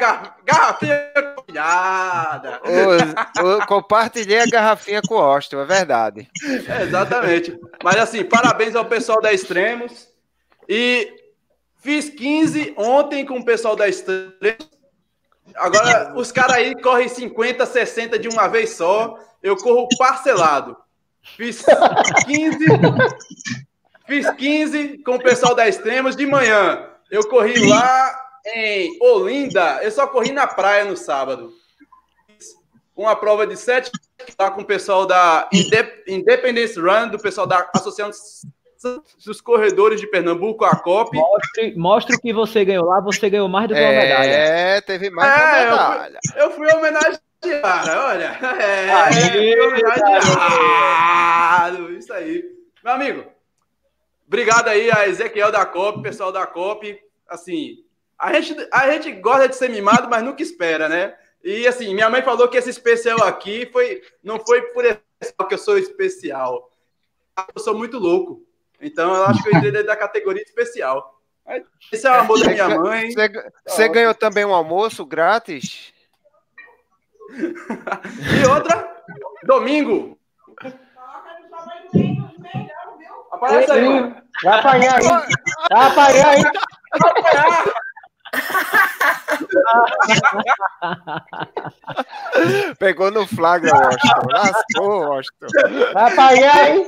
[0.45, 2.61] garrafinha compartilhada.
[3.69, 6.29] Compartilhei a garrafinha com o Austin, é verdade.
[6.67, 7.57] É, exatamente.
[7.85, 10.09] Mas assim, parabéns ao pessoal da Extremos.
[10.69, 11.15] E
[11.77, 14.69] fiz 15 ontem com o pessoal da Extremos.
[15.55, 19.17] Agora, os caras aí correm 50, 60 de uma vez só.
[19.41, 20.77] Eu corro parcelado.
[21.23, 21.65] Fiz
[22.27, 22.59] 15
[24.11, 26.85] Fiz 15 com o pessoal da Extremos de manhã.
[27.09, 29.79] Eu corri lá em Olinda.
[29.85, 31.53] Eu só corri na praia no sábado.
[32.97, 33.89] Uma prova de 7
[34.37, 35.49] lá com o pessoal da
[36.09, 38.11] Independence Run, do pessoal da Associação
[39.25, 41.17] dos Corredores de Pernambuco, a COP.
[41.17, 43.01] Mostre, mostre o que você ganhou lá.
[43.03, 44.29] Você ganhou mais do que uma é, medalha.
[44.29, 46.19] É, teve mais é, uma medalha.
[46.35, 47.21] Eu fui, eu fui homenageado,
[48.09, 48.37] olha.
[48.61, 51.93] É, Aê, fui homenageado.
[51.93, 52.43] Isso aí.
[52.83, 53.25] Meu amigo,
[54.31, 56.97] Obrigado aí a Ezequiel da COP, pessoal da COP.
[57.29, 57.85] Assim,
[58.17, 61.17] a gente, a gente gosta de ser mimado, mas nunca espera, né?
[61.43, 65.55] E assim, minha mãe falou que esse especial aqui foi, não foi por isso que
[65.55, 66.71] eu sou especial.
[67.53, 68.41] Eu sou muito louco.
[68.81, 71.21] Então eu acho que eu entrei dentro da categoria especial.
[71.91, 73.11] Esse é o amor da minha mãe.
[73.11, 75.93] Você, você ganhou também um almoço grátis?
[77.35, 79.03] e outra,
[79.43, 80.17] domingo,
[83.41, 84.17] Aparece aí, mano.
[84.45, 85.09] Vai apanhar aí.
[85.71, 86.43] Vai apanhar aí.
[87.01, 87.65] Vai apanhar.
[92.79, 94.29] Pegou no flagra, Washington.
[94.31, 95.47] Lascou, Washington.
[95.95, 96.87] Vai apanhar aí.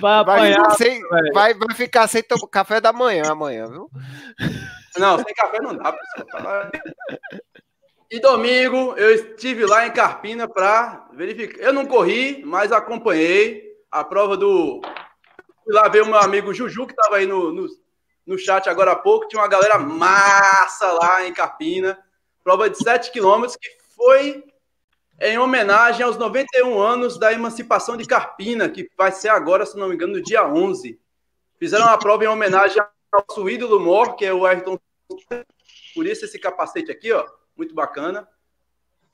[0.00, 0.62] Vai apanhar.
[0.62, 1.02] Vai, sem,
[1.34, 2.22] vai, vai ficar sem
[2.52, 3.90] café da manhã amanhã, viu?
[4.96, 6.70] Não, sem café não dá, pessoal.
[8.08, 11.60] E domingo eu estive lá em Carpina para verificar.
[11.60, 14.80] Eu não corri, mas acompanhei a prova do
[15.66, 17.66] Fui lá ver o meu amigo Juju, que estava aí no, no,
[18.24, 19.26] no, chat agora há pouco.
[19.26, 21.98] Tinha uma galera massa lá em Capina.
[22.44, 24.44] Prova de 7 quilômetros que foi
[25.20, 29.88] em homenagem aos 91 anos da emancipação de Carpina, que vai ser agora, se não
[29.88, 31.00] me engano, no dia 11.
[31.58, 34.78] Fizeram uma prova em homenagem ao nosso ídolo mor, que é o Ayrton.
[35.96, 37.26] Por isso esse capacete aqui, ó,
[37.56, 38.28] muito bacana.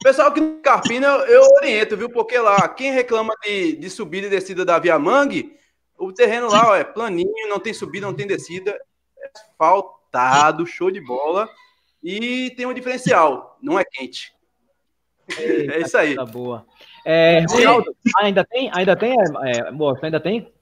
[0.02, 2.10] Pessoal que Carpina eu oriento, viu?
[2.10, 5.56] Porque lá, quem reclama de, de subida e descida da Via Mangue,
[5.98, 8.78] o terreno lá ó, é planinho, não tem subida, não tem descida,
[9.18, 11.48] é asfalto, lotado, show de bola.
[12.02, 14.34] E tem um diferencial, não é quente.
[15.38, 16.14] Eita, é isso aí.
[16.14, 16.66] Tá boa.
[17.04, 18.70] É, Ronaldo, ainda tem?
[18.74, 19.16] Ainda tem?
[19.44, 20.52] É, moço, ainda tem?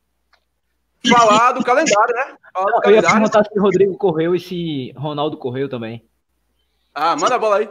[1.08, 2.36] Falar do calendário, né?
[2.52, 3.10] Falar do Eu ia calendário.
[3.16, 6.06] perguntar se Rodrigo correu e se Ronaldo correu também.
[6.94, 7.70] Ah, manda a bola aí.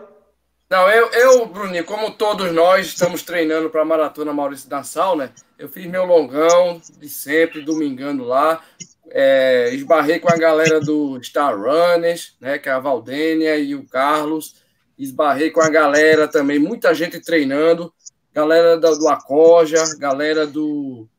[0.70, 5.32] Não, eu, eu, Bruninho, como todos nós estamos treinando para a Maratona Maurício Nassau, né?
[5.58, 8.64] Eu fiz meu longão de sempre, domingando lá.
[9.10, 12.60] É, esbarrei com a galera do Star Runners, né?
[12.60, 14.58] Que é a Valdênia e o Carlos.
[14.96, 17.92] Esbarrei com a galera também, muita gente treinando.
[18.32, 21.10] Galera do, do Acoja, galera do,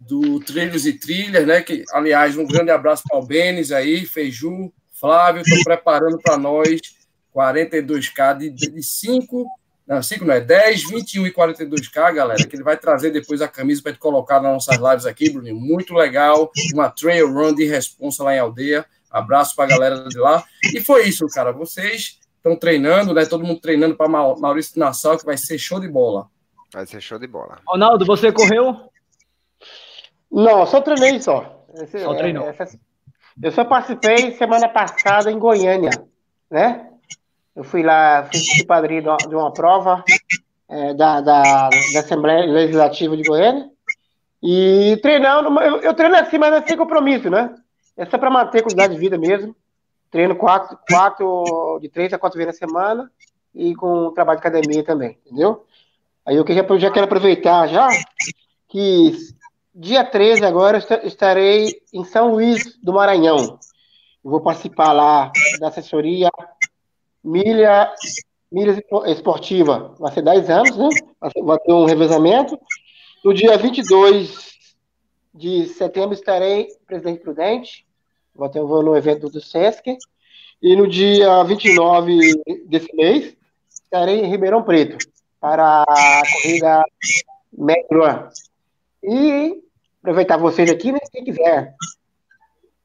[0.00, 1.62] do Trilhos e Trilhas, né?
[1.62, 6.97] Que, aliás, um grande abraço para o Benes aí, Feiju, Flávio, estou preparando para nós
[7.42, 9.46] 42K de, de 5,
[9.86, 13.48] não, 5 não é 10, 21 e 42K, galera, que ele vai trazer depois a
[13.48, 15.56] camisa para gente colocar nas nossas lives aqui, Bruninho.
[15.56, 18.84] Muito legal, uma trail run de responsa lá em aldeia.
[19.10, 20.44] Abraço para a galera de lá.
[20.74, 21.50] E foi isso, cara.
[21.52, 23.24] Vocês estão treinando, né?
[23.24, 26.26] Todo mundo treinando para Maurício Nassau, que vai ser show de bola.
[26.74, 27.58] Vai ser show de bola.
[27.66, 28.90] Ronaldo, você correu?
[30.30, 31.64] Não, só treinei só.
[31.74, 32.44] Esse- Só treinou.
[32.46, 32.78] é, essa-
[33.42, 35.90] eu só participei semana passada em Goiânia,
[36.50, 36.90] né?
[37.58, 40.04] Eu fui lá, fui, padrinho de uma, prova
[40.68, 41.42] é, da, da,
[41.92, 43.68] da Assembleia Legislativa de Goiânia.
[44.40, 47.52] E treinando, eu, eu treino assim, mas é sem compromisso, né?
[47.96, 49.56] É só para manter a qualidade de vida mesmo.
[50.08, 53.10] Treino quatro, quatro, de três a quatro vezes na semana
[53.52, 55.66] e com trabalho de academia também, entendeu?
[56.24, 57.88] Aí eu já, já quero aproveitar já
[58.68, 59.16] que
[59.74, 63.58] dia 13 agora estarei em São Luís do Maranhão.
[64.22, 66.30] Vou participar lá da assessoria
[67.22, 67.92] Milha,
[68.50, 69.94] Milha Espo- Esportiva.
[69.98, 70.88] Vai ser 10 anos, né?
[71.42, 72.58] Vai ter um revezamento.
[73.24, 74.48] No dia 22
[75.34, 77.86] de setembro estarei em Presidente Prudente.
[78.34, 79.96] Vou, ter, vou no evento do Sesc.
[80.62, 83.36] E no dia 29 desse mês
[83.70, 84.98] estarei em Ribeirão Preto
[85.40, 86.84] para a corrida
[87.52, 88.02] Metro.
[89.02, 89.62] E
[90.00, 90.98] aproveitar vocês aqui, né?
[91.12, 91.74] Quem quiser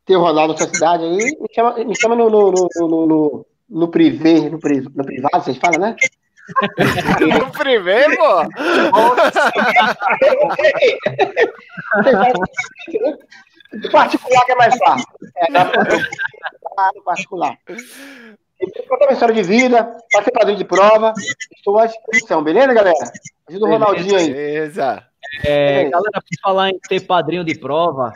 [0.05, 3.45] ter o Ronaldo na sua cidade aí, me chama, me chama no, no, no, no,
[3.73, 5.95] no, privê, no, pri- no privado, vocês falam, né?
[7.39, 8.43] No privê, pô.
[13.73, 15.07] No particular que é mais fácil.
[15.37, 15.51] É,
[16.95, 17.57] no particular,
[18.87, 21.13] contar uma história de vida, pode ser padrinho de prova,
[21.55, 22.95] estou à disposição, beleza, galera?
[23.49, 24.27] Ajuda o Ronaldinho aí.
[24.33, 25.03] Beleza.
[25.43, 25.89] É, É.
[25.89, 28.13] galera, por falar em ter padrinho de prova,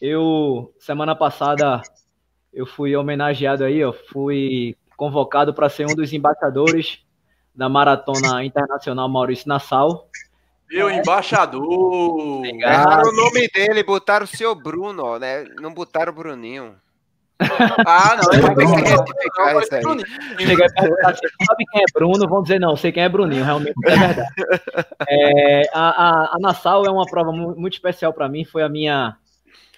[0.00, 1.82] eu, semana passada,
[2.52, 7.00] eu fui homenageado aí, ó, fui convocado para ser um dos embaixadores
[7.54, 10.08] da Maratona Internacional Maurício Nassau.
[10.70, 12.44] Meu embaixador.
[12.44, 15.44] Erraram o nome dele, botaram o seu Bruno, né?
[15.60, 16.74] Não botaram o Bruninho.
[17.86, 18.32] Ah, não.
[18.32, 19.82] Eu que não, retificar não, isso aí.
[19.82, 20.06] Bruninho.
[20.38, 22.26] Cheguei a perguntar, "Você sabe quem é Bruno?
[22.28, 24.28] Vão dizer, não, sei quem é Bruninho, realmente é verdade.
[25.08, 28.68] É, a, a, a Nassau é uma prova mu- muito especial para mim, foi a
[28.68, 29.16] minha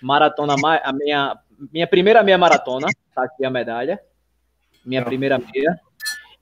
[0.00, 1.36] maratona, a minha,
[1.72, 4.00] minha primeira meia maratona, tá aqui a medalha,
[4.88, 5.78] minha primeira meia,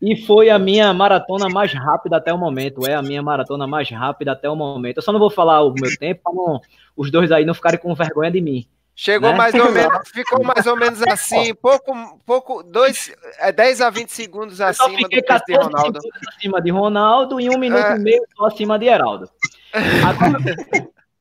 [0.00, 3.88] e foi a minha maratona mais rápida até o momento, é a minha maratona mais
[3.90, 4.98] rápida até o momento.
[4.98, 6.60] Eu só não vou falar o meu tempo, para não,
[6.96, 8.66] os dois aí não ficarem com vergonha de mim.
[8.98, 9.36] Chegou Né?
[9.36, 11.92] mais ou menos, ficou mais ou menos assim, pouco,
[12.24, 15.64] pouco, dois, é 10 a 20 segundos Eu só acima do fiquei peso de 14
[15.66, 16.00] Ronaldo.
[16.00, 17.96] segundos acima de Ronaldo e um minuto É.
[17.96, 19.28] e meio só acima de Heraldo.
[19.74, 20.38] Agora,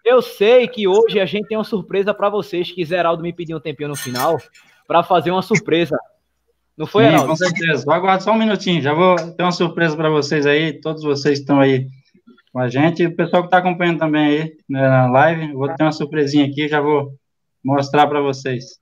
[0.06, 3.58] eu sei que hoje a gente tem uma surpresa para vocês, que Heraldo me pediu
[3.58, 4.38] um tempinho no final
[4.88, 5.98] para fazer uma surpresa.
[6.78, 7.86] Não foi, Sim, com certeza.
[7.86, 8.82] Vou aguardar só um minutinho.
[8.82, 10.74] Já vou ter uma surpresa para vocês aí.
[10.82, 11.88] Todos vocês que estão aí
[12.52, 13.02] com a gente.
[13.04, 15.54] E o pessoal que está acompanhando também aí né, na live.
[15.54, 16.68] Vou ter uma surpresinha aqui.
[16.68, 17.14] Já vou
[17.64, 18.78] mostrar para vocês.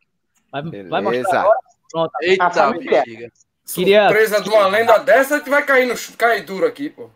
[0.52, 1.58] Vai, vai mostrar agora?
[1.92, 2.12] Pronto.
[2.22, 2.74] Eita, Ah, é.
[2.80, 3.32] bexiga.
[3.74, 7.10] Queria- Surpresa de uma lenda dessa que vai cair, no, cair duro aqui, pô.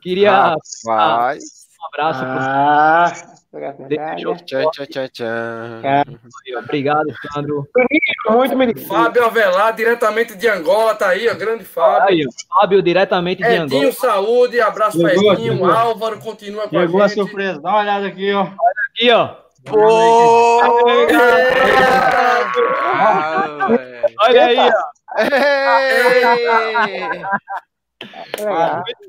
[0.00, 0.54] Queria
[0.84, 1.42] Rapaz.
[1.86, 3.12] Um abraço Ah,
[3.56, 5.80] Tchan, tchan, tchan, tchan.
[6.44, 6.62] senhor.
[6.62, 7.66] Obrigado, Sandro.
[8.28, 8.86] Muito merecido.
[8.86, 12.06] Fábio Avelar, diretamente de Angola, tá aí, ó, grande Fábio.
[12.08, 13.64] Aí, Fábio, diretamente de Angola.
[13.80, 15.52] Edinho, saúde, abraço pra Chegou, Edinho.
[15.54, 15.70] chegou.
[15.70, 17.16] Álvaro continua com Chegou a a gente.
[17.18, 17.60] surpresa.
[17.62, 18.42] Dá uma olhada aqui, ó.
[18.92, 19.28] Aqui, ó.
[19.64, 19.80] Pô!
[24.20, 24.70] Olha aí, ó.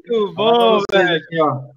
[0.10, 1.16] Muito bom, velho.
[1.18, 1.77] aqui, ó.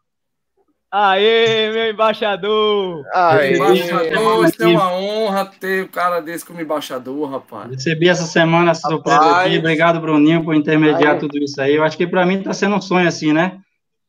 [0.93, 3.05] Aê, meu embaixador.
[3.15, 3.55] Aí.
[3.55, 7.71] Embaixador, isso é uma honra ter um cara desse como embaixador, rapaz.
[7.71, 9.59] Recebi essa semana essa surpresa aqui.
[9.59, 11.19] Obrigado, Bruninho, por intermediar Aí.
[11.21, 11.77] tudo isso aí.
[11.77, 13.61] Eu acho que para mim está sendo um sonho assim, né?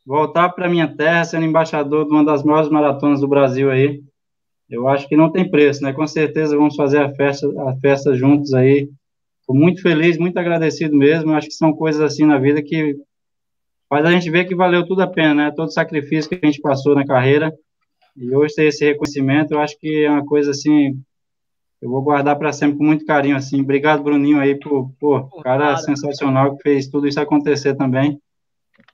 [0.04, 4.02] Voltar para minha terra, sendo embaixador de uma das maiores maratonas do Brasil aí.
[4.68, 5.94] Eu acho que não tem preço, né?
[5.94, 8.90] Com certeza vamos fazer a festa, a festa juntos aí.
[9.42, 11.34] Estou muito feliz, muito agradecido mesmo.
[11.34, 12.96] Acho que são coisas assim na vida que
[13.92, 15.52] faz a gente ver que valeu tudo a pena, né?
[15.54, 17.54] Todo o sacrifício que a gente passou na carreira.
[18.16, 20.98] E hoje ter esse reconhecimento, eu acho que é uma coisa assim,
[21.82, 23.60] eu vou guardar para sempre com muito carinho, assim.
[23.60, 28.18] Obrigado, Bruninho, aí, por, por cara sensacional que fez tudo isso acontecer também.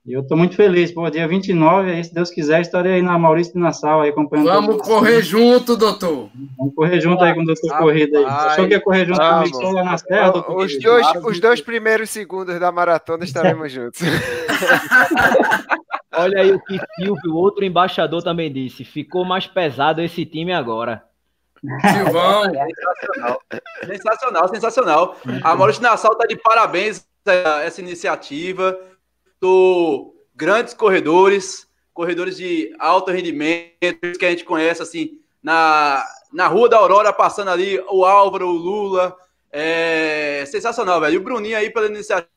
[0.07, 3.19] E eu estou muito feliz, pô, dia 29, aí, se Deus quiser, estarei aí na
[3.19, 4.47] Maurício de Nassau, aí acompanhando.
[4.47, 6.29] Vamos correr junto, doutor.
[6.57, 8.23] Vamos correr junto aí com o doutor ah, Corrida aí.
[8.23, 9.51] Você achou que ia correr junto vamos.
[9.51, 10.63] comigo só lá nas terras, doutor?
[10.63, 13.99] Os dois, os dois primeiros segundos da maratona estaremos juntos.
[16.15, 18.85] Olha aí o que Silvio, outro embaixador, também disse.
[18.85, 21.03] Ficou mais pesado esse time agora.
[21.91, 22.43] Silvão.
[22.43, 23.41] Sensacional.
[23.85, 25.17] Sensacional, sensacional.
[25.43, 27.05] A Maurício Nassau está de parabéns
[27.65, 28.79] essa iniciativa
[29.39, 36.69] do grandes corredores, corredores de alto rendimento, que a gente conhece assim na, na Rua
[36.69, 39.15] da Aurora, passando ali o Álvaro, o Lula.
[39.51, 41.15] É sensacional, velho.
[41.15, 42.30] E o Bruninho aí pela iniciativa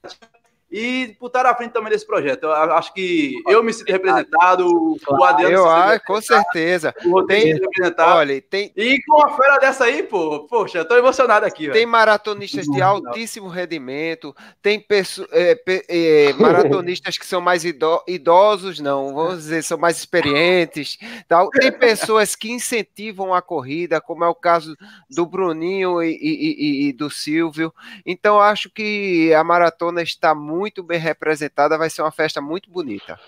[0.70, 2.44] e por estar à frente também desse projeto.
[2.44, 5.54] Eu acho que eu me sinto representado, claro, o Adriano.
[5.54, 6.94] Eu acho, com certeza.
[7.04, 8.18] O tem, representado.
[8.18, 8.72] Olha, tem...
[8.76, 11.68] E com uma feira dessa aí, pô, poxa, eu tô emocionado aqui.
[11.70, 15.26] Tem maratonistas de altíssimo rendimento, tem perso...
[15.32, 20.98] é, é, maratonistas que são mais idosos, não, vamos dizer, são mais experientes.
[21.26, 21.50] Tal.
[21.50, 24.76] Tem pessoas que incentivam a corrida, como é o caso
[25.08, 27.74] do Bruninho e, e, e, e do Silvio.
[28.06, 32.70] Então, acho que a maratona está muito muito bem representada, vai ser uma festa muito
[32.70, 33.18] bonita.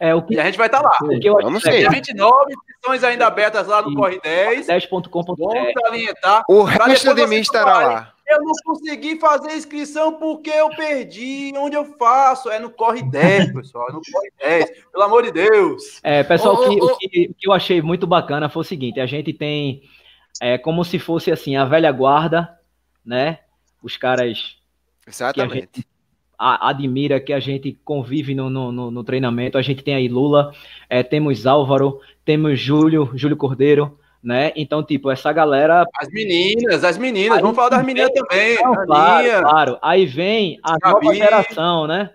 [0.00, 0.34] É, o que...
[0.34, 0.98] E a gente vai estar tá lá.
[1.42, 1.78] Vamos ver.
[1.78, 4.66] Dia 29, inscrições ainda abertas lá no Corre 10.
[4.66, 5.34] 10.com.br.
[5.38, 6.42] Vamos salientar.
[6.48, 8.14] O resto de mim estará lá.
[8.26, 11.52] Eu não consegui fazer inscrição porque eu perdi.
[11.56, 12.50] Onde eu faço?
[12.50, 13.88] É no Corre 10, pessoal.
[13.90, 14.70] É no Corre 10.
[14.90, 16.00] Pelo amor de Deus.
[16.02, 16.84] É, pessoal, oh, oh.
[16.86, 19.82] O, que, o que eu achei muito bacana foi o seguinte: a gente tem
[20.40, 22.58] é, como se fosse assim, a velha guarda,
[23.04, 23.40] né?
[23.82, 24.56] Os caras.
[25.06, 25.86] Exatamente
[26.42, 29.56] admira, que a gente convive no, no, no treinamento.
[29.56, 30.52] A gente tem aí Lula,
[30.88, 34.52] é, temos Álvaro, temos Júlio, Júlio Cordeiro, né?
[34.56, 35.84] Então, tipo, essa galera.
[35.96, 38.56] As meninas, as meninas, vamos falar das meninas também.
[38.62, 39.78] Não, claro, claro.
[39.82, 42.10] Aí vem a nova geração, né?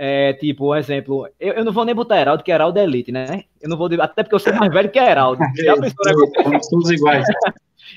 [0.00, 3.10] É, tipo, um exemplo, eu, eu não vou nem botar Heraldo, que Heraldo é elite,
[3.10, 3.42] né?
[3.60, 5.42] Eu não vou, até porque eu sou mais velho que Heraldo.
[5.58, 5.74] Já?
[5.74, 7.26] Somos todos iguais.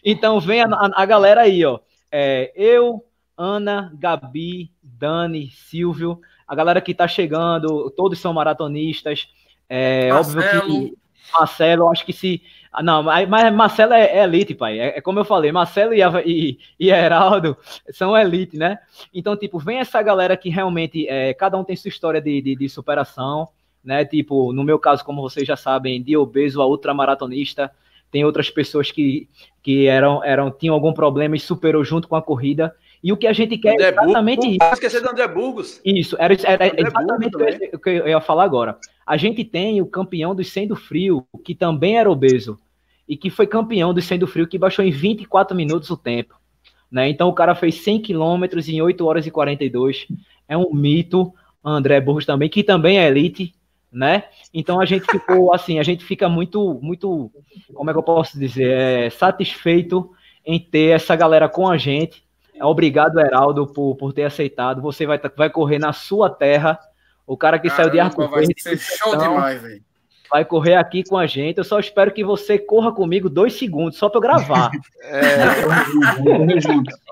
[0.04, 1.80] então vem a, a, a galera aí, ó.
[2.12, 3.06] É, eu,
[3.38, 4.72] Ana, Gabi,
[5.02, 9.28] Dani, Silvio, a galera que tá chegando, todos são maratonistas.
[9.68, 10.44] É Marcelo.
[10.44, 10.62] óbvio
[10.92, 11.02] que
[11.34, 12.42] Marcelo, acho que se.
[12.84, 14.80] Não, mas Marcelo é, é elite, pai.
[14.80, 17.58] É, é, como eu falei, Marcelo e, e, e Heraldo
[17.92, 18.78] são elite, né?
[19.14, 22.56] Então, tipo, vem essa galera que realmente é, cada um tem sua história de, de,
[22.56, 23.50] de, superação,
[23.84, 24.06] né?
[24.06, 27.72] Tipo, no meu caso, como vocês já sabem, de obeso a ultramaratonista.
[28.12, 29.30] Tem outras pessoas que,
[29.64, 32.76] que eram, eram, tinham algum problema e superou junto com a corrida.
[33.04, 34.74] E o que a gente quer André é exatamente Burgos, isso.
[34.74, 35.82] esquecer do André Burgos.
[35.84, 37.36] Isso, era, era exatamente
[37.74, 38.78] o que eu ia falar agora.
[39.06, 42.60] A gente tem o campeão do Sendo Frio, que também era obeso,
[43.08, 46.36] e que foi campeão do Sendo Frio, que baixou em 24 minutos o tempo.
[46.92, 47.10] Né?
[47.10, 50.08] Então o cara fez 100 quilômetros em 8 horas e 42.
[50.48, 51.34] É um mito.
[51.64, 53.54] André Burgos também, que também é elite,
[53.92, 54.24] né?
[54.54, 57.32] Então a gente ficou assim, a gente fica muito, muito,
[57.74, 60.10] como é que eu posso dizer, é, satisfeito
[60.46, 62.24] em ter essa galera com a gente,
[62.62, 64.82] Obrigado, Heraldo, por, por ter aceitado.
[64.82, 66.80] Você vai, vai correr na sua terra.
[67.26, 69.82] O cara que Caramba, saiu de Arco Vai ser show então, demais, velho.
[70.30, 71.58] Vai correr aqui com a gente.
[71.58, 74.72] Eu só espero que você corra comigo dois segundos, só para eu gravar.
[75.04, 75.42] É.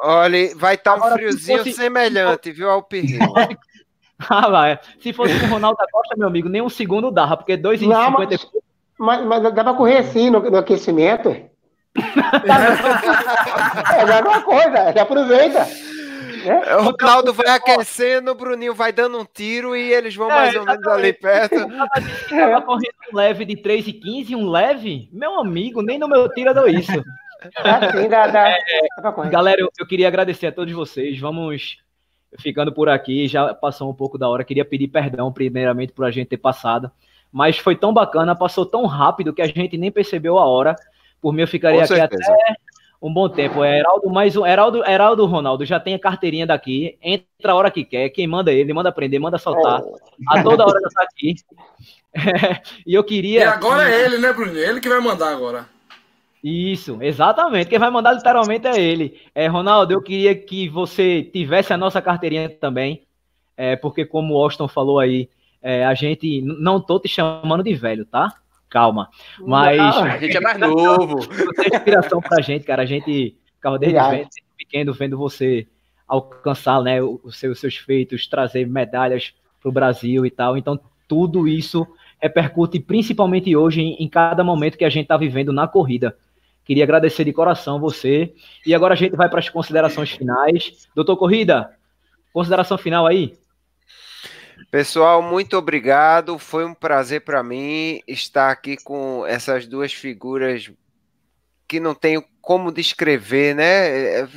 [0.01, 1.73] Olha, vai estar tá um friozinho fosse...
[1.73, 2.87] semelhante, viu, ao
[4.29, 4.79] ah, vai.
[4.99, 7.87] Se fosse o Ronaldo da Costa, meu amigo, nem um segundo dava, porque dois em
[7.87, 8.29] Não, 50...
[8.97, 11.48] mas, mas, mas dá para correr assim no, no aquecimento
[13.95, 15.67] é a mesma coisa, já aproveita.
[16.45, 16.75] Né?
[16.77, 20.55] O Ronaldo vai aquecendo, o Bruninho vai dando um tiro e eles vão é, mais
[20.55, 21.55] ou menos ali perto.
[22.29, 25.09] Tava correndo um leve de 3 e 15, um leve?
[25.11, 27.03] Meu amigo, nem no meu tiro eu dou isso.
[27.55, 28.49] Assim, dá, dá.
[28.49, 31.19] É, galera, eu, eu queria agradecer a todos vocês.
[31.19, 31.77] Vamos
[32.37, 34.43] ficando por aqui, já passou um pouco da hora.
[34.43, 36.91] Queria pedir perdão, primeiramente, por a gente ter passado.
[37.31, 40.75] Mas foi tão bacana, passou tão rápido que a gente nem percebeu a hora.
[41.21, 42.17] Por mim, eu ficaria aqui até
[43.01, 43.63] um bom tempo.
[43.63, 44.45] É Heraldo, mais um.
[44.45, 46.97] Heraldo, Heraldo Ronaldo já tem a carteirinha daqui.
[47.01, 48.09] Entra a hora que quer.
[48.09, 49.81] Quem manda ele, manda aprender, manda soltar.
[49.81, 49.97] Oh.
[50.29, 51.35] A toda hora já tá aqui.
[52.13, 53.39] É, e eu queria.
[53.39, 54.57] E agora é ele, né, Bruno?
[54.57, 55.67] Ele que vai mandar agora.
[56.43, 57.69] Isso, exatamente.
[57.69, 59.19] Quem vai mandar literalmente é ele.
[59.35, 63.03] É, Ronaldo, eu queria que você tivesse a nossa carteirinha também.
[63.55, 65.29] É, porque, como o Austin falou aí,
[65.61, 66.41] é, a gente.
[66.41, 68.33] Não tô te chamando de velho, tá?
[68.69, 69.09] Calma.
[69.39, 69.79] Mas.
[69.79, 71.17] a gente é mais novo.
[71.21, 72.83] Você é inspiração pra gente, cara.
[72.83, 75.67] A gente ficava desde, vendo, pequeno vendo você
[76.07, 80.57] alcançar né, os, seus, seus feitos, trazer medalhas para o Brasil e tal.
[80.57, 81.87] Então, tudo isso
[82.21, 86.15] repercute principalmente hoje em, em cada momento que a gente está vivendo na corrida.
[86.65, 88.33] Queria agradecer de coração você.
[88.65, 90.87] E agora a gente vai para as considerações finais.
[90.93, 91.71] Doutor Corrida,
[92.31, 93.33] consideração final aí?
[94.71, 96.37] Pessoal, muito obrigado.
[96.37, 100.71] Foi um prazer para mim estar aqui com essas duas figuras
[101.67, 104.27] que não tenho como descrever, né?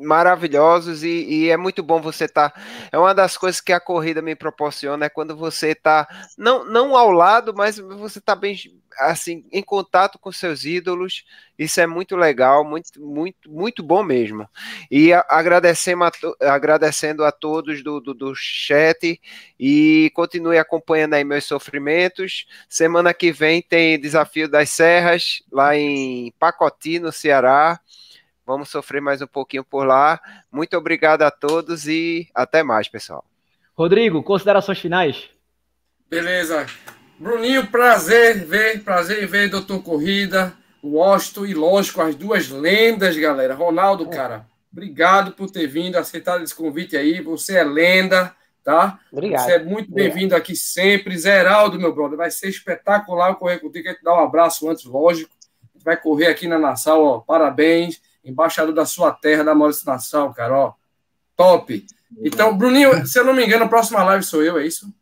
[0.00, 2.50] Maravilhosos e, e, é muito bom você estar.
[2.50, 2.60] Tá,
[2.90, 6.08] é uma das coisas que a corrida me proporciona é quando você está
[6.38, 8.56] não, não ao lado, mas você está bem
[8.98, 11.24] assim em contato com seus ídolos.
[11.58, 14.48] Isso é muito legal, muito muito muito bom mesmo.
[14.90, 16.12] E a, agradecendo, a,
[16.52, 19.20] agradecendo a todos do, do, do chat
[19.58, 22.46] e continue acompanhando aí meus sofrimentos.
[22.68, 27.80] Semana que vem tem desafio das serras lá em Pacoti, no Ceará.
[28.46, 30.20] Vamos sofrer mais um pouquinho por lá.
[30.50, 33.24] Muito obrigado a todos e até mais, pessoal.
[33.76, 35.30] Rodrigo, considerações finais?
[36.08, 36.66] Beleza.
[37.18, 43.16] Bruninho, prazer ver, prazer em ver Doutor Corrida, o Washington e, lógico, as duas lendas,
[43.16, 43.54] galera.
[43.54, 47.20] Ronaldo, cara, obrigado por ter vindo, aceitado esse convite aí.
[47.20, 48.34] Você é lenda,
[48.64, 48.98] tá?
[49.12, 49.44] Obrigado.
[49.44, 51.16] Você é muito bem-vindo aqui sempre.
[51.16, 53.84] Zeraldo, meu brother, vai ser espetacular correr contigo.
[53.84, 55.30] Quero te dar um abraço antes, lógico.
[55.84, 57.18] Vai correr aqui na Nassau, ó.
[57.20, 60.72] Parabéns embaixador da sua terra, da Maurício Nassau, cara, ó.
[61.36, 61.86] Top.
[62.22, 64.92] Então, Bruninho, se eu não me engano, a próxima live sou eu, é isso?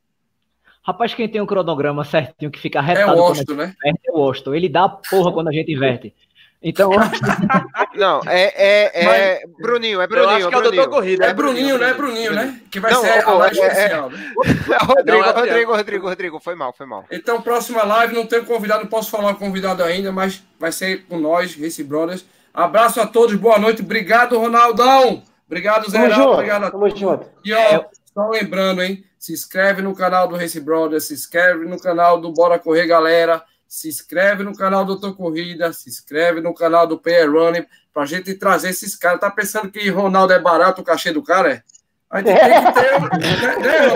[0.83, 3.13] Rapaz, quem tem um cronograma certinho que fica retado...
[3.13, 3.75] É o Osto, né?
[3.85, 4.55] Inverte, é o Osto.
[4.55, 6.15] Ele dá porra quando a gente inverte.
[6.63, 6.91] Então.
[7.95, 10.31] Não, é, é, é Mas, Bruninho, é Bruninho.
[10.31, 11.27] Eu acho que é o doutor Corrida.
[11.27, 11.95] É, Bruninho, né?
[11.95, 12.61] Bruninho, né?
[12.71, 13.67] Que vai não, ser a live é, é.
[13.69, 14.11] especial.
[14.11, 14.35] Né?
[14.83, 17.05] Rodrigo, não, Rodrigo, Rodrigo, Rodrigo, foi mal, foi mal.
[17.11, 21.19] Então, próxima live, não tenho convidado, não posso falar convidado ainda, mas vai ser com
[21.19, 22.25] nós, Race Brothers.
[22.59, 23.83] Abraço a todos, boa noite.
[23.83, 25.23] Obrigado, Ronaldão.
[25.47, 26.13] Obrigado, Zé.
[26.13, 26.99] Obrigado a todos.
[26.99, 27.31] Junto.
[27.45, 29.05] E ó, só lembrando, hein?
[29.17, 33.45] Se inscreve no canal do Race Brothers, se inscreve no canal do Bora Correr Galera,
[33.69, 37.65] se inscreve no canal do Doutor Corrida, se inscreve no canal do PR Running,
[37.95, 39.21] pra gente trazer esses caras.
[39.21, 41.63] Tá pensando que Ronaldo é barato o cachê do cara, é?
[42.11, 43.01] A gente tem que ter.
[43.21, 43.89] né, né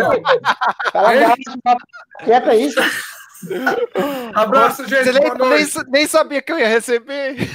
[0.95, 1.83] Ronaldo?
[2.23, 2.81] Quieta isso.
[4.33, 5.11] Abraço, gente.
[5.11, 7.51] Nem, nem, nem sabia que eu ia receber.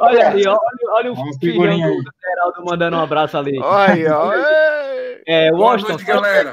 [0.00, 0.58] Olha ali, olha,
[0.88, 3.58] olha o filhão do Geraldo mandando um abraço ali.
[3.60, 5.22] Olha, olha.
[5.26, 6.52] É, Washington, galera.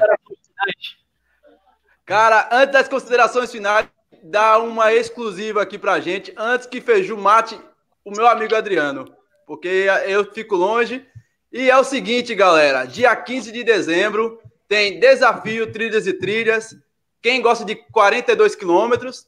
[2.06, 3.88] Cara, antes das considerações finais,
[4.22, 7.58] dá uma exclusiva aqui pra gente, antes que Feiju mate
[8.04, 9.12] o meu amigo Adriano,
[9.46, 11.06] porque eu fico longe.
[11.52, 16.74] E é o seguinte, galera, dia 15 de dezembro tem desafio Trilhas e Trilhas.
[17.20, 19.26] Quem gosta de 42 quilômetros,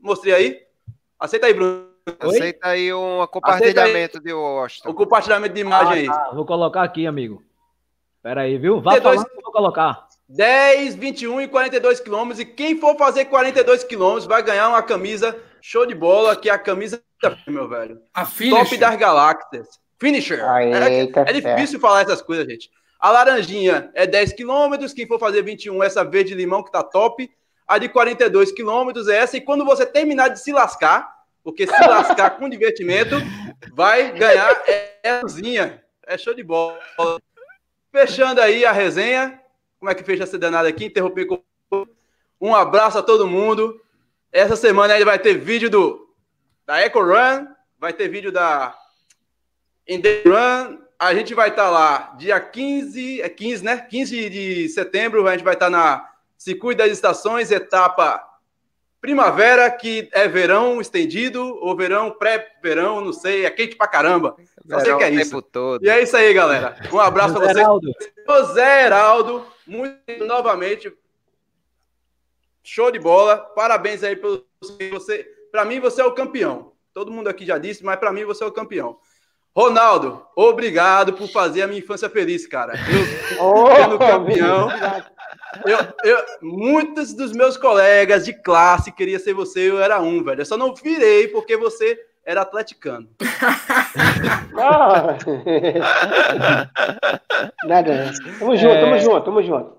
[0.00, 0.62] mostrei aí.
[1.18, 1.93] Aceita aí, Bruno.
[2.20, 4.24] Aceita aí um compartilhamento aí.
[4.24, 4.90] de Washington.
[4.90, 6.06] O compartilhamento de imagem ah, aí.
[6.06, 6.30] Tá.
[6.34, 7.42] Vou colocar aqui, amigo.
[8.22, 8.80] Pera aí, viu?
[8.80, 10.06] Vai falando que eu vou colocar.
[10.28, 12.40] 10, 21 e 42 quilômetros.
[12.40, 16.52] E quem for fazer 42 quilômetros vai ganhar uma camisa show de bola, que é
[16.52, 17.02] a camisa,
[17.46, 18.00] meu velho.
[18.12, 19.68] A Top das galáxias.
[19.98, 20.40] Finisher.
[20.40, 22.70] é, é, difícil falar essas coisas, gente.
[23.00, 24.92] A laranjinha é 10 quilômetros.
[24.92, 27.30] Quem for fazer 21, essa verde limão que tá top.
[27.66, 29.38] A de 42 quilômetros é essa.
[29.38, 31.14] E quando você terminar de se lascar,
[31.44, 33.16] porque se lascar com divertimento,
[33.74, 34.62] vai ganhar
[35.02, 35.26] essa
[36.06, 36.80] É show de bola.
[37.92, 39.38] Fechando aí a resenha.
[39.78, 40.86] Como é que fecha essa danada aqui?
[40.86, 41.44] Interromper com
[42.40, 43.78] um abraço a todo mundo.
[44.32, 46.08] Essa semana aí vai ter vídeo do
[46.66, 47.46] da Eco Run,
[47.78, 48.74] vai ter vídeo da
[49.86, 50.78] Ende Run.
[50.98, 53.76] A gente vai estar tá lá dia 15, é 15, né?
[53.78, 58.33] 15 de setembro, a gente vai estar tá na Circuito das Estações, etapa
[59.04, 64.34] primavera, que é verão estendido, ou verão pré-verão, não sei, é quente pra caramba.
[64.66, 65.42] Só sei que é isso.
[65.42, 65.84] Todo.
[65.84, 66.74] E é isso aí, galera.
[66.90, 67.66] Um abraço pra vocês.
[68.26, 70.90] José Heraldo, muito novamente.
[72.62, 73.36] Show de bola.
[73.36, 74.42] Parabéns aí pelo
[74.90, 75.30] você.
[75.52, 76.72] Para mim, você é o campeão.
[76.94, 78.96] Todo mundo aqui já disse, mas para mim, você é o campeão.
[79.54, 82.72] Ronaldo, obrigado por fazer a minha infância feliz, cara.
[83.38, 84.68] Eu oh, sendo campeão.
[85.64, 90.40] Eu, eu, muitos dos meus colegas de classe queria ser você, eu era um, velho.
[90.40, 93.08] Eu só não virei porque você era atleticano.
[94.56, 95.16] Ah.
[97.66, 98.12] Nada.
[98.38, 98.80] Tamo junto, é...
[98.80, 99.76] tamo junto, tamo junto.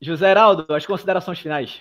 [0.00, 1.80] José Heraldo, as considerações finais.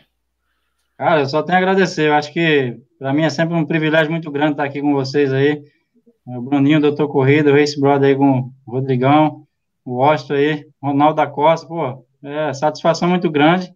[0.98, 2.10] Cara, eu só tenho a agradecer.
[2.10, 5.32] Eu acho que para mim é sempre um privilégio muito grande estar aqui com vocês
[5.32, 5.62] aí.
[6.26, 9.48] O Bruninho, o Doutor Corrida, o Race Brother aí com o Rodrigão,
[9.86, 13.74] o Washington aí, Ronaldo da Costa, pô, é satisfação muito grande.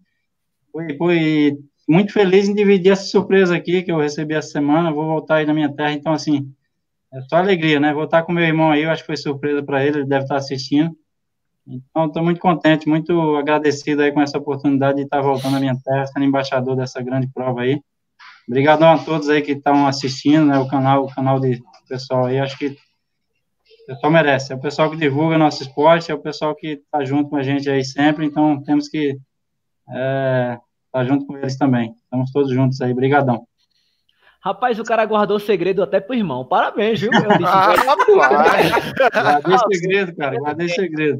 [0.97, 1.57] Fui,
[1.87, 4.91] muito feliz em dividir essa surpresa aqui que eu recebi essa semana.
[4.91, 6.51] Vou voltar aí na minha terra, então, assim,
[7.13, 7.93] é só alegria, né?
[7.93, 10.37] Voltar com meu irmão aí, eu acho que foi surpresa para ele, ele deve estar
[10.37, 10.95] assistindo.
[11.65, 15.77] Então, estou muito contente, muito agradecido aí com essa oportunidade de estar voltando à minha
[15.83, 17.79] terra, sendo embaixador dessa grande prova aí.
[18.47, 22.39] Obrigadão a todos aí que estão assistindo, né, o canal, o canal de pessoal aí,
[22.39, 22.75] acho que
[23.83, 27.03] o pessoal merece, é o pessoal que divulga nosso esporte, é o pessoal que está
[27.03, 30.57] junto com a gente aí sempre, então temos que estar é,
[30.91, 31.93] tá junto com eles também.
[32.03, 33.45] Estamos todos juntos aí, brigadão.
[34.39, 36.45] Rapaz, o cara guardou o segredo até pro irmão.
[36.45, 37.11] Parabéns, viu?
[37.13, 37.73] Eu disse, ah,
[39.41, 40.37] guardei segredo, cara.
[40.37, 41.19] Guardei segredo.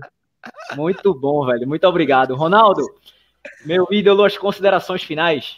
[0.76, 1.68] Muito bom, velho.
[1.68, 2.36] Muito obrigado.
[2.36, 2.82] Ronaldo,
[3.66, 5.58] meu ídolo, as considerações finais.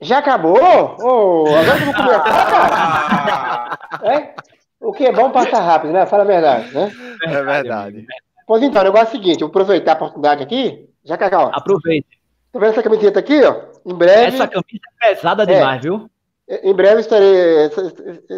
[0.00, 0.96] Já acabou?
[1.00, 3.78] Oh, agora que eu vou começar, cara.
[4.02, 4.34] É?
[4.80, 6.06] O que é bom passa rápido, né?
[6.06, 6.92] Fala a verdade, né?
[7.26, 8.06] É verdade.
[8.46, 10.88] Pois então, o negócio é o seguinte, eu vou aproveitar a oportunidade aqui.
[11.04, 11.50] Já que ó.
[11.52, 12.18] Aproveite.
[12.52, 13.62] Tá vendo essa camiseta aqui, ó?
[13.84, 14.36] Em breve.
[14.36, 16.10] Essa camisa é pesada demais, é, viu?
[16.48, 17.70] Em breve estarei,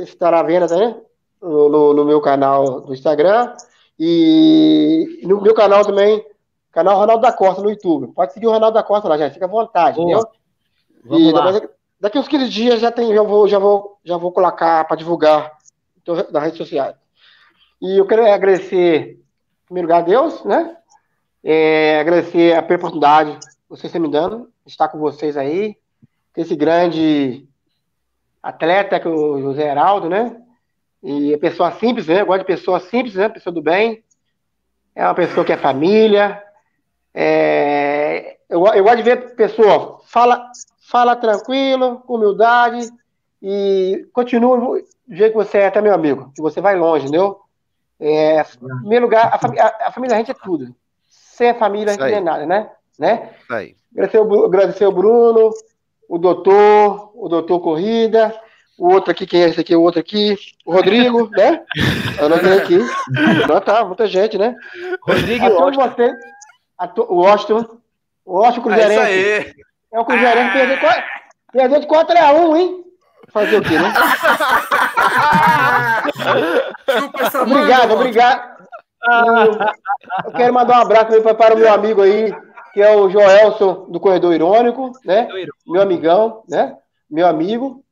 [0.03, 0.97] estará à venda, né?
[1.41, 3.55] No, no, no meu canal do Instagram.
[3.99, 6.25] E no meu canal também,
[6.73, 8.13] canal Ronaldo da Costa no YouTube.
[8.15, 10.11] Pode seguir o Ronaldo da Costa lá, gente, fica à vontade, Boa.
[10.11, 10.29] entendeu?
[11.05, 11.69] Vamos e lá.
[12.01, 15.53] daqui uns 15 dias já tem, já vou, já vou, já vou colocar para divulgar
[16.31, 16.97] nas redes sociais.
[17.81, 20.77] E eu quero agradecer, em primeiro lugar, a Deus, né?
[21.43, 25.77] É, agradecer a oportunidade que vocês estão me dando, estar com vocês aí,
[26.37, 27.49] esse grande
[28.43, 30.37] atleta que é o José Heraldo, né?
[31.03, 32.21] E é pessoa simples, né?
[32.21, 33.29] Eu gosto de pessoa simples, né?
[33.29, 34.05] Pessoa do bem.
[34.95, 36.43] É uma pessoa que é família.
[37.15, 38.39] É...
[38.49, 40.51] Eu, eu gosto de ver pessoa fala,
[40.91, 42.91] fala tranquilo, com humildade
[43.43, 47.41] e continua do jeito que você é, até meu amigo, que você vai longe, entendeu?
[47.99, 50.73] É, em primeiro lugar, a, família, a, a família da gente é tudo.
[51.09, 52.71] Sem a família a gente não é nada, né?
[52.97, 53.31] né?
[53.93, 55.51] Agradecer, o, agradecer o Bruno,
[56.09, 58.33] o doutor, o doutor Corrida,
[58.79, 59.75] o outro aqui, quem é esse aqui?
[59.75, 61.65] O outro aqui, o Rodrigo, né?
[62.19, 62.79] Eu não tenho aqui.
[63.49, 64.55] Não, tá, muita gente, né?
[65.03, 65.91] Rodrigo e Washington.
[65.91, 67.79] Você, o Washington.
[68.25, 69.01] O Washington Cruzeirense.
[69.01, 69.55] É isso aí.
[69.93, 70.79] É o Cruzeirense perdeu,
[71.53, 72.85] perdeu de 4x1, hein?
[73.29, 73.93] Fazer o quê, né?
[77.43, 78.51] obrigado, obrigado.
[80.27, 82.35] Eu, quero mandar um abraço aí para o meu amigo aí,
[82.73, 85.29] que é o Joelson do Corredor Irônico, né?
[85.67, 86.77] Meu amigão, né?
[87.11, 87.83] Meu amigo.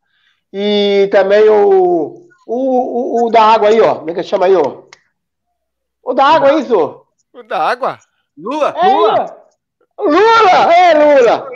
[0.53, 3.97] E também o, o, o, o da água aí, ó.
[3.97, 4.83] Como é que chama aí, ó?
[6.03, 7.07] O da água aí, senhor.
[7.33, 7.99] O da água?
[8.37, 8.75] Lula?
[8.77, 9.37] É, Lula?
[9.99, 10.75] Lula!
[10.75, 11.49] É, Lula!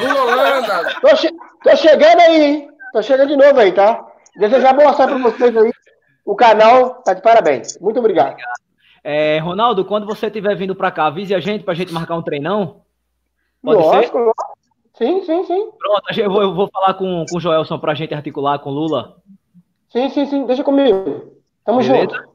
[0.00, 1.00] Lula Holanda!
[1.00, 1.30] Tô, che
[1.62, 2.68] tô chegando aí, hein?
[2.92, 4.04] Tô chegando de novo aí, tá?
[4.36, 5.72] Desejar boa sorte pra vocês aí.
[6.24, 7.78] O canal tá de parabéns.
[7.78, 8.36] Muito obrigado.
[9.02, 12.22] É, Ronaldo, quando você estiver vindo para cá, avise a gente pra gente marcar um
[12.22, 12.80] treinão.
[13.62, 14.18] Pode Lógico,
[14.96, 15.04] ser?
[15.04, 15.70] Sim, sim, sim.
[15.78, 18.72] Pronto, eu vou, eu vou falar com, com o Joelson pra gente articular com o
[18.72, 19.16] Lula.
[19.90, 20.46] Sim, sim, sim.
[20.46, 21.32] Deixa comigo.
[21.64, 22.00] Tamo Beleza?
[22.00, 22.34] junto.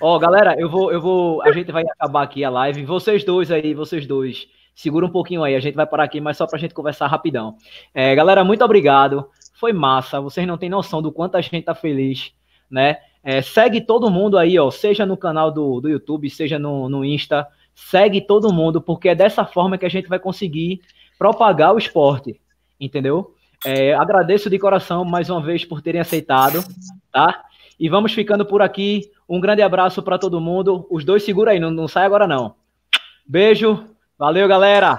[0.00, 1.42] Ó, galera, eu vou, eu vou.
[1.42, 2.84] A gente vai acabar aqui a live.
[2.84, 4.48] Vocês dois aí, vocês dois.
[4.74, 7.56] Segura um pouquinho aí, a gente vai parar aqui, mas só pra gente conversar rapidão.
[7.94, 9.28] É, galera, muito obrigado.
[9.62, 10.20] Foi massa.
[10.20, 12.32] Vocês não têm noção do quanto a gente tá feliz,
[12.68, 12.96] né?
[13.22, 14.68] É, segue todo mundo aí, ó.
[14.72, 17.46] Seja no canal do, do YouTube, seja no, no Insta.
[17.72, 20.80] Segue todo mundo, porque é dessa forma que a gente vai conseguir
[21.16, 22.40] propagar o esporte,
[22.80, 23.36] entendeu?
[23.64, 26.64] É, agradeço de coração mais uma vez por terem aceitado,
[27.12, 27.44] tá?
[27.78, 29.12] E vamos ficando por aqui.
[29.28, 30.88] Um grande abraço para todo mundo.
[30.90, 32.56] Os dois segura aí, não, não sai agora não.
[33.24, 33.86] Beijo,
[34.18, 34.98] valeu galera.